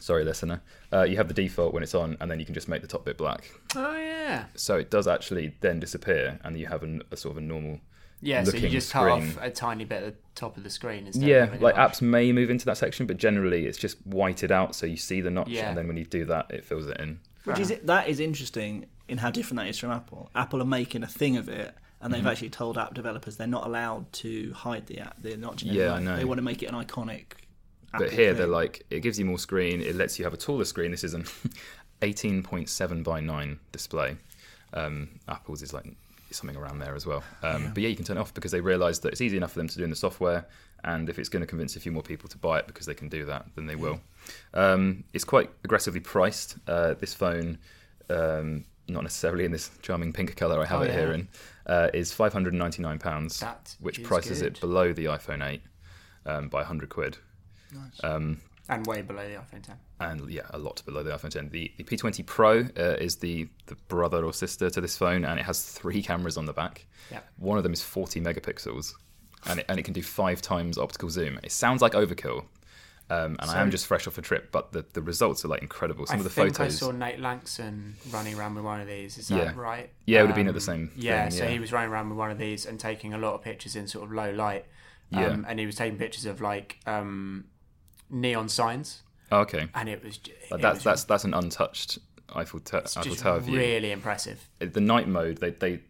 Sorry, 0.00 0.24
listener. 0.24 0.62
Uh, 0.92 1.02
you 1.04 1.16
have 1.16 1.28
the 1.28 1.34
default 1.34 1.72
when 1.72 1.82
it's 1.84 1.94
on, 1.94 2.16
and 2.20 2.28
then 2.30 2.40
you 2.40 2.44
can 2.44 2.54
just 2.54 2.68
make 2.68 2.82
the 2.82 2.88
top 2.88 3.04
bit 3.04 3.16
black. 3.16 3.48
Oh, 3.76 3.96
yeah. 3.96 4.46
So 4.56 4.76
it 4.76 4.90
does 4.90 5.06
actually 5.06 5.54
then 5.60 5.78
disappear, 5.78 6.40
and 6.42 6.58
you 6.58 6.66
have 6.66 6.82
an, 6.82 7.02
a 7.12 7.16
sort 7.16 7.36
of 7.36 7.38
a 7.38 7.46
normal. 7.46 7.78
Yeah, 8.22 8.44
so 8.44 8.56
you 8.56 8.68
just 8.68 8.88
screen. 8.88 9.02
cut 9.04 9.12
off 9.12 9.38
a 9.42 9.50
tiny 9.50 9.84
bit 9.84 10.02
at 10.04 10.14
the 10.14 10.18
top 10.36 10.56
of 10.56 10.62
the 10.62 10.70
screen 10.70 11.06
instead 11.06 11.28
Yeah, 11.28 11.44
of 11.52 11.60
like 11.60 11.76
notch. 11.76 11.94
apps 11.94 12.02
may 12.02 12.30
move 12.32 12.50
into 12.50 12.64
that 12.66 12.78
section, 12.78 13.06
but 13.06 13.16
generally 13.16 13.66
it's 13.66 13.76
just 13.78 13.98
whited 14.06 14.52
out, 14.52 14.74
so 14.76 14.86
you 14.86 14.96
see 14.96 15.20
the 15.20 15.30
notch, 15.30 15.48
Yeah. 15.48 15.68
and 15.68 15.76
then 15.76 15.88
when 15.88 15.96
you 15.96 16.04
do 16.04 16.24
that, 16.26 16.46
it 16.50 16.64
fills 16.64 16.86
it 16.86 16.98
in. 17.00 17.18
Which 17.44 17.58
is 17.58 17.74
that 17.82 18.08
is 18.08 18.20
interesting 18.20 18.86
in 19.08 19.18
how 19.18 19.30
different 19.32 19.58
that 19.58 19.66
is 19.68 19.78
from 19.78 19.90
Apple. 19.90 20.30
Apple 20.34 20.62
are 20.62 20.66
making 20.66 21.02
a 21.02 21.08
thing 21.08 21.36
of 21.36 21.48
it, 21.48 21.74
and 22.00 22.12
they've 22.14 22.20
Mm-hmm. 22.20 22.28
actually 22.28 22.50
told 22.50 22.78
app 22.78 22.94
developers 22.94 23.36
they're 23.36 23.46
not 23.48 23.66
allowed 23.66 24.12
to 24.14 24.52
hide 24.52 24.86
the 24.86 25.00
app. 25.00 25.20
They're 25.20 25.36
not. 25.36 25.60
Yeah, 25.62 25.94
I 25.94 25.98
know. 26.00 26.16
They 26.16 26.24
want 26.24 26.38
to 26.38 26.42
make 26.42 26.62
it 26.62 26.66
an 26.66 26.74
iconic. 26.76 27.24
But 27.92 28.04
Apple 28.04 28.16
here 28.16 28.32
they're 28.34 28.46
like, 28.46 28.84
it 28.90 29.00
gives 29.00 29.18
you 29.18 29.24
more 29.24 29.38
screen, 29.40 29.80
it 29.82 29.96
lets 29.96 30.18
you 30.18 30.24
have 30.24 30.32
a 30.32 30.36
taller 30.38 30.64
screen. 30.64 30.92
This 30.92 31.02
is 31.04 31.12
an 31.14 31.24
18.7 32.02 33.02
by 33.04 33.20
9 33.20 33.58
display. 33.72 34.16
Um, 34.74 35.20
Apple's 35.28 35.62
is 35.62 35.72
like 35.74 35.84
something 36.34 36.56
around 36.56 36.78
there 36.78 36.94
as 36.94 37.06
well. 37.06 37.22
Um, 37.42 37.72
But 37.74 37.82
yeah, 37.82 37.88
you 37.88 37.96
can 37.96 38.04
turn 38.04 38.16
it 38.16 38.20
off 38.20 38.32
because 38.34 38.50
they 38.52 38.60
realised 38.60 39.02
that 39.02 39.12
it's 39.12 39.20
easy 39.20 39.36
enough 39.36 39.52
for 39.52 39.58
them 39.58 39.68
to 39.68 39.76
do 39.78 39.84
in 39.84 39.90
the 39.90 39.96
software, 39.96 40.46
and 40.84 41.08
if 41.08 41.18
it's 41.18 41.28
going 41.28 41.42
to 41.42 41.46
convince 41.46 41.76
a 41.76 41.80
few 41.80 41.92
more 41.92 42.02
people 42.02 42.28
to 42.28 42.38
buy 42.38 42.58
it 42.58 42.66
because 42.66 42.86
they 42.86 42.94
can 42.94 43.08
do 43.08 43.24
that, 43.26 43.46
then 43.54 43.66
they 43.66 43.76
will. 43.76 44.00
Um, 44.54 45.04
it's 45.12 45.24
quite 45.24 45.50
aggressively 45.64 46.00
priced. 46.00 46.56
Uh, 46.66 46.94
this 46.94 47.14
phone, 47.14 47.58
um, 48.10 48.64
not 48.88 49.02
necessarily 49.04 49.44
in 49.44 49.52
this 49.52 49.70
charming 49.82 50.12
pink 50.12 50.34
colour 50.36 50.60
I 50.60 50.66
have 50.66 50.80
Oh, 50.80 50.84
it 50.84 50.92
here 50.92 51.12
in, 51.12 51.28
uh, 51.66 51.88
is 51.94 52.12
£599, 52.12 53.38
That 53.40 53.76
which 53.80 54.02
prices 54.02 54.40
good. 54.42 54.56
it 54.56 54.60
below 54.60 54.92
the 54.92 55.04
iPhone 55.06 55.46
8 55.46 55.62
um, 56.26 56.48
by 56.48 56.58
100 56.58 56.88
quid. 56.88 57.18
Um, 58.02 58.40
And 58.68 58.86
way 58.86 59.02
below 59.02 59.28
the 59.28 59.34
iPhone 59.34 59.62
10. 59.62 59.76
and 60.00 60.30
yeah, 60.30 60.42
a 60.50 60.58
lot 60.58 60.82
below 60.86 61.02
the 61.02 61.10
iPhone 61.10 61.30
10. 61.30 61.48
The, 61.50 61.72
the 61.76 61.84
P20 61.84 62.24
Pro 62.24 62.60
uh, 62.60 62.96
is 63.00 63.16
the, 63.16 63.48
the 63.66 63.74
brother 63.88 64.24
or 64.24 64.32
sister 64.32 64.70
to 64.70 64.80
this 64.80 64.96
phone, 64.96 65.24
and 65.24 65.38
it 65.40 65.44
has 65.44 65.62
three 65.62 66.00
cameras 66.02 66.36
on 66.36 66.46
the 66.46 66.52
back. 66.52 66.86
Yeah. 67.10 67.20
One 67.38 67.56
of 67.58 67.64
them 67.64 67.72
is 67.72 67.82
40 67.82 68.20
megapixels, 68.20 68.92
and 69.46 69.58
it, 69.60 69.66
and 69.68 69.78
it 69.80 69.82
can 69.82 69.92
do 69.94 70.02
five 70.02 70.40
times 70.40 70.78
optical 70.78 71.10
zoom. 71.10 71.40
It 71.42 71.50
sounds 71.50 71.82
like 71.82 71.92
overkill, 71.92 72.44
um, 73.10 73.36
and 73.40 73.50
I 73.50 73.60
am 73.60 73.70
just 73.72 73.86
fresh 73.86 74.06
off 74.06 74.16
a 74.16 74.22
trip, 74.22 74.52
but 74.52 74.70
the, 74.72 74.84
the 74.92 75.02
results 75.02 75.44
are 75.44 75.48
like 75.48 75.60
incredible. 75.60 76.06
Some 76.06 76.16
I 76.16 76.18
of 76.18 76.24
the 76.24 76.30
photos. 76.30 76.60
I 76.60 76.68
saw 76.68 76.92
Nate 76.92 77.18
Lanxon 77.18 77.94
running 78.12 78.38
around 78.38 78.54
with 78.54 78.64
one 78.64 78.80
of 78.80 78.86
these. 78.86 79.18
Is 79.18 79.26
that 79.28 79.36
Yeah. 79.36 79.52
right? 79.56 79.90
Yeah, 80.06 80.20
it 80.20 80.22
would 80.22 80.28
have 80.28 80.36
been 80.36 80.48
at 80.48 80.54
the 80.54 80.60
same 80.60 80.92
Yeah, 80.96 81.22
thing, 81.28 81.38
so 81.38 81.44
yeah. 81.44 81.50
he 81.50 81.58
was 81.58 81.72
running 81.72 81.90
around 81.90 82.10
with 82.10 82.16
one 82.18 82.30
of 82.30 82.38
these 82.38 82.64
and 82.64 82.78
taking 82.78 83.12
a 83.12 83.18
lot 83.18 83.34
of 83.34 83.42
pictures 83.42 83.74
in 83.74 83.88
sort 83.88 84.04
of 84.04 84.12
low 84.12 84.30
light. 84.30 84.66
Um, 85.12 85.20
Yeah. 85.20 85.36
And 85.48 85.58
he 85.58 85.66
was 85.66 85.74
taking 85.74 85.98
pictures 85.98 86.24
of 86.26 86.40
like 86.40 86.78
um, 86.86 87.44
neon 88.12 88.48
signs, 88.48 89.02
Oh, 89.32 89.40
okay, 89.40 89.66
and 89.74 89.88
it 89.88 90.04
was. 90.04 90.20
it 90.26 90.60
that's 90.60 90.76
was 90.76 90.84
that's 90.84 91.04
that's 91.04 91.24
an 91.24 91.34
untouched 91.34 91.98
Eiffel, 92.34 92.60
it's 92.60 92.72
Eiffel 92.96 93.02
just 93.10 93.22
Tower 93.22 93.40
view. 93.40 93.56
really 93.58 93.90
impressive. 93.92 94.46
the 94.58 94.80
night 94.80 95.08
mode, 95.08 95.38
they 95.38 95.50
they 95.50 95.80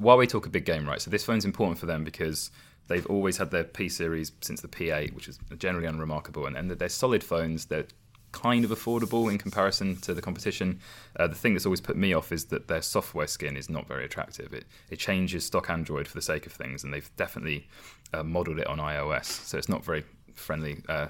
Huawei 0.00 0.28
talk 0.28 0.46
a 0.46 0.50
big 0.50 0.64
game, 0.64 0.86
right? 0.88 1.00
So 1.00 1.10
this 1.10 1.24
phone's 1.24 1.44
important 1.44 1.78
for 1.78 1.86
them 1.86 2.04
because 2.04 2.50
they've 2.88 3.06
always 3.06 3.36
had 3.36 3.50
their 3.50 3.64
P 3.64 3.88
series 3.88 4.32
since 4.40 4.60
the 4.60 4.68
P8, 4.68 5.12
which 5.14 5.28
is 5.28 5.38
generally 5.58 5.86
unremarkable, 5.86 6.46
and, 6.46 6.56
and 6.56 6.70
they're 6.70 6.88
solid 6.88 7.22
phones. 7.22 7.66
They're 7.66 7.86
kind 8.32 8.64
of 8.64 8.70
affordable 8.70 9.30
in 9.30 9.38
comparison 9.38 9.96
to 9.96 10.12
the 10.12 10.20
competition. 10.22 10.80
Uh, 11.18 11.26
the 11.26 11.34
thing 11.34 11.54
that's 11.54 11.64
always 11.64 11.80
put 11.80 11.96
me 11.96 12.12
off 12.12 12.30
is 12.30 12.44
that 12.46 12.68
their 12.68 12.82
software 12.82 13.26
skin 13.26 13.56
is 13.56 13.68
not 13.70 13.88
very 13.88 14.04
attractive. 14.04 14.52
It 14.52 14.64
it 14.90 14.98
changes 14.98 15.44
stock 15.46 15.68
Android 15.70 16.06
for 16.06 16.14
the 16.14 16.22
sake 16.22 16.46
of 16.46 16.52
things, 16.52 16.84
and 16.84 16.92
they've 16.92 17.10
definitely 17.16 17.68
uh, 18.14 18.22
modelled 18.22 18.58
it 18.58 18.66
on 18.66 18.78
iOS, 18.78 19.24
so 19.24 19.58
it's 19.58 19.68
not 19.68 19.84
very 19.84 20.04
friendly 20.34 20.82
uh, 20.88 21.08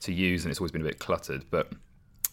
to 0.00 0.12
use, 0.12 0.44
and 0.44 0.50
it's 0.50 0.60
always 0.60 0.72
been 0.72 0.82
a 0.82 0.84
bit 0.84 0.98
cluttered. 0.98 1.44
But 1.50 1.72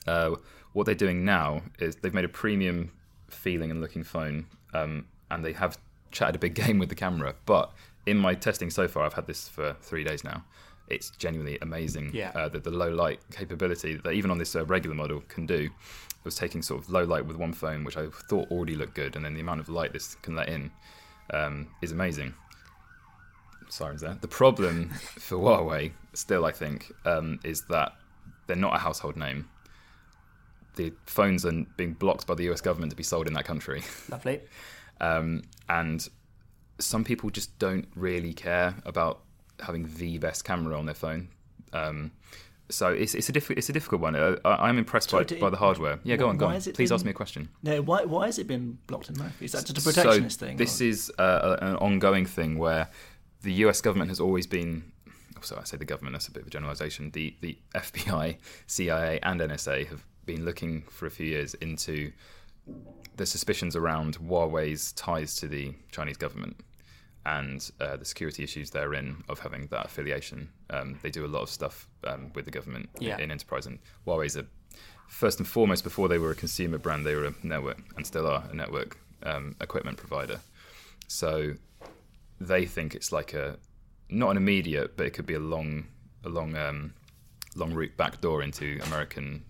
uh, 0.08 0.36
what 0.74 0.86
they're 0.86 0.96
doing 0.96 1.26
now 1.26 1.62
is 1.80 1.96
they've 1.98 2.14
made 2.14 2.26
a 2.26 2.30
premium 2.30 2.92
feeling 3.30 3.72
and 3.72 3.82
looking 3.82 4.04
phone, 4.04 4.48
um, 4.74 5.06
and 5.32 5.44
they 5.44 5.54
have 5.54 5.78
chatted 6.12 6.36
a 6.36 6.40
big 6.40 6.56
game 6.64 6.80
with 6.80 6.90
the 6.90 6.96
camera. 6.96 7.36
But 7.46 7.72
in 8.06 8.18
my 8.18 8.34
testing 8.36 8.70
so 8.70 8.88
far, 8.88 9.04
I've 9.04 9.14
had 9.14 9.28
this 9.28 9.48
for 9.48 9.76
three 9.82 10.04
days 10.04 10.24
now. 10.24 10.44
It's 10.88 11.10
genuinely 11.12 11.58
amazing. 11.62 12.12
Yeah. 12.14 12.32
Uh, 12.36 12.48
the, 12.48 12.60
the 12.60 12.70
low 12.70 12.90
light 12.90 13.20
capability 13.32 13.96
that 13.96 14.12
even 14.12 14.30
on 14.30 14.38
this 14.38 14.56
uh, 14.56 14.66
regular 14.66 14.96
model 14.96 15.24
can 15.28 15.48
do. 15.48 15.70
I 15.72 16.24
was 16.24 16.36
taking 16.36 16.62
sort 16.62 16.82
of 16.82 16.90
low 16.90 17.04
light 17.04 17.26
with 17.26 17.38
one 17.38 17.54
phone, 17.54 17.84
which 17.84 17.98
I 17.98 18.08
thought 18.30 18.50
already 18.52 18.76
looked 18.76 18.96
good, 18.96 19.16
and 19.16 19.26
then 19.26 19.34
the 19.34 19.42
amount 19.42 19.60
of 19.60 19.70
light 19.70 19.94
this 19.94 20.16
can 20.16 20.36
let 20.36 20.50
in 20.50 20.72
um, 21.32 21.68
is 21.82 21.92
amazing. 21.92 22.34
Sirens 23.70 24.02
there. 24.02 24.18
The 24.22 24.28
problem 24.28 24.90
for 24.90 25.38
Huawei, 25.38 25.92
still, 26.14 26.46
I 26.46 26.52
think, 26.52 26.92
um, 27.06 27.40
is 27.44 27.64
that 27.70 27.94
they're 28.48 28.56
not 28.56 28.76
a 28.76 28.80
household 28.80 29.16
name. 29.16 29.48
The 30.76 30.92
phones 31.06 31.46
are 31.46 31.52
being 31.78 31.94
blocked 31.94 32.28
by 32.28 32.36
the 32.36 32.50
US 32.52 32.62
government 32.62 32.92
to 32.92 32.96
be 32.96 33.04
sold 33.04 33.28
in 33.28 33.34
that 33.34 33.46
country. 33.46 33.84
Lovely. 34.10 34.42
Um, 35.02 35.42
and 35.68 36.08
some 36.80 37.04
people 37.04 37.30
just 37.30 37.60
don't 37.60 37.86
really 37.96 38.34
care 38.34 38.76
about 38.86 39.20
having 39.60 39.94
the 39.98 40.18
best 40.20 40.46
camera 40.46 40.78
on 40.80 40.86
their 40.86 40.96
phone. 40.96 41.28
Um, 41.74 42.12
so 42.70 42.88
it's, 42.94 43.14
it's 43.14 43.28
a 43.28 43.34
diff- 43.34 43.52
it's 43.52 43.68
a 43.68 43.74
difficult 43.74 44.00
one. 44.02 44.16
Uh, 44.16 44.38
I, 44.46 44.70
I'm 44.70 44.78
impressed 44.78 45.10
Sorry, 45.10 45.26
by, 45.26 45.28
to- 45.28 45.40
by 45.42 45.50
the 45.50 45.58
hardware. 45.58 46.00
Yeah, 46.06 46.16
go 46.16 46.30
on, 46.30 46.38
go 46.38 46.48
on. 46.48 46.56
it 46.56 46.74
Please 46.74 46.94
ask 46.94 47.04
me 47.04 47.12
a 47.12 47.14
question. 47.14 47.50
No, 47.62 47.82
why 47.82 48.06
why 48.06 48.28
has 48.28 48.40
it 48.40 48.48
been 48.48 48.78
blocked 48.88 49.10
in 49.10 49.16
America? 49.16 49.44
Is 49.44 49.52
that 49.52 49.66
just 49.66 49.78
a 49.78 49.82
protectionist 49.82 50.40
so 50.40 50.46
thing? 50.46 50.56
This 50.56 50.80
or- 50.82 50.86
is 50.86 51.12
uh, 51.20 51.58
an 51.62 51.76
ongoing 51.76 52.26
thing 52.26 52.58
where 52.58 52.88
the 53.46 53.54
US 53.66 53.80
government 53.82 54.10
has 54.10 54.20
always 54.20 54.48
been. 54.48 54.92
So 55.42 55.58
I 55.60 55.64
say 55.64 55.78
the 55.78 55.86
government. 55.86 56.14
That's 56.16 56.28
a 56.28 56.32
bit 56.32 56.42
of 56.42 56.48
a 56.48 56.52
generalization. 56.58 57.12
The 57.12 57.36
the 57.42 57.58
FBI, 57.76 58.38
CIA, 58.68 59.20
and 59.24 59.40
NSA 59.40 59.88
have 59.88 60.04
been 60.26 60.44
looking 60.44 60.82
for 60.90 61.06
a 61.06 61.12
few 61.12 61.28
years 61.28 61.54
into 61.56 62.12
the 63.16 63.26
suspicions 63.26 63.76
around 63.76 64.18
Huawei's 64.18 64.92
ties 64.94 65.36
to 65.38 65.48
the 65.48 65.74
Chinese 65.92 66.18
government 66.18 66.56
and 67.26 67.72
uh, 67.80 67.96
the 67.98 68.06
security 68.06 68.44
issues 68.44 68.70
therein 68.72 69.24
of 69.30 69.40
having 69.40 69.68
that 69.68 69.86
affiliation. 69.86 70.50
Um, 70.70 70.98
they 71.04 71.10
do 71.12 71.26
a 71.26 71.32
lot 71.36 71.42
of 71.44 71.50
stuff 71.50 71.88
um, 72.06 72.32
with 72.36 72.46
the 72.46 72.52
government 72.52 72.90
Yeah. 73.00 73.16
in, 73.16 73.22
in 73.26 73.32
enterprise, 73.32 73.66
and 73.68 73.80
Huawei's 74.06 74.36
a 74.36 74.46
first 75.08 75.40
and 75.40 75.48
foremost, 75.48 75.84
before 75.84 76.08
they 76.08 76.18
were 76.18 76.32
a 76.32 76.36
consumer 76.36 76.78
brand, 76.80 77.06
they 77.06 77.16
were 77.16 77.26
a 77.28 77.34
network 77.44 77.78
and 77.96 78.06
still 78.06 78.26
are 78.28 78.44
a 78.52 78.56
network 78.56 78.98
um, 79.24 79.56
equipment 79.62 79.98
provider. 79.98 80.40
So 81.08 81.54
they 82.40 82.66
think 82.66 82.96
it's 82.96 83.12
like 83.12 83.34
a 83.34 83.58
not 84.10 84.32
an 84.32 84.38
immediate, 84.38 84.96
but 84.98 85.06
it 85.06 85.12
could 85.12 85.26
be 85.26 85.34
a 85.34 85.40
long, 85.40 85.86
a 86.24 86.30
long, 86.30 86.56
um, 86.56 86.94
long 87.56 87.74
route 87.74 87.96
back 87.98 88.22
door 88.22 88.44
into 88.44 88.80
American 88.86 89.44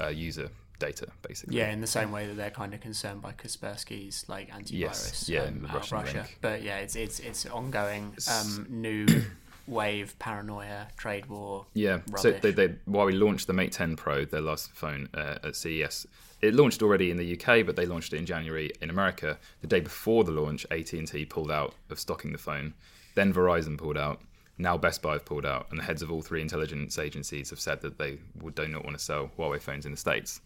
uh, 0.00 0.08
user 0.08 0.48
data, 0.78 1.06
basically. 1.26 1.56
Yeah, 1.56 1.70
in 1.70 1.80
the 1.80 1.86
same 1.86 2.10
way 2.12 2.26
that 2.26 2.34
they're 2.36 2.50
kind 2.50 2.74
of 2.74 2.80
concerned 2.80 3.22
by 3.22 3.32
Kaspersky's 3.32 4.24
like 4.28 4.50
antivirus 4.50 4.72
Yes, 4.72 5.28
yeah, 5.28 5.42
um, 5.42 5.66
out 5.70 5.84
of 5.84 5.92
Russia. 5.92 6.16
link. 6.18 6.38
But 6.40 6.62
yeah, 6.62 6.78
it's 6.78 6.96
it's 6.96 7.20
it's 7.20 7.46
ongoing 7.46 8.16
um, 8.30 8.66
new 8.68 9.06
wave 9.66 10.18
paranoia, 10.18 10.88
trade 10.96 11.26
war. 11.26 11.66
Yeah, 11.74 12.00
rubbish. 12.08 12.20
so 12.20 12.30
they, 12.32 12.50
they 12.52 12.68
Huawei 12.88 13.18
launched 13.18 13.46
the 13.46 13.52
Mate 13.52 13.72
10 13.72 13.96
Pro, 13.96 14.24
their 14.24 14.40
last 14.40 14.72
phone 14.72 15.08
uh, 15.14 15.38
at 15.42 15.56
CES, 15.56 16.06
it 16.44 16.54
launched 16.54 16.82
already 16.82 17.10
in 17.10 17.16
the 17.16 17.32
UK, 17.34 17.64
but 17.64 17.74
they 17.74 17.86
launched 17.86 18.12
it 18.12 18.18
in 18.18 18.26
January 18.26 18.70
in 18.80 18.90
America. 18.90 19.38
The 19.62 19.66
day 19.66 19.80
before 19.80 20.24
the 20.24 20.32
launch, 20.32 20.66
AT&T 20.70 21.24
pulled 21.26 21.50
out 21.50 21.74
of 21.90 21.98
stocking 21.98 22.32
the 22.32 22.38
phone. 22.38 22.74
Then 23.14 23.32
Verizon 23.32 23.78
pulled 23.78 23.96
out. 23.96 24.20
Now 24.58 24.76
Best 24.76 25.02
Buy 25.02 25.14
have 25.14 25.24
pulled 25.24 25.46
out, 25.46 25.66
and 25.70 25.78
the 25.78 25.82
heads 25.82 26.02
of 26.02 26.12
all 26.12 26.22
three 26.22 26.42
intelligence 26.42 26.98
agencies 26.98 27.50
have 27.50 27.58
said 27.58 27.80
that 27.80 27.98
they 27.98 28.18
would, 28.40 28.54
do 28.54 28.68
not 28.68 28.84
want 28.84 28.96
to 28.96 29.02
sell 29.02 29.30
Huawei 29.38 29.60
phones 29.60 29.86
in 29.86 29.92
the 29.92 29.98
states. 29.98 30.40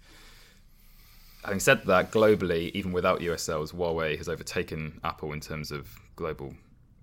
Having 1.45 1.61
said 1.61 1.85
that, 1.85 2.11
globally, 2.11 2.71
even 2.75 2.93
without 2.93 3.21
US 3.23 3.43
sales, 3.43 3.73
Huawei 3.73 4.17
has 4.17 4.29
overtaken 4.29 5.01
Apple 5.05 5.33
in 5.33 5.41
terms 5.41 5.71
of 5.71 5.89
global 6.17 6.55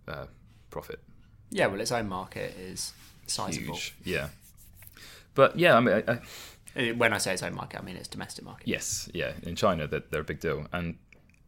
uh, 0.08 0.26
profit. 0.70 1.00
yeah, 1.52 1.68
well, 1.68 1.80
its 1.82 1.92
own 1.92 2.08
market 2.08 2.56
is 2.58 2.94
sizable. 3.28 3.76
Huge, 3.76 3.96
yeah. 4.04 4.30
But 5.36 5.60
yeah, 5.60 5.76
I 5.76 5.80
mean, 5.82 6.04
I, 6.08 6.12
I, 6.14 6.20
When 6.98 7.14
I 7.14 7.18
say 7.20 7.34
its 7.34 7.44
own 7.44 7.56
market, 7.56 7.80
I 7.80 7.84
mean 7.84 7.96
its 7.96 8.08
domestic 8.08 8.44
market. 8.44 8.68
Yes, 8.68 9.10
yeah. 9.14 9.32
In 9.44 9.56
China, 9.56 9.88
they're, 9.88 10.04
they're 10.12 10.22
a 10.22 10.26
big 10.26 10.40
deal, 10.42 10.68
and 10.74 10.98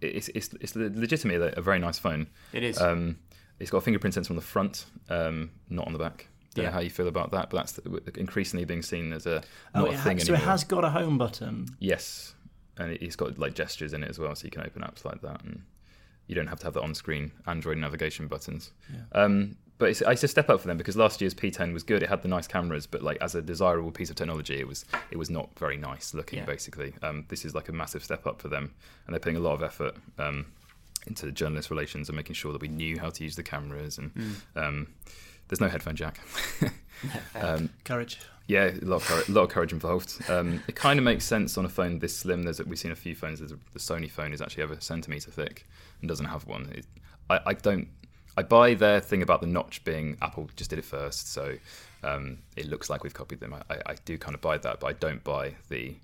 it's 0.02 0.30
it's 0.30 0.50
it's 0.62 0.76
legitimately 0.76 1.52
a 1.56 1.62
very 1.62 1.80
nice 1.80 2.00
phone. 2.00 2.28
It 2.54 2.64
is. 2.64 2.80
Um, 2.82 3.18
it's 3.60 3.70
got 3.72 3.80
a 3.80 3.82
fingerprint 3.82 4.14
sensor 4.14 4.32
on 4.32 4.36
the 4.36 4.42
front, 4.42 4.86
um, 5.10 5.50
not 5.70 5.88
on 5.88 5.94
the 5.94 6.00
back. 6.00 6.28
Don't 6.54 6.64
Yeah. 6.64 6.70
know 6.70 6.74
how 6.76 6.80
you 6.82 6.90
feel 6.90 7.08
about 7.08 7.32
that, 7.32 7.50
but 7.50 7.58
that's 7.58 7.80
increasingly 8.18 8.66
being 8.66 8.82
seen 8.84 9.12
as 9.14 9.26
a 9.26 9.42
Oh, 9.76 9.82
not 9.82 9.88
it 9.90 9.94
a 9.94 9.98
ha- 9.98 10.04
thing 10.04 10.20
so 10.20 10.34
it 10.34 10.40
has 10.40 10.64
got 10.64 10.84
a 10.86 10.90
home 10.92 11.18
button. 11.18 11.68
Yes, 11.80 12.36
and 12.78 12.92
it- 12.92 13.02
it's 13.02 13.16
got 13.16 13.38
like 13.38 13.54
gestures 13.56 13.94
in 13.94 14.04
it 14.04 14.10
as 14.10 14.18
well, 14.20 14.34
so 14.36 14.46
you 14.46 14.52
can 14.52 14.62
open 14.64 14.82
apps 14.84 15.04
like 15.06 15.22
that, 15.22 15.44
and 15.44 15.64
you 16.28 16.36
don't 16.36 16.48
have 16.48 16.60
to 16.60 16.66
have 16.66 16.74
the 16.74 16.82
on-screen 16.82 17.32
Android 17.48 17.78
navigation 17.80 18.28
buttons. 18.28 18.72
Um, 19.14 19.58
but 19.78 19.90
it's, 19.90 20.02
it's 20.02 20.24
a 20.24 20.28
step 20.28 20.50
up 20.50 20.62
for 20.62 20.68
them 20.68 20.78
because 20.78 20.98
last 20.98 21.22
year's 21.22 21.34
P10 21.34 21.74
was 21.74 21.84
good. 21.84 22.02
It 22.04 22.10
had 22.10 22.22
the 22.22 22.28
nice 22.28 22.48
cameras, 22.48 22.88
but 22.88 23.02
like 23.02 23.18
as 23.22 23.36
a 23.36 23.42
desirable 23.42 23.92
piece 23.92 24.10
of 24.10 24.16
technology, 24.16 24.60
it 24.60 24.68
was 24.68 24.86
it 25.12 25.18
was 25.18 25.30
not 25.30 25.50
very 25.58 25.78
nice 25.78 26.14
looking. 26.14 26.40
Yeah. 26.40 26.46
Basically, 26.46 26.94
um, 27.04 27.26
this 27.30 27.46
is 27.46 27.54
like 27.54 27.70
a 27.70 27.74
massive 27.74 28.04
step 28.04 28.26
up 28.26 28.42
for 28.42 28.48
them, 28.48 28.74
and 29.06 29.14
they're 29.14 29.20
putting 29.20 29.38
a 29.38 29.42
lot 29.42 29.54
of 29.54 29.64
effort 29.64 29.96
um, 30.18 30.48
into 31.06 31.32
journalist 31.32 31.70
relations 31.70 32.10
and 32.10 32.16
making 32.16 32.34
sure 32.36 32.52
that 32.54 32.62
we 32.62 32.68
knew 32.68 33.00
how 33.00 33.10
to 33.10 33.24
use 33.24 33.36
the 33.36 33.44
cameras. 33.44 33.98
And 33.98 34.12
um, 34.56 34.88
there's 35.48 35.62
no 35.62 35.68
headphone 35.68 35.96
jack. 35.96 36.20
um, 37.36 37.70
Courage. 37.84 38.20
yeah, 38.48 38.72
a 38.82 38.86
lot 38.86 38.98
of 38.98 39.08
courage, 39.08 39.30
lot 39.30 39.44
of 39.44 39.50
courage 39.50 39.74
involved. 39.74 40.30
Um, 40.30 40.64
it 40.68 40.76
kind 40.76 40.98
of 41.00 41.06
makes 41.06 41.26
sense 41.26 41.58
on 41.58 41.66
a 41.66 41.70
phone 41.70 42.00
this 42.00 42.18
slim. 42.18 42.44
There's 42.44 42.64
we've 42.66 42.80
seen 42.80 42.92
a 42.92 42.96
few 42.96 43.16
phones. 43.16 43.40
There's 43.40 43.52
a, 43.52 43.60
the 43.74 43.80
Sony 43.80 44.10
phone 44.10 44.34
is 44.34 44.42
actually 44.42 44.64
over 44.64 44.74
a 44.74 44.82
centimeter 44.82 45.32
thick 45.32 45.68
and 46.02 46.08
doesn't 46.08 46.26
have 46.26 46.48
one. 46.48 46.72
It, 46.74 46.86
I, 47.30 47.40
I 47.48 47.54
don't. 47.54 47.88
I 48.38 48.44
buy 48.44 48.76
their 48.76 49.00
thing 49.00 49.24
about 49.24 49.42
the 49.42 49.48
notch 49.48 49.84
being 49.84 50.16
Apple 50.22 50.48
just 50.56 50.70
did 50.70 50.78
it 50.78 50.86
first, 50.86 51.34
so 51.34 51.56
um, 52.04 52.38
it 52.56 52.68
looks 52.68 52.88
like 52.88 53.04
we've 53.04 53.14
copied 53.14 53.40
them. 53.40 53.54
I, 53.54 53.78
I, 53.88 53.96
do 54.06 54.16
kind 54.20 54.36
of 54.36 54.42
buy 54.42 54.60
that, 54.60 54.80
but 54.80 54.88
I 54.88 54.94
don't 54.94 55.24
buy 55.24 55.56
the. 55.70 55.96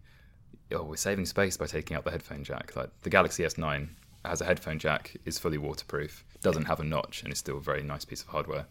Oh, 0.72 0.84
we're 0.84 0.96
saving 0.96 1.28
space 1.28 1.58
by 1.58 1.68
taking 1.68 1.96
out 1.96 2.06
the 2.06 2.12
headphone 2.12 2.44
jack. 2.44 2.76
Like 2.76 2.90
the 3.04 3.12
Galaxy 3.12 3.44
S9 3.44 3.88
has 4.26 4.42
a 4.42 4.46
headphone 4.46 4.80
jack, 4.80 5.16
is 5.26 5.38
fully 5.38 5.60
waterproof, 5.60 6.26
doesn't 6.42 6.66
have 6.66 6.80
a 6.80 6.84
notch, 6.84 7.22
and 7.22 7.32
is 7.32 7.38
still 7.38 7.58
a 7.58 7.62
very 7.62 7.84
nice 7.84 8.04
piece 8.04 8.24
of 8.24 8.30
hardware. 8.30 8.66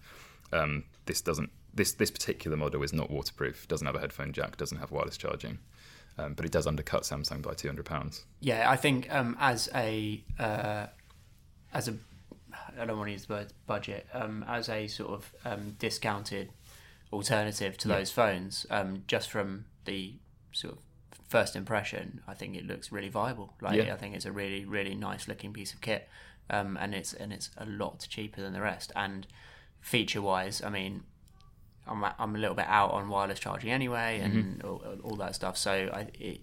Um, 0.52 0.82
this 1.06 1.20
doesn't. 1.20 1.50
This 1.72 1.92
this 1.92 2.10
particular 2.10 2.56
model 2.56 2.82
is 2.82 2.92
not 2.92 3.10
waterproof. 3.10 3.68
Doesn't 3.68 3.86
have 3.86 3.94
a 3.94 4.00
headphone 4.00 4.32
jack. 4.32 4.56
Doesn't 4.56 4.78
have 4.78 4.90
wireless 4.90 5.16
charging. 5.16 5.60
Um, 6.18 6.34
but 6.34 6.44
it 6.44 6.52
does 6.52 6.66
undercut 6.66 7.04
Samsung 7.04 7.40
by 7.40 7.54
two 7.54 7.68
hundred 7.68 7.86
pounds. 7.86 8.24
Yeah, 8.40 8.68
I 8.68 8.76
think 8.76 9.10
um, 9.14 9.36
as 9.38 9.70
a 9.72 10.20
uh, 10.38 10.86
as 11.72 11.86
a 11.86 11.94
I 12.78 12.84
don't 12.84 12.96
want 12.96 13.08
to 13.08 13.12
use 13.12 13.26
the 13.26 13.34
word 13.34 13.52
budget 13.66 14.06
um, 14.12 14.44
as 14.48 14.68
a 14.68 14.86
sort 14.88 15.10
of 15.10 15.34
um, 15.44 15.76
discounted 15.78 16.50
alternative 17.12 17.76
to 17.78 17.88
those 17.88 18.10
phones. 18.10 18.66
Um, 18.70 19.04
just 19.06 19.30
from 19.30 19.66
the 19.84 20.14
sort 20.52 20.74
of 20.74 20.78
first 21.28 21.56
impression, 21.56 22.20
I 22.26 22.34
think 22.34 22.56
it 22.56 22.66
looks 22.66 22.92
really 22.92 23.08
viable. 23.08 23.54
Like 23.60 23.76
Yeah. 23.76 23.94
I 23.94 23.96
think 23.96 24.14
it's 24.14 24.26
a 24.26 24.32
really 24.32 24.64
really 24.64 24.94
nice 24.94 25.28
looking 25.28 25.52
piece 25.52 25.72
of 25.72 25.80
kit, 25.80 26.08
um, 26.50 26.76
and 26.80 26.94
it's 26.94 27.12
and 27.12 27.32
it's 27.32 27.50
a 27.56 27.66
lot 27.66 28.06
cheaper 28.08 28.40
than 28.40 28.52
the 28.52 28.60
rest. 28.62 28.92
And 28.96 29.26
feature 29.80 30.22
wise, 30.22 30.62
I 30.62 30.70
mean. 30.70 31.04
I'm, 31.84 32.04
I'm 32.16 32.36
a 32.36 32.38
little 32.38 32.54
bit 32.54 32.66
out 32.68 32.92
on 32.92 33.08
wireless 33.08 33.40
charging 33.40 33.72
anyway, 33.72 34.20
and 34.22 34.62
all, 34.62 34.84
all 35.02 35.16
that 35.16 35.34
stuff. 35.34 35.56
So 35.58 35.90
I, 35.92 36.06
it 36.16 36.42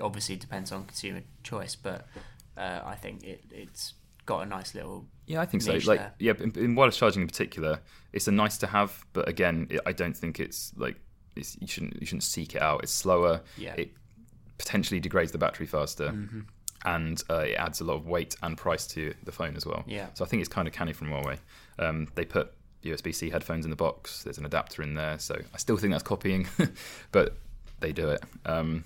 obviously 0.00 0.34
depends 0.34 0.72
on 0.72 0.86
consumer 0.86 1.22
choice, 1.44 1.76
but 1.76 2.08
uh, 2.56 2.80
I 2.84 2.96
think 2.96 3.22
it, 3.22 3.44
it's 3.52 3.94
got 4.26 4.42
a 4.42 4.46
nice 4.46 4.74
little 4.74 5.06
Yeah, 5.26 5.40
I 5.40 5.46
think 5.46 5.62
so. 5.62 5.72
Like, 5.72 5.84
there. 5.98 6.14
yeah, 6.18 6.32
in, 6.40 6.52
in 6.56 6.74
wireless 6.74 6.96
charging 6.96 7.22
in 7.22 7.28
particular, 7.28 7.80
it's 8.12 8.28
a 8.28 8.32
nice 8.32 8.58
to 8.58 8.66
have, 8.66 9.04
but 9.12 9.28
again, 9.28 9.66
it, 9.70 9.80
I 9.86 9.92
don't 9.92 10.16
think 10.16 10.40
it's 10.40 10.72
like 10.76 10.96
it's, 11.36 11.56
you 11.60 11.66
shouldn't 11.66 12.00
you 12.00 12.06
shouldn't 12.06 12.24
seek 12.24 12.54
it 12.54 12.62
out. 12.62 12.82
It's 12.82 12.92
slower. 12.92 13.40
Yeah. 13.56 13.74
It 13.76 13.92
potentially 14.58 15.00
degrades 15.00 15.32
the 15.32 15.38
battery 15.38 15.66
faster, 15.66 16.08
Mm-hmm. 16.10 16.40
and 16.84 17.22
uh, 17.30 17.38
it 17.38 17.54
adds 17.54 17.80
a 17.80 17.84
lot 17.84 17.94
of 17.94 18.06
weight 18.06 18.36
and 18.42 18.56
price 18.56 18.86
to 18.88 19.14
the 19.24 19.32
phone 19.32 19.56
as 19.56 19.64
well. 19.66 19.84
Yeah. 19.86 20.06
So 20.14 20.24
I 20.24 20.28
think 20.28 20.40
it's 20.40 20.48
kind 20.48 20.66
of 20.68 20.74
canny 20.74 20.92
from 20.92 21.08
Huawei. 21.08 21.38
Um, 21.78 22.08
they 22.14 22.24
put 22.24 22.52
USB-C 22.84 23.30
headphones 23.30 23.64
in 23.64 23.70
the 23.70 23.76
box. 23.76 24.22
There's 24.24 24.38
an 24.38 24.44
adapter 24.46 24.82
in 24.82 24.94
there, 24.94 25.18
so 25.18 25.36
I 25.54 25.56
still 25.58 25.76
think 25.76 25.92
that's 25.92 26.02
copying, 26.02 26.48
but 27.12 27.36
they 27.80 27.92
do 27.92 28.08
it. 28.10 28.22
Um, 28.44 28.84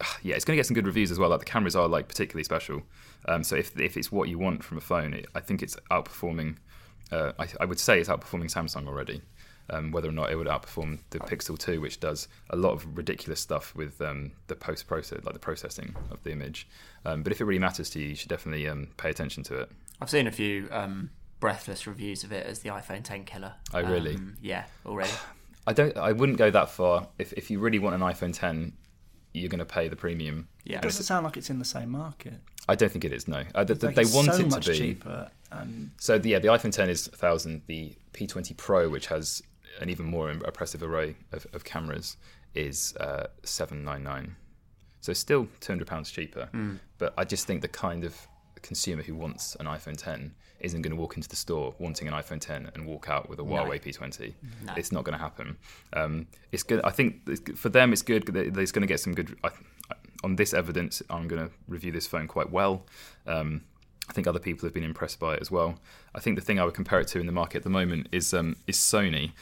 yeah, 0.22 0.34
it's 0.34 0.44
going 0.44 0.56
to 0.56 0.58
get 0.58 0.66
some 0.66 0.74
good 0.74 0.86
reviews 0.86 1.10
as 1.10 1.18
well. 1.18 1.30
Like 1.30 1.40
the 1.40 1.46
cameras 1.46 1.76
are 1.76 1.88
like 1.88 2.08
particularly 2.08 2.44
special. 2.44 2.82
Um, 3.26 3.42
so 3.44 3.56
if 3.56 3.78
if 3.78 3.96
it's 3.96 4.12
what 4.12 4.28
you 4.28 4.38
want 4.38 4.64
from 4.64 4.78
a 4.78 4.80
phone, 4.80 5.14
it, 5.14 5.26
I 5.34 5.40
think 5.40 5.62
it's 5.62 5.76
outperforming. 5.90 6.56
Uh, 7.12 7.32
I, 7.38 7.46
I 7.60 7.64
would 7.64 7.78
say 7.78 8.00
it's 8.00 8.08
outperforming 8.08 8.52
Samsung 8.52 8.88
already. 8.88 9.22
Um, 9.70 9.92
whether 9.92 10.10
or 10.10 10.12
not 10.12 10.30
it 10.30 10.36
would 10.36 10.46
outperform 10.46 10.98
the 11.08 11.18
Pixel 11.20 11.58
2, 11.58 11.80
which 11.80 11.98
does 11.98 12.28
a 12.50 12.56
lot 12.56 12.72
of 12.72 12.98
ridiculous 12.98 13.40
stuff 13.40 13.74
with 13.74 13.98
um, 14.02 14.32
the 14.46 14.54
post 14.54 14.86
process, 14.86 15.24
like 15.24 15.32
the 15.32 15.40
processing 15.40 15.96
of 16.10 16.22
the 16.22 16.32
image. 16.32 16.68
Um, 17.06 17.22
but 17.22 17.32
if 17.32 17.40
it 17.40 17.44
really 17.46 17.58
matters 17.58 17.88
to 17.90 17.98
you, 17.98 18.08
you 18.08 18.14
should 18.14 18.28
definitely 18.28 18.68
um, 18.68 18.88
pay 18.98 19.08
attention 19.08 19.42
to 19.44 19.60
it. 19.60 19.70
I've 20.02 20.10
seen 20.10 20.26
a 20.26 20.32
few 20.32 20.68
um, 20.70 21.08
breathless 21.40 21.86
reviews 21.86 22.24
of 22.24 22.32
it 22.32 22.46
as 22.46 22.58
the 22.58 22.68
iPhone 22.68 23.04
10 23.04 23.24
killer. 23.24 23.54
Oh, 23.72 23.80
really? 23.80 24.18
Yeah, 24.42 24.64
already. 24.84 25.12
I 25.66 25.72
don't. 25.72 25.96
I 25.96 26.12
wouldn't 26.12 26.36
go 26.36 26.50
that 26.50 26.68
far. 26.68 27.08
If 27.18 27.32
if 27.32 27.50
you 27.50 27.58
really 27.58 27.78
want 27.78 27.94
an 27.94 28.02
iPhone 28.02 28.34
10, 28.34 28.74
you're 29.34 29.48
going 29.50 29.58
to 29.58 29.64
pay 29.66 29.88
the 29.88 29.96
premium. 29.96 30.48
Yeah, 30.64 30.78
It 30.78 30.82
doesn't 30.82 31.04
sound 31.04 31.24
like 31.24 31.36
it's 31.36 31.50
in 31.50 31.58
the 31.58 31.64
same 31.64 31.90
market. 31.90 32.34
I 32.68 32.74
don't 32.76 32.90
think 32.90 33.04
it 33.04 33.12
is. 33.12 33.28
No, 33.28 33.42
uh, 33.54 33.64
th- 33.64 33.82
Like 33.82 33.94
they 33.96 34.02
it's 34.02 34.14
want 34.14 34.32
so 34.32 34.40
it 34.40 34.50
much 34.50 34.64
to 34.66 34.72
be. 34.72 34.78
cheaper. 34.78 35.30
And 35.50 35.90
So 35.98 36.18
the, 36.18 36.30
yeah, 36.30 36.38
the 36.38 36.48
iPhone 36.48 36.72
10 36.72 36.88
is 36.88 37.08
1,000. 37.10 37.62
The 37.66 37.92
P20 38.14 38.56
Pro, 38.56 38.88
which 38.88 39.06
has 39.08 39.42
an 39.80 39.90
even 39.90 40.06
more 40.06 40.30
impressive 40.30 40.82
array 40.82 41.16
of, 41.32 41.46
of 41.52 41.64
cameras, 41.64 42.16
is 42.54 42.94
uh, 43.00 43.26
799. 43.42 44.36
So 45.00 45.12
still 45.12 45.48
200 45.60 45.86
pounds 45.86 46.10
cheaper. 46.10 46.48
But 46.98 47.12
I 47.18 47.24
just 47.24 47.46
think 47.46 47.60
the 47.60 47.68
kind 47.68 48.04
of 48.04 48.16
consumer 48.64 49.02
who 49.02 49.14
wants 49.14 49.54
an 49.60 49.66
iPhone 49.66 49.96
10 49.96 50.34
isn't 50.60 50.82
going 50.82 50.90
to 50.90 50.96
walk 51.00 51.16
into 51.16 51.28
the 51.28 51.36
store 51.36 51.74
wanting 51.78 52.08
an 52.08 52.14
iPhone 52.14 52.40
10 52.40 52.70
and 52.74 52.86
walk 52.86 53.08
out 53.08 53.28
with 53.28 53.38
a 53.38 53.42
Huawei 53.42 53.80
P20. 53.80 54.32
It's 54.76 54.90
not 54.90 55.04
going 55.04 55.12
to 55.16 55.22
happen. 55.22 55.56
Um, 55.92 56.26
it's 56.50 56.62
good. 56.62 56.80
I 56.82 56.90
think 56.90 57.20
it's 57.28 57.40
good- 57.40 57.58
for 57.58 57.68
them, 57.68 57.92
it's 57.92 58.02
good. 58.02 58.24
They're 58.26 58.50
going 58.50 58.64
to 58.64 58.86
get 58.86 59.00
some 59.00 59.14
good. 59.14 59.36
I, 59.44 59.50
on 60.24 60.36
this 60.36 60.54
evidence, 60.54 61.02
I'm 61.10 61.28
going 61.28 61.46
to 61.46 61.52
review 61.68 61.92
this 61.92 62.06
phone 62.06 62.26
quite 62.26 62.50
well. 62.50 62.86
Um, 63.26 63.62
I 64.08 64.12
think 64.14 64.26
other 64.26 64.38
people 64.38 64.66
have 64.66 64.74
been 64.74 64.84
impressed 64.84 65.18
by 65.20 65.34
it 65.34 65.40
as 65.42 65.50
well. 65.50 65.78
I 66.14 66.20
think 66.20 66.36
the 66.36 66.42
thing 66.44 66.58
I 66.58 66.64
would 66.64 66.74
compare 66.74 67.00
it 67.00 67.08
to 67.08 67.20
in 67.20 67.26
the 67.26 67.32
market 67.32 67.58
at 67.58 67.62
the 67.64 67.70
moment 67.70 68.08
is 68.12 68.32
um, 68.34 68.56
is 68.66 68.76
Sony, 68.78 69.32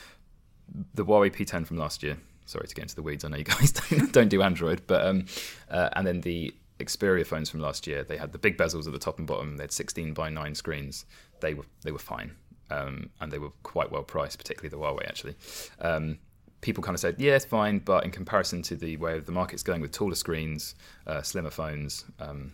the 0.94 1.04
Huawei 1.04 1.32
P10 1.34 1.66
from 1.66 1.76
last 1.78 2.02
year. 2.02 2.16
Sorry 2.46 2.66
to 2.66 2.74
get 2.74 2.82
into 2.82 2.96
the 2.96 3.02
weeds. 3.02 3.24
I 3.24 3.28
know 3.28 3.36
you 3.36 3.44
guys 3.44 3.70
don't, 3.90 4.12
don't 4.12 4.28
do 4.28 4.42
Android, 4.42 4.82
but 4.86 5.06
um, 5.06 5.26
uh, 5.70 5.88
and 5.94 6.06
then 6.06 6.20
the 6.22 6.52
Xperia 6.84 7.26
phones 7.26 7.50
from 7.50 7.60
last 7.60 7.86
year. 7.86 8.04
They 8.04 8.16
had 8.16 8.32
the 8.32 8.38
big 8.38 8.56
bezels 8.56 8.86
at 8.86 8.92
the 8.92 8.98
top 8.98 9.18
and 9.18 9.26
bottom. 9.26 9.56
They 9.56 9.64
had 9.64 9.72
16 9.72 10.14
by 10.14 10.30
9 10.30 10.54
screens. 10.54 11.04
They 11.40 11.54
were 11.54 11.64
they 11.82 11.92
were 11.92 11.98
fine, 11.98 12.32
um, 12.70 13.10
and 13.20 13.32
they 13.32 13.38
were 13.38 13.50
quite 13.62 13.90
well 13.90 14.02
priced, 14.02 14.38
particularly 14.38 14.68
the 14.68 14.76
Huawei 14.76 15.06
actually. 15.06 15.34
Um, 15.80 16.18
people 16.60 16.82
kind 16.82 16.94
of 16.94 17.00
said, 17.00 17.16
yeah, 17.18 17.34
it's 17.34 17.44
fine, 17.44 17.80
but 17.80 18.04
in 18.04 18.10
comparison 18.10 18.62
to 18.62 18.76
the 18.76 18.96
way 18.96 19.18
the 19.18 19.32
market's 19.32 19.62
going 19.62 19.80
with 19.80 19.92
taller 19.92 20.14
screens, 20.14 20.74
uh, 21.06 21.20
slimmer 21.20 21.50
phones, 21.50 22.04
um, 22.20 22.52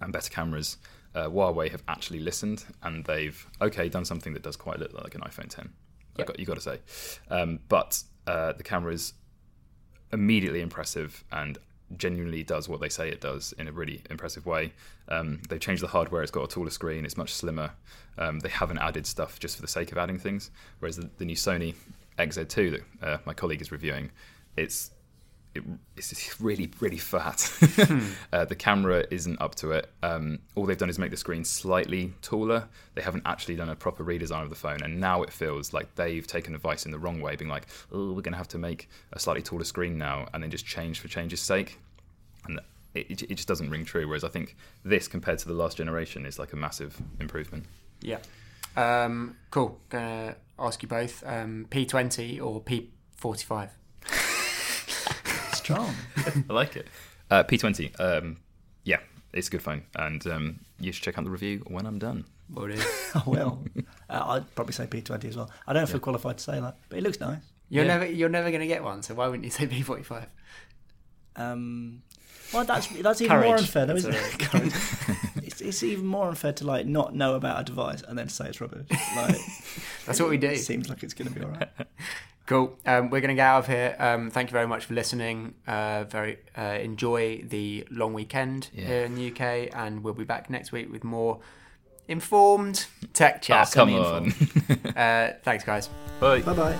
and 0.00 0.12
better 0.12 0.30
cameras, 0.30 0.78
uh, 1.14 1.28
Huawei 1.28 1.70
have 1.70 1.82
actually 1.88 2.18
listened 2.18 2.64
and 2.82 3.04
they've 3.04 3.46
okay 3.60 3.88
done 3.88 4.04
something 4.04 4.32
that 4.34 4.42
does 4.42 4.56
quite 4.56 4.78
look 4.78 4.92
like 4.92 5.14
an 5.14 5.20
iPhone 5.20 5.48
10. 5.48 5.70
I 6.18 6.22
got, 6.24 6.38
you 6.38 6.46
got 6.46 6.54
to 6.54 6.60
say, 6.62 6.80
um, 7.30 7.60
but 7.68 8.02
uh, 8.26 8.52
the 8.52 8.62
cameras 8.62 9.14
immediately 10.12 10.60
impressive 10.60 11.24
and 11.30 11.58
genuinely 11.96 12.42
does 12.42 12.68
what 12.68 12.80
they 12.80 12.88
say 12.88 13.08
it 13.08 13.20
does 13.20 13.52
in 13.58 13.68
a 13.68 13.72
really 13.72 14.02
impressive 14.10 14.46
way. 14.46 14.72
Um, 15.08 15.40
they've 15.48 15.60
changed 15.60 15.82
the 15.82 15.88
hardware; 15.88 16.22
it's 16.22 16.30
got 16.30 16.44
a 16.44 16.48
taller 16.48 16.70
screen, 16.70 17.04
it's 17.04 17.16
much 17.16 17.32
slimmer. 17.32 17.72
Um, 18.18 18.40
they 18.40 18.48
haven't 18.48 18.78
added 18.78 19.06
stuff 19.06 19.38
just 19.38 19.56
for 19.56 19.62
the 19.62 19.68
sake 19.68 19.92
of 19.92 19.98
adding 19.98 20.18
things. 20.18 20.50
Whereas 20.80 20.96
the, 20.96 21.10
the 21.18 21.24
new 21.24 21.36
Sony 21.36 21.74
XZ2 22.18 22.70
that 22.70 23.06
uh, 23.06 23.18
my 23.24 23.34
colleague 23.34 23.60
is 23.60 23.70
reviewing, 23.70 24.10
it's 24.56 24.90
it, 24.90 24.95
it's 25.96 26.40
really 26.40 26.70
really 26.80 26.96
fat. 26.98 27.50
uh, 28.32 28.44
the 28.44 28.54
camera 28.54 29.04
isn't 29.10 29.40
up 29.40 29.54
to 29.56 29.72
it. 29.72 29.90
Um, 30.02 30.38
all 30.54 30.66
they've 30.66 30.78
done 30.78 30.90
is 30.90 30.98
make 30.98 31.10
the 31.10 31.16
screen 31.16 31.44
slightly 31.44 32.12
taller. 32.22 32.68
They 32.94 33.02
haven't 33.02 33.22
actually 33.26 33.56
done 33.56 33.68
a 33.68 33.76
proper 33.76 34.04
redesign 34.04 34.42
of 34.42 34.50
the 34.50 34.56
phone, 34.56 34.82
and 34.82 35.00
now 35.00 35.22
it 35.22 35.32
feels 35.32 35.72
like 35.72 35.94
they've 35.94 36.26
taken 36.26 36.54
advice 36.54 36.86
in 36.86 36.92
the 36.92 36.98
wrong 36.98 37.20
way, 37.20 37.36
being 37.36 37.50
like, 37.50 37.66
"Oh, 37.92 38.12
we're 38.12 38.22
going 38.22 38.32
to 38.32 38.38
have 38.38 38.48
to 38.48 38.58
make 38.58 38.88
a 39.12 39.18
slightly 39.18 39.42
taller 39.42 39.64
screen 39.64 39.98
now," 39.98 40.28
and 40.32 40.42
then 40.42 40.50
just 40.50 40.66
change 40.66 41.00
for 41.00 41.08
change's 41.08 41.40
sake. 41.40 41.78
And 42.46 42.60
it, 42.94 43.22
it 43.22 43.34
just 43.34 43.48
doesn't 43.48 43.70
ring 43.70 43.84
true. 43.84 44.06
Whereas 44.06 44.24
I 44.24 44.28
think 44.28 44.56
this, 44.84 45.08
compared 45.08 45.38
to 45.40 45.48
the 45.48 45.54
last 45.54 45.76
generation, 45.76 46.26
is 46.26 46.38
like 46.38 46.52
a 46.52 46.56
massive 46.56 47.00
improvement. 47.20 47.66
Yeah. 48.00 48.18
Um, 48.76 49.36
cool. 49.50 49.80
Gonna 49.88 50.36
ask 50.58 50.82
you 50.82 50.88
both: 50.88 51.22
um, 51.26 51.66
P20 51.70 52.42
or 52.42 52.62
P45? 52.62 53.70
Strong. 55.74 55.94
I 56.48 56.52
like 56.52 56.76
it. 56.76 56.86
Uh, 57.30 57.42
P20. 57.42 57.98
Um, 58.00 58.36
yeah, 58.84 58.98
it's 59.32 59.48
a 59.48 59.50
good 59.50 59.62
phone, 59.62 59.82
and 59.96 60.24
um, 60.28 60.60
you 60.78 60.92
should 60.92 61.02
check 61.02 61.18
out 61.18 61.24
the 61.24 61.30
review 61.30 61.64
when 61.66 61.86
I'm 61.86 61.98
done. 61.98 62.24
Will 62.50 62.68
do. 62.68 62.80
I 63.14 63.22
will. 63.26 63.64
Uh, 64.08 64.22
I'd 64.28 64.54
probably 64.54 64.72
say 64.74 64.86
P20 64.86 65.24
as 65.24 65.36
well. 65.36 65.50
I 65.66 65.72
don't 65.72 65.88
feel 65.88 65.98
qualified 65.98 66.38
to 66.38 66.44
say 66.44 66.60
that, 66.60 66.76
but 66.88 66.98
it 66.98 67.02
looks 67.02 67.18
nice. 67.18 67.40
You're 67.68 67.84
Yeah. 67.84 67.98
never 67.98 68.06
you're 68.06 68.28
never 68.28 68.52
gonna 68.52 68.68
get 68.68 68.84
one. 68.84 69.02
So 69.02 69.14
why 69.14 69.26
wouldn't 69.26 69.42
you 69.44 69.50
say 69.50 69.66
P45? 69.66 70.26
Um, 71.34 72.02
well, 72.54 72.64
that's 72.64 72.86
that's 73.02 73.20
even 73.20 73.40
more 73.40 73.56
unfair, 73.56 73.86
though, 73.86 73.96
isn't 73.96 74.14
it? 74.14 74.72
It's, 75.42 75.60
it's 75.60 75.82
even 75.84 76.06
more 76.06 76.28
unfair 76.28 76.52
to 76.54 76.66
like 76.66 76.86
not 76.86 77.14
know 77.14 77.34
about 77.34 77.60
a 77.60 77.64
device 77.64 78.02
and 78.02 78.18
then 78.18 78.28
say 78.28 78.46
it's 78.48 78.60
rubbish. 78.60 78.86
Like 79.16 79.36
That's 80.06 80.20
what 80.20 80.28
we 80.28 80.36
do. 80.38 80.48
it 80.48 80.58
seems 80.58 80.88
like 80.88 81.02
it's 81.02 81.14
going 81.14 81.32
to 81.32 81.38
be 81.38 81.44
all 81.44 81.50
right. 81.52 81.68
Cool. 82.46 82.78
Um, 82.86 83.10
we're 83.10 83.20
going 83.20 83.28
to 83.30 83.34
get 83.34 83.44
out 83.46 83.58
of 83.60 83.66
here. 83.66 83.96
Um, 83.98 84.30
thank 84.30 84.50
you 84.50 84.52
very 84.52 84.68
much 84.68 84.84
for 84.84 84.94
listening. 84.94 85.54
Uh, 85.66 86.04
very 86.04 86.38
uh, 86.56 86.62
enjoy 86.80 87.42
the 87.42 87.86
long 87.90 88.14
weekend 88.14 88.68
Yeah. 88.72 88.84
here 88.86 89.04
in 89.04 89.16
the 89.16 89.28
UK, 89.32 89.68
and 89.74 90.04
we'll 90.04 90.14
be 90.14 90.24
back 90.24 90.48
next 90.48 90.70
week 90.70 90.90
with 90.92 91.02
more 91.02 91.40
informed 92.06 92.86
tech 93.12 93.38
Oh, 93.38 93.42
chat. 93.42 93.70
come 93.72 93.92
on. 93.94 94.32
Uh, 94.96 95.32
thanks, 95.42 95.62
guys. 95.64 95.88
Bye. 96.20 96.40
Bye 96.40 96.54
bye. 96.54 96.76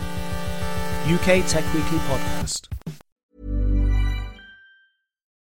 UK 1.08 1.44
Tech 1.46 1.64
Weekly 1.74 1.98
podcast. 1.98 2.68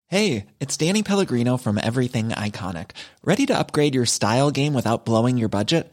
Hey, 0.09 0.47
it's 0.61 0.77
Danny 0.77 1.03
Pellegrino 1.03 1.57
from 1.57 1.79
Everything 1.79 2.29
Iconic. 2.31 2.91
Ready 3.23 3.47
to 3.47 3.59
upgrade 3.59 3.95
your 3.95 4.07
style 4.07 4.51
game 4.51 4.75
without 4.75 5.05
blowing 5.05 5.39
your 5.39 5.49
budget? 5.49 5.93